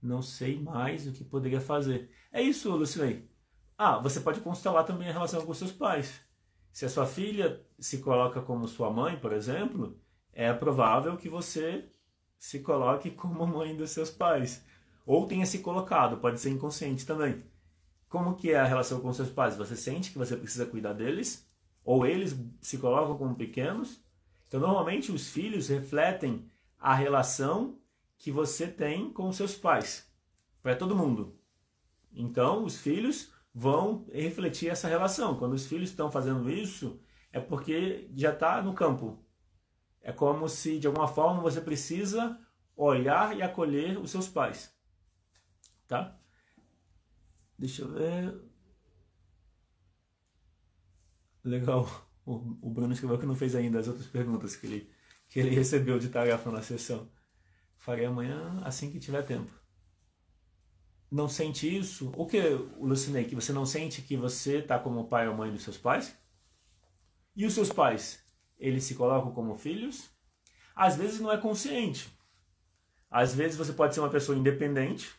Não 0.00 0.22
sei 0.22 0.60
mais 0.60 1.06
o 1.06 1.12
que 1.12 1.24
poderia 1.24 1.60
fazer. 1.60 2.10
É 2.30 2.40
isso, 2.40 2.70
Lucinei. 2.70 3.28
Ah, 3.76 3.98
você 3.98 4.20
pode 4.20 4.40
constelar 4.40 4.84
também 4.84 5.08
a 5.08 5.12
relação 5.12 5.44
com 5.44 5.52
seus 5.54 5.72
pais. 5.72 6.20
Se 6.72 6.84
a 6.84 6.88
sua 6.88 7.06
filha 7.06 7.64
se 7.78 7.98
coloca 7.98 8.40
como 8.40 8.68
sua 8.68 8.90
mãe, 8.90 9.18
por 9.18 9.32
exemplo, 9.32 10.00
é 10.32 10.52
provável 10.52 11.16
que 11.16 11.28
você 11.28 11.88
se 12.38 12.60
coloque 12.60 13.10
como 13.10 13.46
mãe 13.46 13.76
dos 13.76 13.90
seus 13.90 14.10
pais. 14.10 14.64
Ou 15.04 15.26
tenha 15.26 15.46
se 15.46 15.58
colocado, 15.60 16.18
pode 16.18 16.38
ser 16.38 16.50
inconsciente 16.50 17.04
também. 17.04 17.42
Como 18.08 18.36
que 18.36 18.52
é 18.52 18.60
a 18.60 18.64
relação 18.64 19.00
com 19.00 19.12
seus 19.12 19.30
pais? 19.30 19.56
Você 19.56 19.74
sente 19.74 20.12
que 20.12 20.18
você 20.18 20.36
precisa 20.36 20.66
cuidar 20.66 20.92
deles? 20.92 21.47
Ou 21.88 22.04
eles 22.04 22.36
se 22.60 22.76
colocam 22.76 23.16
como 23.16 23.34
pequenos? 23.34 24.04
Então, 24.46 24.60
normalmente, 24.60 25.10
os 25.10 25.30
filhos 25.30 25.68
refletem 25.68 26.46
a 26.78 26.94
relação 26.94 27.78
que 28.18 28.30
você 28.30 28.66
tem 28.66 29.10
com 29.10 29.32
seus 29.32 29.56
pais. 29.56 30.06
para 30.62 30.76
todo 30.76 30.94
mundo. 30.94 31.40
Então, 32.12 32.62
os 32.62 32.76
filhos 32.76 33.32
vão 33.54 34.04
refletir 34.12 34.68
essa 34.68 34.86
relação. 34.86 35.38
Quando 35.38 35.54
os 35.54 35.66
filhos 35.66 35.88
estão 35.88 36.10
fazendo 36.10 36.50
isso, 36.50 37.00
é 37.32 37.40
porque 37.40 38.10
já 38.14 38.34
está 38.34 38.60
no 38.60 38.74
campo. 38.74 39.24
É 40.02 40.12
como 40.12 40.46
se, 40.46 40.78
de 40.78 40.86
alguma 40.86 41.08
forma, 41.08 41.40
você 41.40 41.58
precisa 41.58 42.38
olhar 42.76 43.34
e 43.34 43.40
acolher 43.40 43.98
os 43.98 44.10
seus 44.10 44.28
pais. 44.28 44.70
Tá? 45.86 46.20
Deixa 47.58 47.80
eu 47.80 47.88
ver. 47.88 48.47
Legal. 51.48 51.88
O, 52.26 52.68
Bruno 52.68 52.92
escreveu 52.92 53.18
que 53.18 53.24
não 53.24 53.34
fez 53.34 53.54
ainda 53.54 53.78
as 53.78 53.88
outras 53.88 54.06
perguntas 54.06 54.54
que 54.54 54.66
ele, 54.66 54.90
que 55.28 55.40
ele 55.40 55.48
recebeu 55.50 55.98
de 55.98 56.10
tarefa 56.10 56.50
na 56.50 56.60
sessão. 56.60 57.10
Farei 57.78 58.04
amanhã 58.04 58.60
assim 58.64 58.90
que 58.90 59.00
tiver 59.00 59.22
tempo. 59.22 59.50
Não 61.10 61.26
sente 61.26 61.74
isso? 61.74 62.12
O 62.14 62.26
que, 62.26 62.38
Lucinei, 62.78 63.24
que 63.24 63.34
você 63.34 63.50
não 63.50 63.64
sente 63.64 64.02
que 64.02 64.14
você 64.14 64.58
está 64.58 64.78
como 64.78 65.08
pai 65.08 65.26
ou 65.26 65.34
mãe 65.34 65.50
dos 65.50 65.62
seus 65.62 65.78
pais? 65.78 66.14
E 67.34 67.46
os 67.46 67.54
seus 67.54 67.72
pais? 67.72 68.22
Eles 68.58 68.84
se 68.84 68.94
colocam 68.94 69.32
como 69.32 69.56
filhos? 69.56 70.10
Às 70.76 70.96
vezes 70.96 71.18
não 71.18 71.32
é 71.32 71.38
consciente. 71.38 72.12
Às 73.10 73.34
vezes 73.34 73.56
você 73.56 73.72
pode 73.72 73.94
ser 73.94 74.00
uma 74.00 74.10
pessoa 74.10 74.36
independente 74.36 75.10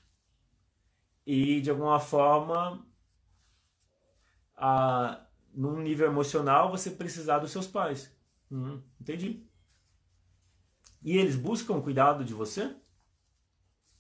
e 1.26 1.60
de 1.60 1.72
alguma 1.72 2.00
forma 2.00 2.86
a, 4.56 5.26
num 5.54 5.80
nível 5.80 6.08
emocional 6.08 6.72
você 6.72 6.92
precisar 6.92 7.40
dos 7.40 7.52
seus 7.52 7.68
pais. 7.68 8.14
Hum, 8.52 8.82
entendi. 9.00 9.46
E 11.02 11.18
eles 11.18 11.36
buscam 11.36 11.82
cuidado 11.82 12.26
de 12.26 12.34
você? 12.34 12.76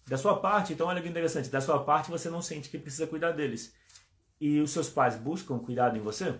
Da 0.07 0.17
sua 0.17 0.39
parte, 0.39 0.73
então 0.73 0.87
olha 0.87 1.01
que 1.01 1.07
interessante, 1.07 1.49
da 1.49 1.61
sua 1.61 1.83
parte 1.83 2.09
você 2.09 2.29
não 2.29 2.41
sente 2.41 2.69
que 2.69 2.79
precisa 2.79 3.07
cuidar 3.07 3.31
deles. 3.31 3.75
E 4.41 4.59
os 4.59 4.71
seus 4.71 4.89
pais 4.89 5.15
buscam 5.15 5.59
cuidado 5.59 5.97
em 5.97 6.01
você? 6.01 6.39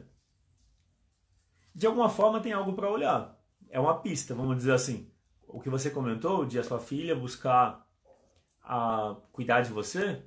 De 1.74 1.86
alguma 1.86 2.10
forma 2.10 2.42
tem 2.42 2.52
algo 2.52 2.74
para 2.74 2.90
olhar. 2.90 3.38
É 3.70 3.80
uma 3.80 4.00
pista, 4.02 4.34
vamos 4.34 4.58
dizer 4.58 4.74
assim. 4.74 5.12
O 5.48 5.60
que 5.60 5.70
você 5.70 5.90
comentou 5.90 6.46
de 6.46 6.58
a 6.58 6.64
sua 6.64 6.80
filha 6.80 7.16
buscar 7.16 7.88
a 8.62 9.16
cuidar 9.32 9.62
de 9.62 9.72
você? 9.72 10.24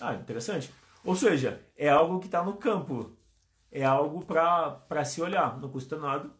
Ah, 0.00 0.14
interessante. 0.14 0.72
Ou 1.04 1.14
seja, 1.14 1.64
é 1.76 1.88
algo 1.88 2.18
que 2.18 2.26
está 2.26 2.42
no 2.42 2.56
campo 2.56 3.16
é 3.72 3.82
algo 3.82 4.24
para 4.24 5.04
se 5.04 5.22
olhar, 5.22 5.58
não 5.58 5.70
custa 5.70 5.96
nada. 5.96 6.30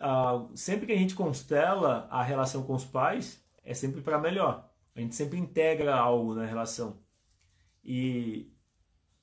Uh, 0.00 0.56
sempre 0.56 0.86
que 0.86 0.92
a 0.92 0.96
gente 0.96 1.14
constela 1.14 2.08
a 2.10 2.22
relação 2.22 2.62
com 2.62 2.74
os 2.74 2.84
pais, 2.84 3.44
é 3.62 3.74
sempre 3.74 4.00
para 4.00 4.18
melhor. 4.18 4.68
A 4.96 5.00
gente 5.00 5.14
sempre 5.14 5.38
integra 5.38 5.94
algo 5.94 6.34
na 6.34 6.46
relação. 6.46 6.98
E 7.84 8.50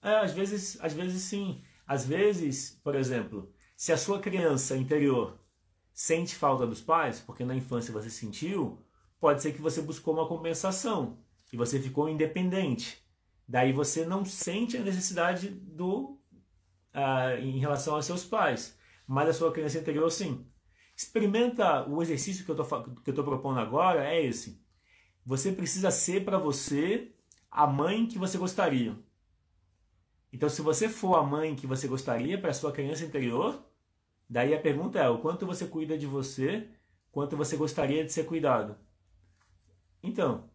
é, 0.01 0.19
às 0.19 0.31
vezes, 0.31 0.77
às 0.79 0.93
vezes 0.93 1.23
sim. 1.23 1.63
Às 1.87 2.05
vezes, 2.05 2.79
por 2.83 2.93
exemplo, 2.93 3.51
se 3.75 3.91
a 3.91 3.97
sua 3.97 4.19
criança 4.19 4.77
interior 4.77 5.39
sente 5.91 6.35
falta 6.35 6.67
dos 6.67 6.81
pais, 6.81 7.19
porque 7.19 7.43
na 7.43 7.55
infância 7.55 7.91
você 7.91 8.09
sentiu, 8.09 8.85
pode 9.19 9.41
ser 9.41 9.53
que 9.53 9.61
você 9.61 9.81
buscou 9.81 10.13
uma 10.13 10.27
compensação 10.27 11.17
e 11.51 11.57
você 11.57 11.79
ficou 11.79 12.07
independente. 12.07 13.03
Daí 13.47 13.73
você 13.73 14.05
não 14.05 14.23
sente 14.23 14.77
a 14.77 14.81
necessidade 14.81 15.49
do 15.49 16.19
uh, 16.93 17.39
em 17.41 17.59
relação 17.59 17.95
aos 17.95 18.05
seus 18.05 18.25
pais, 18.25 18.77
mas 19.07 19.29
a 19.29 19.33
sua 19.33 19.51
criança 19.51 19.79
interior 19.79 20.09
sim. 20.09 20.45
Experimenta 20.95 21.87
o 21.87 22.01
exercício 22.01 22.43
que 22.43 22.51
eu 22.51 22.59
estou 22.59 23.23
propondo 23.23 23.59
agora, 23.59 24.05
é 24.05 24.23
esse. 24.23 24.61
Você 25.25 25.51
precisa 25.51 25.91
ser 25.91 26.25
para 26.25 26.37
você 26.37 27.13
a 27.51 27.67
mãe 27.67 28.05
que 28.07 28.17
você 28.17 28.37
gostaria. 28.37 28.97
Então, 30.31 30.49
se 30.49 30.61
você 30.61 30.89
for 30.89 31.15
a 31.15 31.23
mãe 31.23 31.55
que 31.55 31.67
você 31.67 31.87
gostaria 31.87 32.39
para 32.39 32.53
sua 32.53 32.71
criança 32.71 33.05
interior, 33.05 33.63
daí 34.29 34.53
a 34.53 34.59
pergunta 34.59 34.99
é: 34.99 35.09
o 35.09 35.19
quanto 35.19 35.45
você 35.45 35.65
cuida 35.65 35.97
de 35.97 36.05
você, 36.05 36.69
quanto 37.11 37.37
você 37.37 37.55
gostaria 37.55 38.03
de 38.03 38.11
ser 38.11 38.25
cuidado? 38.25 38.77
Então, 40.01 40.49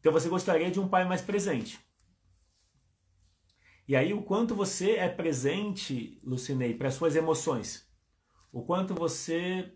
então 0.00 0.12
você 0.12 0.28
gostaria 0.28 0.70
de 0.70 0.78
um 0.78 0.88
pai 0.88 1.04
mais 1.04 1.20
presente. 1.20 1.80
E 3.88 3.94
aí 3.94 4.12
o 4.12 4.22
quanto 4.22 4.54
você 4.54 4.92
é 4.92 5.08
presente, 5.08 6.20
Lucinei, 6.24 6.74
para 6.74 6.90
suas 6.90 7.14
emoções. 7.14 7.88
O 8.52 8.62
quanto 8.62 8.94
você 8.94 9.72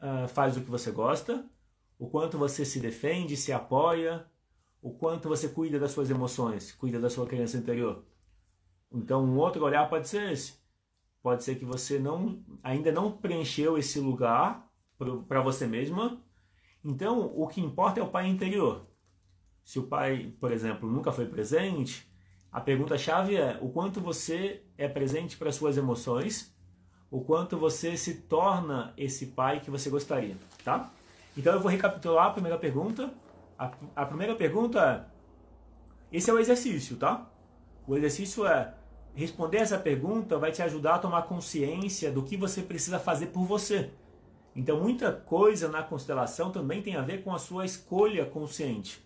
uh, 0.00 0.28
faz 0.28 0.56
o 0.56 0.60
que 0.60 0.70
você 0.70 0.90
gosta, 0.90 1.48
o 1.98 2.08
quanto 2.08 2.36
você 2.36 2.64
se 2.64 2.80
defende, 2.80 3.36
se 3.36 3.52
apoia, 3.52 4.26
o 4.82 4.92
quanto 4.92 5.28
você 5.28 5.48
cuida 5.48 5.78
das 5.78 5.92
suas 5.92 6.10
emoções, 6.10 6.72
cuida 6.72 7.00
da 7.00 7.08
sua 7.08 7.26
criança 7.26 7.56
interior. 7.56 8.04
Então, 8.92 9.24
um 9.24 9.38
outro 9.38 9.64
olhar 9.64 9.88
pode 9.88 10.06
ser 10.06 10.30
esse. 10.30 10.62
Pode 11.22 11.42
ser 11.42 11.54
que 11.54 11.64
você 11.64 11.98
não 11.98 12.44
ainda 12.62 12.92
não 12.92 13.10
preencheu 13.10 13.78
esse 13.78 13.98
lugar 13.98 14.70
para 15.26 15.40
você 15.40 15.66
mesma. 15.66 16.22
Então, 16.84 17.32
o 17.34 17.48
que 17.48 17.62
importa 17.62 17.98
é 17.98 18.02
o 18.02 18.10
pai 18.10 18.28
interior. 18.28 18.86
Se 19.64 19.78
o 19.78 19.86
pai, 19.86 20.34
por 20.38 20.52
exemplo, 20.52 20.90
nunca 20.90 21.10
foi 21.10 21.24
presente, 21.24 22.06
a 22.54 22.60
pergunta-chave 22.60 23.34
é 23.34 23.58
o 23.60 23.68
quanto 23.68 24.00
você 24.00 24.62
é 24.78 24.86
presente 24.86 25.36
para 25.36 25.50
suas 25.50 25.76
emoções, 25.76 26.54
o 27.10 27.20
quanto 27.20 27.58
você 27.58 27.96
se 27.96 28.14
torna 28.14 28.94
esse 28.96 29.26
pai 29.26 29.58
que 29.58 29.72
você 29.72 29.90
gostaria, 29.90 30.36
tá? 30.64 30.88
Então 31.36 31.52
eu 31.52 31.58
vou 31.58 31.68
recapitular 31.68 32.26
a 32.26 32.30
primeira 32.30 32.56
pergunta. 32.56 33.12
A, 33.58 33.72
a 33.96 34.06
primeira 34.06 34.36
pergunta 34.36 34.80
é: 34.80 36.16
esse 36.16 36.30
é 36.30 36.32
o 36.32 36.38
exercício, 36.38 36.96
tá? 36.96 37.28
O 37.88 37.96
exercício 37.96 38.46
é 38.46 38.72
responder 39.16 39.58
essa 39.58 39.76
pergunta 39.76 40.38
vai 40.38 40.52
te 40.52 40.62
ajudar 40.62 40.94
a 40.94 40.98
tomar 41.00 41.22
consciência 41.22 42.12
do 42.12 42.22
que 42.22 42.36
você 42.36 42.62
precisa 42.62 43.00
fazer 43.00 43.26
por 43.26 43.44
você. 43.44 43.90
Então, 44.54 44.80
muita 44.80 45.10
coisa 45.10 45.66
na 45.66 45.82
constelação 45.82 46.52
também 46.52 46.80
tem 46.80 46.94
a 46.94 47.02
ver 47.02 47.24
com 47.24 47.34
a 47.34 47.38
sua 47.40 47.64
escolha 47.64 48.24
consciente. 48.24 49.04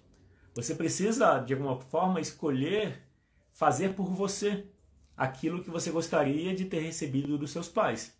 Você 0.54 0.74
precisa, 0.74 1.38
de 1.38 1.54
alguma 1.54 1.80
forma, 1.80 2.20
escolher 2.20 3.07
fazer 3.58 3.94
por 3.94 4.06
você 4.14 4.68
aquilo 5.16 5.64
que 5.64 5.68
você 5.68 5.90
gostaria 5.90 6.54
de 6.54 6.66
ter 6.66 6.78
recebido 6.78 7.36
dos 7.36 7.50
seus 7.50 7.68
pais. 7.68 8.16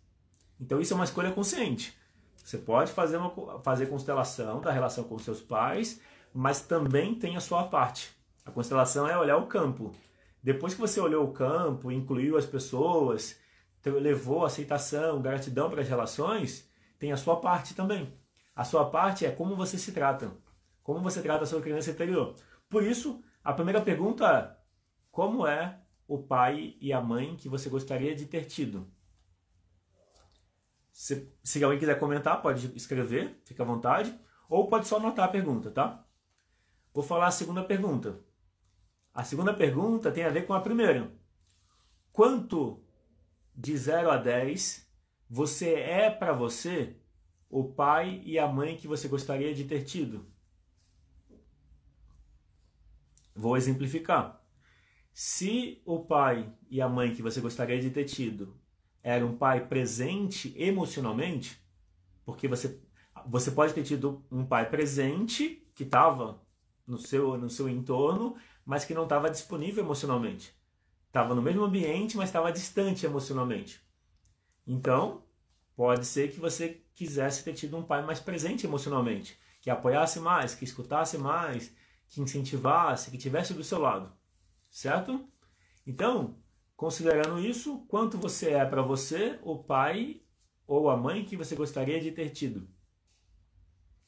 Então 0.59 0.81
isso 0.81 0.91
é 0.91 0.95
uma 0.95 1.05
escolha 1.05 1.31
consciente. 1.31 1.97
Você 2.43 2.57
pode 2.57 2.91
fazer, 2.91 3.15
uma, 3.15 3.61
fazer 3.61 3.85
constelação 3.85 4.59
da 4.59 4.69
relação 4.69 5.05
com 5.05 5.17
seus 5.17 5.39
pais, 5.39 6.01
mas 6.33 6.59
também 6.59 7.15
tem 7.15 7.37
a 7.37 7.39
sua 7.39 7.63
parte. 7.63 8.13
A 8.45 8.51
constelação 8.51 9.07
é 9.07 9.17
olhar 9.17 9.37
o 9.37 9.47
campo. 9.47 9.95
Depois 10.43 10.73
que 10.73 10.81
você 10.81 10.99
olhou 10.99 11.23
o 11.23 11.31
campo, 11.31 11.89
incluiu 11.89 12.35
as 12.35 12.45
pessoas, 12.45 13.39
levou 13.85 14.43
aceitação, 14.43 15.21
gratidão 15.21 15.69
para 15.69 15.79
as 15.79 15.87
relações, 15.87 16.69
tem 16.99 17.13
a 17.13 17.17
sua 17.17 17.37
parte 17.37 17.73
também. 17.73 18.13
A 18.53 18.65
sua 18.65 18.89
parte 18.89 19.25
é 19.25 19.31
como 19.31 19.55
você 19.55 19.77
se 19.77 19.93
trata, 19.93 20.33
como 20.83 20.99
você 20.99 21.21
trata 21.21 21.45
a 21.45 21.47
sua 21.47 21.61
criança 21.61 21.91
interior. 21.91 22.35
Por 22.69 22.83
isso, 22.83 23.23
a 23.41 23.53
primeira 23.53 23.79
pergunta 23.79 24.25
é: 24.27 24.58
como 25.19 25.45
é 25.45 25.77
o 26.07 26.17
pai 26.17 26.77
e 26.79 26.93
a 26.93 27.01
mãe 27.01 27.35
que 27.35 27.49
você 27.49 27.69
gostaria 27.69 28.15
de 28.15 28.25
ter 28.25 28.45
tido? 28.45 28.89
Se, 30.93 31.29
se 31.43 31.61
alguém 31.61 31.77
quiser 31.77 31.99
comentar, 31.99 32.41
pode 32.41 32.73
escrever, 32.73 33.37
fica 33.43 33.61
à 33.61 33.65
vontade, 33.65 34.17
ou 34.47 34.69
pode 34.69 34.87
só 34.87 34.95
anotar 34.95 35.25
a 35.25 35.31
pergunta, 35.31 35.69
tá? 35.71 36.07
Vou 36.93 37.03
falar 37.03 37.27
a 37.27 37.31
segunda 37.31 37.61
pergunta. 37.61 38.17
A 39.13 39.21
segunda 39.25 39.53
pergunta 39.53 40.09
tem 40.09 40.23
a 40.23 40.29
ver 40.29 40.47
com 40.47 40.53
a 40.53 40.61
primeira. 40.61 41.11
Quanto 42.13 42.81
de 43.53 43.75
0 43.75 44.11
a 44.11 44.15
10 44.15 44.89
você 45.29 45.73
é 45.73 46.09
para 46.09 46.31
você 46.31 46.95
o 47.49 47.65
pai 47.65 48.21
e 48.23 48.39
a 48.39 48.47
mãe 48.47 48.77
que 48.77 48.87
você 48.87 49.09
gostaria 49.09 49.53
de 49.53 49.65
ter 49.65 49.83
tido? 49.83 50.25
Vou 53.35 53.57
exemplificar. 53.57 54.38
Se 55.13 55.81
o 55.85 55.99
pai 55.99 56.51
e 56.69 56.81
a 56.81 56.87
mãe 56.87 57.13
que 57.13 57.21
você 57.21 57.41
gostaria 57.41 57.79
de 57.79 57.89
ter 57.89 58.05
tido 58.05 58.55
era 59.01 59.25
um 59.25 59.35
pai 59.35 59.67
presente 59.67 60.53
emocionalmente, 60.57 61.59
porque 62.25 62.47
você, 62.47 62.79
você 63.25 63.51
pode 63.51 63.73
ter 63.73 63.83
tido 63.83 64.25
um 64.31 64.45
pai 64.45 64.69
presente 64.69 65.67
que 65.73 65.83
estava 65.83 66.41
no 66.85 66.97
seu, 66.97 67.37
no 67.37 67.49
seu 67.49 67.69
entorno, 67.69 68.35
mas 68.65 68.85
que 68.85 68.93
não 68.93 69.03
estava 69.03 69.29
disponível 69.29 69.83
emocionalmente. 69.83 70.53
Estava 71.07 71.33
no 71.33 71.41
mesmo 71.41 71.63
ambiente, 71.63 72.17
mas 72.17 72.29
estava 72.29 72.51
distante 72.51 73.05
emocionalmente. 73.05 73.81
Então, 74.65 75.23
pode 75.75 76.05
ser 76.05 76.31
que 76.31 76.39
você 76.39 76.83
quisesse 76.93 77.43
ter 77.43 77.53
tido 77.53 77.77
um 77.77 77.83
pai 77.83 78.03
mais 78.05 78.19
presente 78.19 78.67
emocionalmente, 78.67 79.39
que 79.61 79.69
apoiasse 79.69 80.19
mais, 80.19 80.53
que 80.53 80.65
escutasse 80.65 81.17
mais, 81.17 81.73
que 82.07 82.21
incentivasse, 82.21 83.09
que 83.09 83.17
tivesse 83.17 83.53
do 83.53 83.63
seu 83.63 83.79
lado. 83.79 84.11
Certo? 84.69 85.27
Então, 85.85 86.37
considerando 86.75 87.39
isso, 87.39 87.85
quanto 87.87 88.17
você 88.17 88.51
é 88.51 88.65
para 88.65 88.81
você, 88.81 89.39
o 89.41 89.57
pai 89.63 90.21
ou 90.67 90.89
a 90.89 90.97
mãe 90.97 91.25
que 91.25 91.35
você 91.35 91.55
gostaria 91.55 91.99
de 91.99 92.11
ter 92.11 92.29
tido? 92.29 92.69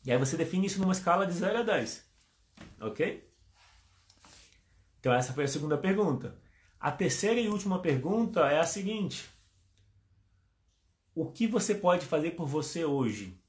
E 0.06 0.12
aí 0.12 0.18
você 0.18 0.36
define 0.38 0.68
isso 0.68 0.80
numa 0.80 0.94
escala 0.94 1.26
de 1.26 1.34
0 1.34 1.60
a 1.60 1.64
10. 1.64 2.12
Ok? 2.80 3.30
Então 5.00 5.14
essa 5.14 5.34
foi 5.34 5.46
a 5.46 5.48
segunda 5.48 5.78
pergunta. 5.78 6.40
A 6.80 6.92
terceira 6.92 7.40
e 7.40 7.48
última 7.48 7.80
pergunta 7.80 8.42
é 8.52 8.60
a 8.60 8.66
seguinte: 8.66 9.30
O 11.14 11.32
que 11.32 11.48
você 11.48 11.76
pode 11.76 12.06
fazer 12.06 12.32
por 12.32 12.48
você 12.48 12.86
hoje 12.86 13.40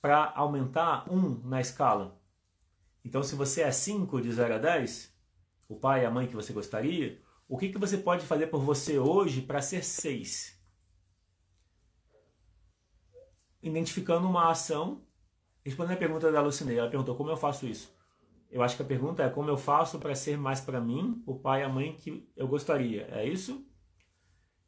para 0.00 0.32
aumentar 0.34 1.10
um 1.10 1.40
na 1.46 1.60
escala? 1.60 2.20
Então, 3.04 3.22
se 3.22 3.36
você 3.36 3.62
é 3.62 3.70
5 3.70 4.20
de 4.20 4.32
0 4.32 4.54
a 4.54 4.58
10, 4.58 5.15
o 5.68 5.76
pai 5.76 6.02
e 6.02 6.06
a 6.06 6.10
mãe 6.10 6.26
que 6.26 6.34
você 6.34 6.52
gostaria, 6.52 7.20
o 7.48 7.56
que, 7.56 7.68
que 7.68 7.78
você 7.78 7.96
pode 7.96 8.26
fazer 8.26 8.48
por 8.48 8.60
você 8.60 8.98
hoje 8.98 9.40
para 9.40 9.62
ser 9.62 9.84
6? 9.84 10.60
Identificando 13.62 14.28
uma 14.28 14.50
ação, 14.50 15.04
respondendo 15.64 15.94
a 15.96 15.98
pergunta 15.98 16.30
da 16.30 16.40
Lucinei, 16.40 16.78
ela 16.78 16.90
perguntou 16.90 17.16
como 17.16 17.30
eu 17.30 17.36
faço 17.36 17.66
isso. 17.66 17.94
Eu 18.50 18.62
acho 18.62 18.76
que 18.76 18.82
a 18.82 18.86
pergunta 18.86 19.22
é 19.22 19.28
como 19.28 19.50
eu 19.50 19.56
faço 19.56 19.98
para 19.98 20.14
ser 20.14 20.38
mais 20.38 20.60
para 20.60 20.80
mim, 20.80 21.22
o 21.26 21.38
pai 21.38 21.60
e 21.60 21.64
a 21.64 21.68
mãe 21.68 21.96
que 21.96 22.28
eu 22.36 22.46
gostaria. 22.46 23.08
É 23.10 23.26
isso? 23.26 23.66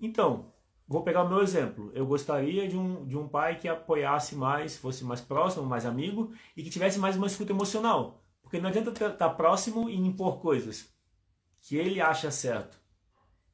Então, 0.01 0.53
vou 0.87 1.03
pegar 1.03 1.23
o 1.23 1.29
meu 1.29 1.41
exemplo. 1.41 1.91
Eu 1.95 2.07
gostaria 2.07 2.69
de 2.69 2.77
um, 2.77 3.07
de 3.07 3.17
um 3.17 3.29
pai 3.29 3.57
que 3.57 3.69
apoiasse 3.69 4.35
mais, 4.35 4.77
fosse 4.77 5.05
mais 5.05 5.21
próximo, 5.21 5.67
mais 5.67 5.87
amigo 5.87 6.33
e 6.57 6.63
que 6.63 6.71
tivesse 6.71 6.99
mais 6.99 7.17
uma 7.17 7.27
escuta 7.27 7.53
emocional. 7.53 8.25
Porque 8.49 8.61
não 8.61 8.71
adianta 8.71 8.91
estar 8.91 9.29
próximo 9.31 9.91
e 9.91 9.95
impor 9.95 10.41
coisas 10.41 10.91
que 11.61 11.77
ele 11.77 12.01
acha 12.01 12.31
certo. 12.31 12.81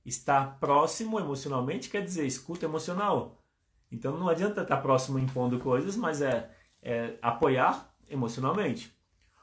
Estar 0.07 0.61
próximo 0.61 1.19
emocionalmente 1.19 1.91
quer 1.91 2.05
dizer 2.05 2.25
escuta 2.25 2.65
emocional. 2.65 3.43
Então 3.91 4.17
não 4.17 4.29
adianta 4.29 4.63
estar 4.63 4.77
próximo 4.77 5.19
impondo 5.19 5.59
coisas, 5.59 5.97
mas 5.97 6.23
é, 6.23 6.49
é 6.81 7.19
apoiar 7.21 7.93
emocionalmente. 8.09 8.97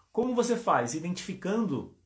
Como 0.10 0.34
você 0.34 0.56
faz? 0.56 0.93
Identificando 0.93 1.97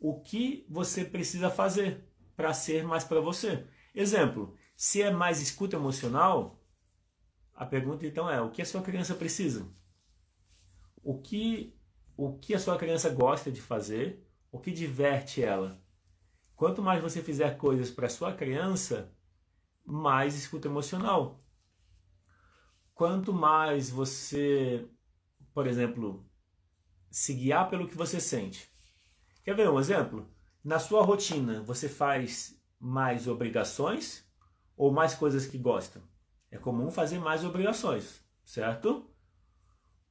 o 0.00 0.18
que 0.22 0.64
você 0.66 1.04
precisa 1.04 1.50
fazer 1.50 2.10
para 2.34 2.54
ser 2.54 2.84
mais 2.84 3.04
para 3.04 3.20
você. 3.20 3.66
Exemplo, 3.94 4.56
se 4.74 5.02
é 5.02 5.10
mais 5.10 5.42
escuta 5.42 5.76
emocional, 5.76 6.64
a 7.54 7.66
pergunta 7.66 8.06
então 8.06 8.30
é: 8.30 8.40
o 8.40 8.50
que 8.50 8.62
a 8.62 8.66
sua 8.66 8.80
criança 8.80 9.14
precisa? 9.14 9.70
O 11.02 11.20
que 11.20 11.77
o 12.18 12.36
que 12.36 12.52
a 12.52 12.58
sua 12.58 12.76
criança 12.76 13.08
gosta 13.10 13.48
de 13.48 13.62
fazer? 13.62 14.28
O 14.50 14.58
que 14.58 14.72
diverte 14.72 15.40
ela? 15.40 15.80
Quanto 16.56 16.82
mais 16.82 17.00
você 17.00 17.22
fizer 17.22 17.56
coisas 17.56 17.92
para 17.92 18.08
sua 18.08 18.32
criança, 18.32 19.14
mais 19.84 20.34
escuta 20.34 20.66
emocional. 20.66 21.40
Quanto 22.92 23.32
mais 23.32 23.88
você, 23.88 24.84
por 25.54 25.68
exemplo, 25.68 26.28
se 27.08 27.32
guiar 27.34 27.70
pelo 27.70 27.86
que 27.86 27.96
você 27.96 28.20
sente. 28.20 28.68
Quer 29.44 29.54
ver 29.54 29.70
um 29.70 29.78
exemplo? 29.78 30.28
Na 30.64 30.80
sua 30.80 31.04
rotina, 31.04 31.62
você 31.62 31.88
faz 31.88 32.60
mais 32.80 33.28
obrigações 33.28 34.28
ou 34.76 34.90
mais 34.90 35.14
coisas 35.14 35.46
que 35.46 35.56
gosta? 35.56 36.02
É 36.50 36.58
comum 36.58 36.90
fazer 36.90 37.20
mais 37.20 37.44
obrigações, 37.44 38.20
certo? 38.44 39.07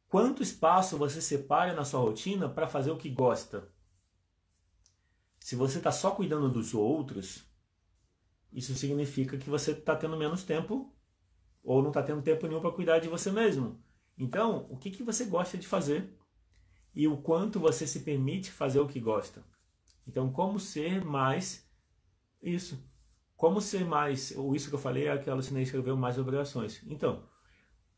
Quanto 0.07 0.43
espaço 0.43 0.97
você 0.97 1.21
separa 1.21 1.73
na 1.73 1.83
sua 1.83 1.99
rotina 1.99 2.47
para 2.47 2.67
fazer 2.67 2.91
o 2.91 2.97
que 2.97 3.09
gosta? 3.09 3.67
Se 5.39 5.55
você 5.55 5.77
está 5.77 5.91
só 5.91 6.11
cuidando 6.11 6.49
dos 6.49 6.73
outros, 6.73 7.45
isso 8.51 8.73
significa 8.75 9.37
que 9.37 9.49
você 9.49 9.71
está 9.71 9.95
tendo 9.95 10.17
menos 10.17 10.43
tempo 10.43 10.93
ou 11.63 11.81
não 11.81 11.89
está 11.89 12.01
tendo 12.01 12.21
tempo 12.21 12.47
nenhum 12.47 12.61
para 12.61 12.71
cuidar 12.71 12.99
de 12.99 13.09
você 13.09 13.31
mesmo. 13.31 13.81
Então, 14.17 14.65
o 14.69 14.77
que, 14.77 14.89
que 14.89 15.03
você 15.03 15.25
gosta 15.25 15.57
de 15.57 15.67
fazer 15.67 16.17
e 16.97 17.07
o 17.07 17.17
quanto 17.17 17.59
você 17.59 17.85
se 17.85 17.99
permite 17.99 18.51
fazer 18.51 18.79
o 18.79 18.87
que 18.87 18.99
gosta. 18.99 19.43
Então, 20.07 20.31
como 20.31 20.59
ser 20.59 21.05
mais 21.05 21.69
isso? 22.41 22.83
Como 23.35 23.61
ser 23.61 23.85
mais, 23.85 24.35
ou 24.35 24.55
isso 24.55 24.69
que 24.69 24.73
eu 24.73 24.79
falei 24.79 25.07
é 25.07 25.15
que 25.17 25.29
a 25.29 25.35
Lucinei 25.35 25.61
escreveu 25.61 25.95
mais 25.95 26.17
obrigações. 26.17 26.81
Então, 26.87 27.23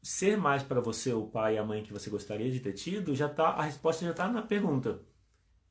ser 0.02 0.38
mais 0.38 0.64
para 0.64 0.80
você 0.80 1.14
o 1.14 1.28
pai 1.28 1.56
e 1.56 1.58
a 1.58 1.64
mãe 1.64 1.84
que 1.84 1.94
você 1.94 2.10
gostaria 2.10 2.52
de 2.52 2.60
ter 2.60 2.74
tido, 2.74 3.16
já 3.16 3.28
tá, 3.28 3.50
a 3.50 3.64
resposta 3.64 4.06
já 4.06 4.12
está 4.12 4.28
na 4.28 4.42
pergunta. 4.42 5.02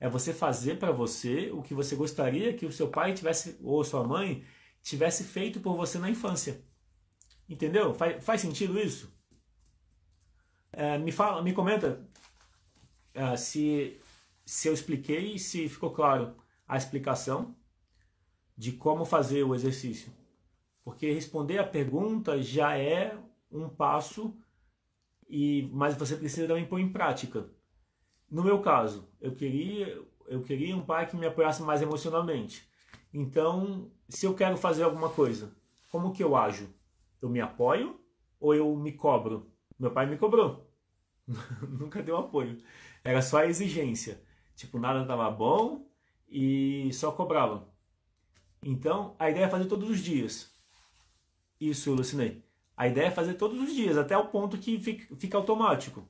É 0.00 0.08
você 0.08 0.32
fazer 0.32 0.78
para 0.78 0.92
você 0.92 1.50
o 1.50 1.62
que 1.62 1.74
você 1.74 1.96
gostaria 1.96 2.54
que 2.54 2.66
o 2.66 2.72
seu 2.72 2.88
pai 2.88 3.14
tivesse 3.14 3.58
ou 3.62 3.82
sua 3.82 4.04
mãe 4.04 4.44
tivesse 4.82 5.24
feito 5.24 5.60
por 5.60 5.76
você 5.76 5.98
na 5.98 6.10
infância. 6.10 6.62
Entendeu? 7.48 7.94
Faz, 7.94 8.24
faz 8.24 8.40
sentido 8.40 8.78
isso? 8.78 9.12
É, 10.70 10.98
me 10.98 11.10
fala, 11.10 11.42
me 11.42 11.52
comenta 11.52 12.06
uh, 13.14 13.36
se, 13.36 13.98
se 14.44 14.68
eu 14.68 14.74
expliquei 14.74 15.38
se 15.38 15.68
ficou 15.68 15.90
claro 15.90 16.36
a 16.66 16.76
explicação 16.76 17.56
de 18.56 18.72
como 18.72 19.04
fazer 19.04 19.42
o 19.42 19.54
exercício. 19.54 20.12
Porque 20.84 21.10
responder 21.12 21.58
a 21.58 21.66
pergunta 21.66 22.40
já 22.42 22.76
é 22.76 23.18
um 23.50 23.68
passo, 23.68 24.36
e 25.28 25.68
mas 25.72 25.94
você 25.96 26.16
precisa 26.16 26.46
também 26.46 26.66
pôr 26.66 26.80
em 26.80 26.92
prática. 26.92 27.48
No 28.30 28.42
meu 28.42 28.60
caso, 28.60 29.08
eu 29.20 29.34
queria, 29.34 30.02
eu 30.26 30.42
queria 30.42 30.76
um 30.76 30.84
pai 30.84 31.06
que 31.06 31.16
me 31.16 31.26
apoiasse 31.26 31.62
mais 31.62 31.82
emocionalmente. 31.82 32.68
Então, 33.12 33.90
se 34.08 34.26
eu 34.26 34.34
quero 34.34 34.56
fazer 34.56 34.82
alguma 34.82 35.08
coisa, 35.08 35.56
como 35.90 36.12
que 36.12 36.22
eu 36.22 36.36
ajo? 36.36 36.68
Eu 37.20 37.28
me 37.28 37.40
apoio 37.40 37.98
ou 38.38 38.54
eu 38.54 38.74
me 38.76 38.92
cobro? 38.92 39.50
Meu 39.78 39.90
pai 39.90 40.06
me 40.06 40.18
cobrou. 40.18 40.70
Nunca 41.68 42.02
deu 42.02 42.16
apoio. 42.16 42.58
Era 43.02 43.22
só 43.22 43.38
a 43.38 43.46
exigência. 43.46 44.22
Tipo, 44.54 44.78
nada 44.78 45.02
estava 45.02 45.30
bom 45.30 45.88
e 46.28 46.90
só 46.92 47.12
cobrava. 47.12 47.68
Então, 48.62 49.14
a 49.18 49.30
ideia 49.30 49.44
é 49.44 49.48
fazer 49.48 49.66
todos 49.66 49.88
os 49.88 50.00
dias. 50.00 50.52
Isso, 51.60 51.94
Lucinei. 51.94 52.47
A 52.78 52.86
ideia 52.86 53.08
é 53.08 53.10
fazer 53.10 53.34
todos 53.34 53.60
os 53.60 53.74
dias, 53.74 53.98
até 53.98 54.16
o 54.16 54.28
ponto 54.28 54.56
que 54.56 54.78
fica, 54.78 55.36
automático. 55.36 56.08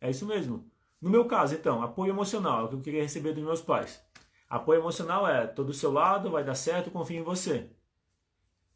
É 0.00 0.10
isso 0.10 0.26
mesmo. 0.26 0.70
No 1.00 1.08
meu 1.10 1.24
caso, 1.24 1.54
então, 1.54 1.82
apoio 1.82 2.12
emocional 2.12 2.60
é 2.60 2.64
o 2.64 2.68
que 2.68 2.74
eu 2.74 2.80
queria 2.80 3.02
receber 3.02 3.32
dos 3.32 3.42
meus 3.42 3.62
pais. 3.62 4.04
Apoio 4.48 4.80
emocional 4.80 5.26
é 5.26 5.46
todo 5.46 5.68
do 5.68 5.72
seu 5.72 5.90
lado, 5.90 6.30
vai 6.30 6.44
dar 6.44 6.54
certo, 6.54 6.90
confio 6.90 7.18
em 7.18 7.24
você. 7.24 7.70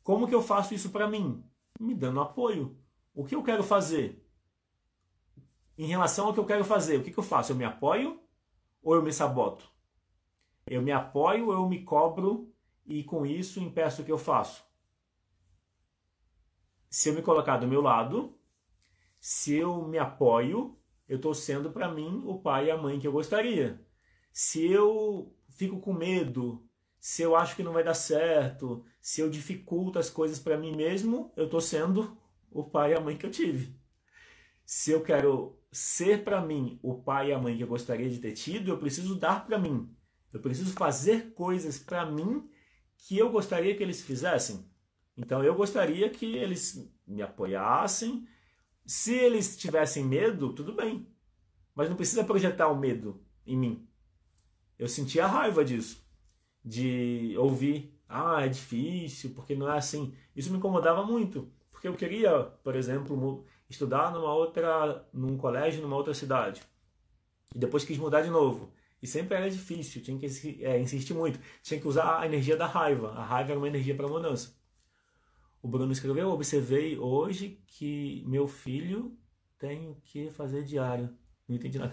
Como 0.03 0.27
que 0.27 0.35
eu 0.35 0.43
faço 0.43 0.73
isso 0.73 0.91
para 0.91 1.07
mim? 1.07 1.45
Me 1.79 1.95
dando 1.95 2.21
apoio. 2.21 2.77
O 3.15 3.25
que 3.25 3.35
eu 3.35 3.43
quero 3.43 3.63
fazer? 3.63 4.27
em 5.79 5.87
relação 5.87 6.27
ao 6.27 6.33
que 6.35 6.41
eu 6.41 6.47
quero 6.47 6.65
fazer. 6.65 6.99
O 6.99 7.03
que, 7.03 7.11
que 7.11 7.19
eu 7.19 7.25
faço? 7.25 7.53
Eu 7.53 7.57
me 7.57 7.65
apoio 7.65 8.21
ou 8.83 8.95
eu 8.95 9.03
me 9.03 9.13
saboto? 9.13 9.69
Eu 10.67 10.83
me 10.83 10.91
apoio 10.91 11.53
eu 11.53 11.69
me 11.69 11.83
cobro 11.85 12.53
e 12.85 13.05
com 13.05 13.27
isso 13.27 13.61
impeço 13.61 14.03
o 14.03 14.05
que 14.05 14.13
eu 14.13 14.19
faço? 14.19 14.65
Se 16.89 17.09
eu 17.09 17.15
me 17.15 17.23
colocar 17.23 17.57
do 17.59 17.67
meu 17.67 17.81
lado, 17.81 18.39
se 19.21 19.55
eu 19.55 19.87
me 19.87 19.99
apoio, 19.99 20.79
eu 21.09 21.17
estou 21.17 21.35
sendo 21.35 21.71
para 21.71 21.93
mim 21.93 22.23
o 22.25 22.39
pai 22.41 22.67
e 22.67 22.71
a 22.71 22.77
mãe 22.77 22.99
que 22.99 23.07
eu 23.07 23.13
gostaria. 23.13 23.81
Se 24.33 24.65
eu 24.71 25.35
fico 25.49 25.81
com 25.81 25.93
medo, 25.93 26.67
se 27.01 27.23
eu 27.23 27.37
acho 27.37 27.57
que 27.57 27.63
não 27.63 27.73
vai 27.73 27.85
dar 27.85 27.95
certo, 27.95 28.85
se 29.01 29.21
eu 29.21 29.31
dificulto 29.31 29.99
as 29.99 30.11
coisas 30.11 30.39
para 30.39 30.59
mim 30.59 30.75
mesmo, 30.75 31.33
eu 31.37 31.45
estou 31.45 31.61
sendo 31.61 32.17
o 32.51 32.65
pai 32.65 32.93
e 32.93 32.95
a 32.95 33.01
mãe 33.01 33.17
que 33.17 33.27
eu 33.27 33.31
tive. 33.31 33.79
Se 34.65 34.91
eu 34.91 35.03
quero 35.03 35.59
ser 35.71 36.25
para 36.25 36.41
mim 36.41 36.79
o 36.83 37.01
pai 37.01 37.29
e 37.29 37.33
a 37.33 37.39
mãe 37.39 37.57
que 37.57 37.63
eu 37.63 37.69
gostaria 37.69 38.11
de 38.11 38.19
ter 38.19 38.33
tido, 38.33 38.71
eu 38.71 38.79
preciso 38.79 39.15
dar 39.15 39.47
para 39.47 39.59
mim. 39.59 39.95
Eu 40.33 40.41
preciso 40.41 40.73
fazer 40.73 41.33
coisas 41.35 41.79
para 41.79 42.05
mim 42.05 42.51
que 42.99 43.17
eu 43.17 43.31
gostaria 43.31 43.77
que 43.77 43.83
eles 43.83 44.03
fizessem. 44.03 44.69
Então 45.17 45.43
eu 45.43 45.55
gostaria 45.55 46.11
que 46.11 46.37
eles 46.37 46.93
me 47.07 47.23
apoiassem. 47.23 48.27
Se 48.85 49.15
eles 49.15 49.57
tivessem 49.57 50.05
medo, 50.05 50.53
tudo 50.53 50.73
bem. 50.75 51.07
Mas 51.75 51.89
não 51.89 51.97
precisa 51.97 52.25
projetar 52.25 52.69
o 52.69 52.79
medo 52.79 53.21
em 53.47 53.57
mim. 53.57 53.89
Eu 54.79 54.89
sentia 54.89 55.27
raiva 55.27 55.65
disso. 55.65 56.05
De 56.65 57.35
ouvir, 57.39 57.97
ah, 58.09 58.45
é 58.45 58.49
difícil, 58.49 59.33
porque 59.35 59.55
não 59.55 59.71
é 59.71 59.79
assim. 59.79 60.15
Isso 60.35 60.51
me 60.51 60.59
incomodava 60.59 61.05
muito. 61.05 61.51
Porque 61.71 61.89
eu 61.89 61.95
queria, 61.95 62.43
por 62.63 62.75
exemplo, 62.77 63.45
estudar 63.69 64.13
numa 64.13 64.33
outra, 64.33 65.07
num 65.13 65.37
colégio 65.37 65.83
numa 65.83 65.97
outra 65.97 66.15
cidade. 66.15 66.63
E 67.55 67.59
depois 67.59 67.85
quis 67.85 67.99
mudar 67.99 68.23
de 68.23 68.31
novo. 68.31 68.73
E 69.03 69.07
sempre 69.07 69.37
era 69.37 69.51
difícil, 69.51 70.03
tinha 70.03 70.19
que 70.19 70.65
é, 70.65 70.81
insistir 70.81 71.15
muito. 71.15 71.39
Tinha 71.63 71.81
que 71.81 71.87
usar 71.87 72.21
a 72.21 72.27
energia 72.27 72.57
da 72.57 72.67
raiva. 72.67 73.13
A 73.13 73.25
raiva 73.25 73.53
era 73.53 73.59
uma 73.59 73.69
energia 73.69 73.95
para 73.95 74.09
mudança. 74.09 74.56
O 75.67 75.69
Bruno 75.69 75.91
escreveu: 75.91 76.29
Observei 76.29 76.97
hoje 76.97 77.61
que 77.67 78.23
meu 78.25 78.47
filho 78.47 79.19
tem 79.59 80.01
que 80.05 80.31
fazer 80.31 80.63
diário. 80.63 81.13
Não 81.49 81.57
entendi 81.57 81.77
nada. 81.77 81.93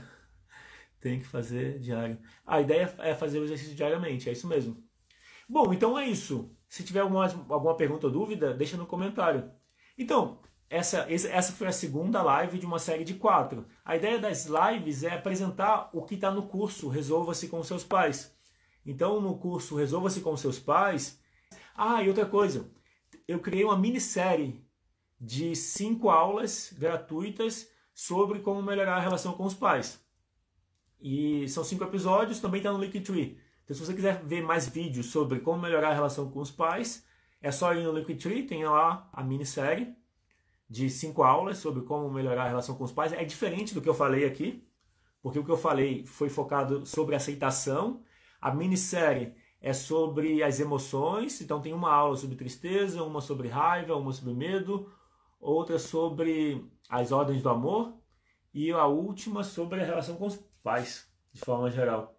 tem 1.02 1.20
que 1.20 1.26
fazer 1.26 1.80
diário. 1.80 2.20
A 2.46 2.62
ideia 2.62 2.94
é 3.00 3.16
fazer 3.16 3.40
o 3.40 3.44
exercício 3.44 3.74
diariamente, 3.74 4.30
é 4.30 4.32
isso 4.32 4.46
mesmo. 4.46 4.78
Bom, 5.50 5.74
então 5.74 5.98
é 5.98 6.08
isso. 6.08 6.56
Se 6.70 6.84
tiver 6.84 7.00
alguma, 7.00 7.26
alguma 7.50 7.76
pergunta 7.76 8.06
ou 8.06 8.14
dúvida, 8.14 8.54
deixa 8.54 8.78
no 8.78 8.86
comentário. 8.86 9.52
Então, 9.98 10.40
essa, 10.70 11.08
essa 11.10 11.52
foi 11.52 11.66
a 11.66 11.72
segunda 11.72 12.22
live 12.22 12.60
de 12.60 12.68
uma 12.68 12.78
série 12.78 13.04
de 13.04 13.16
quatro. 13.16 13.66
A 13.84 13.96
ideia 13.96 14.20
das 14.20 14.46
lives 14.46 15.04
é 15.04 15.16
apresentar 15.16 15.90
o 15.94 16.04
que 16.04 16.14
está 16.14 16.30
no 16.30 16.48
curso 16.48 16.90
Resolva-se 16.90 17.48
com 17.48 17.64
seus 17.64 17.84
pais. 17.84 18.38
Então, 18.86 19.20
no 19.20 19.36
curso 19.36 19.76
Resolva-se 19.76 20.22
com 20.22 20.38
seus 20.38 20.60
pais. 20.60 21.20
Ah, 21.76 22.04
e 22.04 22.08
outra 22.08 22.28
coisa, 22.28 22.70
eu 23.28 23.40
criei 23.40 23.64
uma 23.64 23.78
minissérie 23.78 24.64
de 25.20 25.56
cinco 25.56 26.10
aulas 26.10 26.74
gratuitas 26.78 27.70
sobre 27.94 28.40
como 28.40 28.62
melhorar 28.62 28.98
a 28.98 29.00
relação 29.00 29.34
com 29.34 29.46
os 29.46 29.54
pais. 29.54 30.04
E 31.00 31.48
são 31.50 31.64
cinco 31.64 31.84
episódios, 31.84 32.40
também 32.40 32.60
está 32.60 32.72
no 32.72 32.80
Linktree. 32.80 33.40
Então, 33.64 33.76
se 33.76 33.86
você 33.86 33.94
quiser 33.94 34.24
ver 34.24 34.42
mais 34.42 34.68
vídeos 34.68 35.08
sobre 35.08 35.40
como 35.40 35.62
melhorar 35.62 35.90
a 35.90 35.94
relação 35.94 36.30
com 36.30 36.40
os 36.40 36.52
pais, 36.52 37.06
é 37.42 37.52
só 37.52 37.74
ir 37.74 37.84
no 37.84 37.94
Linktree, 37.94 38.44
tem 38.44 38.66
lá 38.66 39.10
a 39.12 39.24
minissérie 39.24 39.96
de 40.70 40.90
cinco 40.90 41.24
aulas 41.24 41.58
sobre 41.58 41.84
como 41.84 42.10
melhorar 42.10 42.46
a 42.46 42.48
relação 42.48 42.76
com 42.76 42.84
os 42.84 42.92
pais. 42.92 43.14
É 43.14 43.24
diferente 43.24 43.74
do 43.74 43.82
que 43.82 43.88
eu 43.88 43.94
falei 43.94 44.26
aqui, 44.26 44.68
porque 45.22 45.40
o 45.40 45.44
que 45.44 45.52
eu 45.52 45.58
falei 45.58 46.06
foi 46.06 46.30
focado 46.30 46.86
sobre 46.86 47.16
aceitação. 47.16 48.02
A 48.42 48.54
minissérie 48.54 49.34
é 49.64 49.72
sobre 49.72 50.44
as 50.44 50.60
emoções, 50.60 51.40
então 51.40 51.62
tem 51.62 51.72
uma 51.72 51.90
aula 51.90 52.18
sobre 52.18 52.36
tristeza, 52.36 53.02
uma 53.02 53.22
sobre 53.22 53.48
raiva, 53.48 53.96
uma 53.96 54.12
sobre 54.12 54.34
medo, 54.34 54.92
outra 55.40 55.80
sobre 55.80 56.70
as 56.90 57.14
ordens 57.14 57.42
do 57.42 57.48
amor 57.48 57.94
e 58.54 58.72
a 58.72 58.86
última 58.86 59.42
sobre 59.42 59.80
a 59.80 59.86
relação 59.86 60.18
com 60.18 60.28
os 60.28 60.36
pais, 60.62 61.10
de 61.32 61.40
forma 61.40 61.72
geral. 61.72 62.14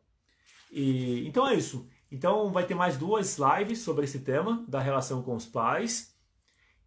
E, 0.73 1.29
então 1.29 1.47
é 1.47 1.55
isso. 1.55 1.87
Então 2.11 2.51
vai 2.51 2.65
ter 2.65 2.75
mais 2.75 2.97
duas 2.97 3.39
lives 3.39 3.81
sobre 3.81 4.07
esse 4.07 4.21
tema 4.21 4.65
da 4.67 4.81
relação 4.81 5.23
com 5.23 5.37
os 5.37 5.45
pais. 5.45 6.17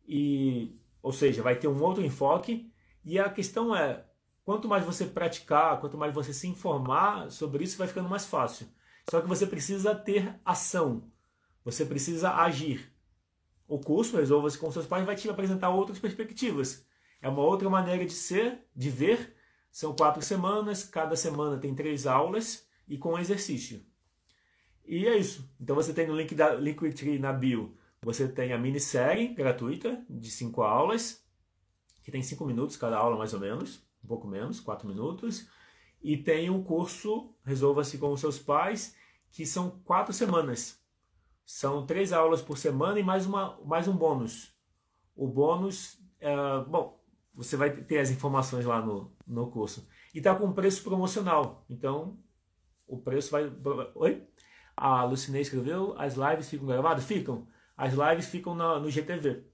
E, 0.07 0.75
ou 1.03 1.11
seja, 1.11 1.43
vai 1.43 1.55
ter 1.55 1.67
um 1.67 1.83
outro 1.83 2.03
enfoque. 2.03 2.73
E 3.05 3.19
a 3.19 3.29
questão 3.29 3.75
é, 3.75 4.03
quanto 4.43 4.67
mais 4.67 4.83
você 4.83 5.05
praticar, 5.05 5.79
quanto 5.79 5.99
mais 5.99 6.15
você 6.15 6.33
se 6.33 6.47
informar 6.47 7.29
sobre 7.29 7.63
isso, 7.63 7.77
vai 7.77 7.87
ficando 7.87 8.09
mais 8.09 8.25
fácil. 8.25 8.67
Só 9.09 9.21
que 9.21 9.27
você 9.27 9.45
precisa 9.45 9.95
ter 9.95 10.39
ação. 10.43 11.09
Você 11.63 11.85
precisa 11.85 12.35
agir. 12.35 12.91
O 13.67 13.79
curso 13.79 14.17
Resolva-se 14.17 14.57
com 14.57 14.71
seus 14.71 14.85
pais 14.85 15.05
vai 15.05 15.15
te 15.15 15.29
apresentar 15.29 15.69
outras 15.69 15.99
perspectivas. 15.99 16.85
É 17.21 17.27
uma 17.27 17.41
outra 17.41 17.69
maneira 17.69 18.05
de 18.05 18.13
ser, 18.13 18.65
de 18.75 18.89
ver. 18.89 19.35
São 19.71 19.95
quatro 19.95 20.21
semanas, 20.21 20.83
cada 20.83 21.15
semana 21.15 21.57
tem 21.57 21.75
três 21.75 22.07
aulas 22.07 22.67
e 22.87 22.97
com 22.97 23.17
exercício. 23.19 23.85
E 24.85 25.05
é 25.05 25.17
isso. 25.17 25.49
Então 25.59 25.75
você 25.75 25.93
tem 25.93 26.07
no 26.07 26.15
link 26.15 26.33
da 26.33 26.55
Linktree 26.55 27.19
na 27.19 27.33
bio, 27.33 27.77
você 28.01 28.27
tem 28.27 28.53
a 28.53 28.57
minissérie 28.57 29.33
gratuita 29.33 30.01
de 30.09 30.31
cinco 30.31 30.61
aulas, 30.61 31.23
que 32.03 32.11
tem 32.11 32.23
cinco 32.23 32.45
minutos 32.45 32.77
cada 32.77 32.97
aula 32.97 33.17
mais 33.17 33.33
ou 33.33 33.39
menos, 33.39 33.85
um 34.03 34.07
pouco 34.07 34.27
menos, 34.27 34.61
quatro 34.61 34.87
minutos. 34.87 35.47
E 36.01 36.17
tem 36.17 36.49
um 36.49 36.63
curso 36.63 37.33
Resolva-se 37.47 37.97
com 37.97 38.11
os 38.11 38.19
seus 38.19 38.37
pais, 38.37 38.93
que 39.31 39.45
são 39.45 39.79
quatro 39.85 40.13
semanas. 40.13 40.83
São 41.45 41.85
três 41.85 42.11
aulas 42.11 42.41
por 42.41 42.57
semana 42.57 42.99
e 42.99 43.03
mais, 43.03 43.25
uma, 43.25 43.57
mais 43.63 43.87
um 43.87 43.95
bônus. 43.95 44.53
O 45.15 45.29
bônus, 45.29 45.97
é, 46.19 46.35
bom, 46.67 47.01
você 47.33 47.55
vai 47.55 47.71
ter 47.71 47.99
as 47.99 48.11
informações 48.11 48.65
lá 48.65 48.85
no, 48.85 49.15
no 49.25 49.49
curso. 49.49 49.87
E 50.13 50.17
está 50.17 50.35
com 50.35 50.51
preço 50.51 50.83
promocional. 50.83 51.63
Então, 51.69 52.19
o 52.85 52.97
preço 52.97 53.31
vai. 53.31 53.49
Oi? 53.95 54.27
A 54.75 55.05
Lucinei 55.05 55.41
escreveu: 55.41 55.97
as 55.97 56.15
lives 56.15 56.49
ficam 56.49 56.67
gravadas? 56.67 57.05
Ficam. 57.05 57.47
As 57.77 57.93
lives 57.93 58.27
ficam 58.27 58.53
na, 58.53 58.77
no 58.77 58.91
GTV. 58.91 59.45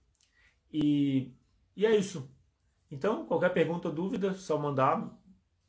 E, 0.71 1.31
e 1.75 1.85
é 1.85 1.95
isso. 1.95 2.27
Então, 2.89 3.27
qualquer 3.27 3.53
pergunta 3.53 3.89
ou 3.89 3.93
dúvida, 3.93 4.33
só 4.33 4.57
mandar 4.57 5.15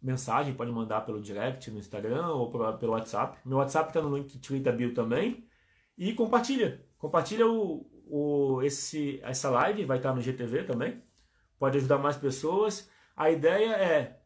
mensagem, 0.04 0.54
pode 0.54 0.70
mandar 0.70 1.00
pelo 1.00 1.20
direct 1.20 1.70
no 1.70 1.78
Instagram 1.78 2.28
ou 2.28 2.50
pelo 2.78 2.92
WhatsApp. 2.92 3.38
Meu 3.44 3.58
WhatsApp 3.58 3.88
está 3.88 4.02
no 4.02 4.16
link 4.16 4.38
Twitter 4.38 4.76
bio 4.76 4.92
também. 4.92 5.48
E 5.96 6.12
compartilha. 6.12 6.84
Compartilha 6.98 7.46
o, 7.46 7.86
o, 8.06 8.62
esse, 8.62 9.20
essa 9.22 9.48
live, 9.48 9.84
vai 9.84 9.96
estar 9.96 10.14
no 10.14 10.20
GTV 10.20 10.64
também. 10.64 11.02
Pode 11.58 11.78
ajudar 11.78 11.98
mais 11.98 12.16
pessoas. 12.16 12.90
A 13.16 13.30
ideia 13.30 13.72
é. 13.76 14.20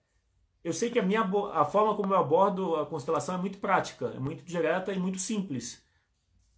Eu 0.64 0.72
sei 0.72 0.91
que 0.91 0.99
a, 0.99 1.03
minha, 1.03 1.22
a 1.53 1.64
forma 1.64 1.95
como 1.95 2.12
eu 2.12 2.18
abordo 2.18 2.74
a 2.76 2.85
constelação 2.85 3.37
é 3.37 3.39
muito 3.39 3.59
prática, 3.59 4.07
é 4.07 4.18
muito 4.18 4.45
direta 4.45 4.93
e 4.93 4.99
muito 4.99 5.18
simples. 5.18 5.87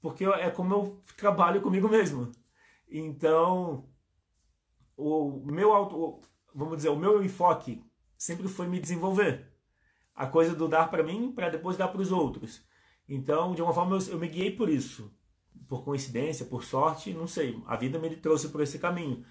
Porque 0.01 0.25
é 0.25 0.51
como 0.51 0.75
eu 0.75 1.03
trabalho 1.17 1.61
comigo 1.61 1.89
mesmo. 1.89 2.33
Então, 2.89 3.85
o 4.97 5.43
meu 5.45 5.73
auto, 5.73 6.23
vamos 6.55 6.77
dizer, 6.77 6.89
o 6.89 6.97
meu 6.97 7.23
enfoque 7.23 7.85
sempre 8.21 8.47
foi 8.49 8.67
me 8.67 8.79
desenvolver. 8.79 9.51
A 10.15 10.27
coisa 10.27 10.55
do 10.55 10.69
dar 10.69 10.91
para 10.91 11.03
mim 11.03 11.33
para 11.33 11.49
depois 11.49 11.79
dar 11.79 11.89
para 11.89 12.03
os 12.03 12.13
outros. 12.13 12.63
Então, 13.09 13.55
de 13.55 13.63
uma 13.63 13.73
forma, 13.73 13.97
eu, 13.97 14.13
eu, 14.13 14.19
me 14.19 14.29
guiei 14.29 14.51
por 14.51 14.69
isso. 14.69 15.11
Por 15.67 15.83
coincidência, 15.83 16.45
por 16.45 16.63
sorte, 16.63 17.15
não 17.15 17.27
sei. 17.27 17.59
A 17.67 17.77
vida 17.77 17.99
me 17.99 18.15
trouxe 18.15 18.51
por 18.51 18.61
esse 18.61 18.79
caminho. 18.79 19.25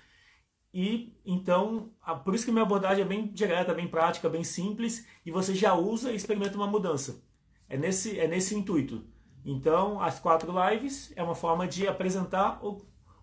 E 0.74 1.16
então, 1.24 1.94
por 2.26 2.34
isso 2.34 2.46
que 2.46 2.52
minha 2.52 2.64
abordagem 2.64 3.04
é 3.04 3.08
bem 3.08 3.28
direta, 3.28 3.76
bem 3.76 3.88
prática, 3.88 4.28
bem 4.28 4.44
simples, 4.44 5.06
e 5.24 5.30
você 5.30 5.54
já 5.54 5.76
usa 5.76 6.12
e 6.12 6.16
experimenta 6.16 6.58
uma 6.58 6.68
mudança. 6.68 7.24
É 7.68 7.78
nesse, 7.78 8.20
é 8.20 8.28
nesse 8.28 8.56
intuito. 8.56 9.06
Então, 9.46 10.02
as 10.02 10.20
quatro 10.20 10.52
lives 10.52 11.14
é 11.16 11.22
uma 11.22 11.36
forma 11.36 11.68
de 11.68 11.88
apresentar 11.88 12.60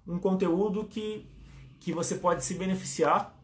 um 0.06 0.18
conteúdo 0.20 0.84
que, 0.84 1.28
que 1.80 1.92
você 1.92 2.14
pode 2.14 2.44
se 2.44 2.54
beneficiar 2.54 3.35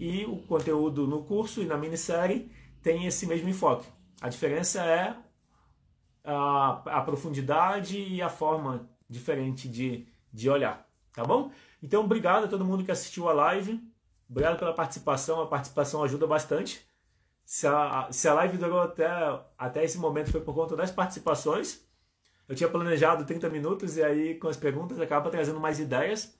e 0.00 0.24
o 0.24 0.38
conteúdo 0.38 1.06
no 1.06 1.22
curso 1.24 1.60
e 1.60 1.66
na 1.66 1.76
minissérie 1.76 2.50
tem 2.82 3.04
esse 3.06 3.26
mesmo 3.26 3.50
enfoque. 3.50 3.86
A 4.18 4.30
diferença 4.30 4.82
é 4.82 5.14
a, 6.24 6.98
a 6.98 7.02
profundidade 7.02 7.98
e 8.00 8.22
a 8.22 8.30
forma 8.30 8.88
diferente 9.06 9.68
de, 9.68 10.08
de 10.32 10.48
olhar, 10.48 10.88
tá 11.12 11.22
bom? 11.22 11.52
Então, 11.82 12.02
obrigado 12.02 12.44
a 12.44 12.48
todo 12.48 12.64
mundo 12.64 12.82
que 12.82 12.90
assistiu 12.90 13.28
a 13.28 13.34
live. 13.34 13.78
Obrigado 14.28 14.58
pela 14.58 14.72
participação, 14.72 15.42
a 15.42 15.46
participação 15.46 16.02
ajuda 16.02 16.26
bastante. 16.26 16.88
Se 17.44 17.66
a, 17.66 18.08
se 18.10 18.26
a 18.26 18.32
live 18.32 18.56
durou 18.56 18.80
até, 18.80 19.06
até 19.58 19.84
esse 19.84 19.98
momento 19.98 20.30
foi 20.30 20.40
por 20.40 20.54
conta 20.54 20.74
das 20.74 20.90
participações. 20.90 21.86
Eu 22.48 22.54
tinha 22.54 22.70
planejado 22.70 23.26
30 23.26 23.50
minutos 23.50 23.98
e 23.98 24.02
aí 24.02 24.38
com 24.38 24.48
as 24.48 24.56
perguntas 24.56 24.98
acaba 24.98 25.28
trazendo 25.30 25.60
mais 25.60 25.78
ideias. 25.78 26.38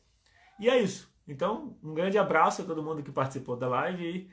E 0.58 0.68
é 0.70 0.78
isso. 0.80 1.09
Então, 1.30 1.76
um 1.80 1.94
grande 1.94 2.18
abraço 2.18 2.62
a 2.62 2.64
todo 2.64 2.82
mundo 2.82 3.04
que 3.04 3.12
participou 3.12 3.56
da 3.56 3.68
live 3.68 4.28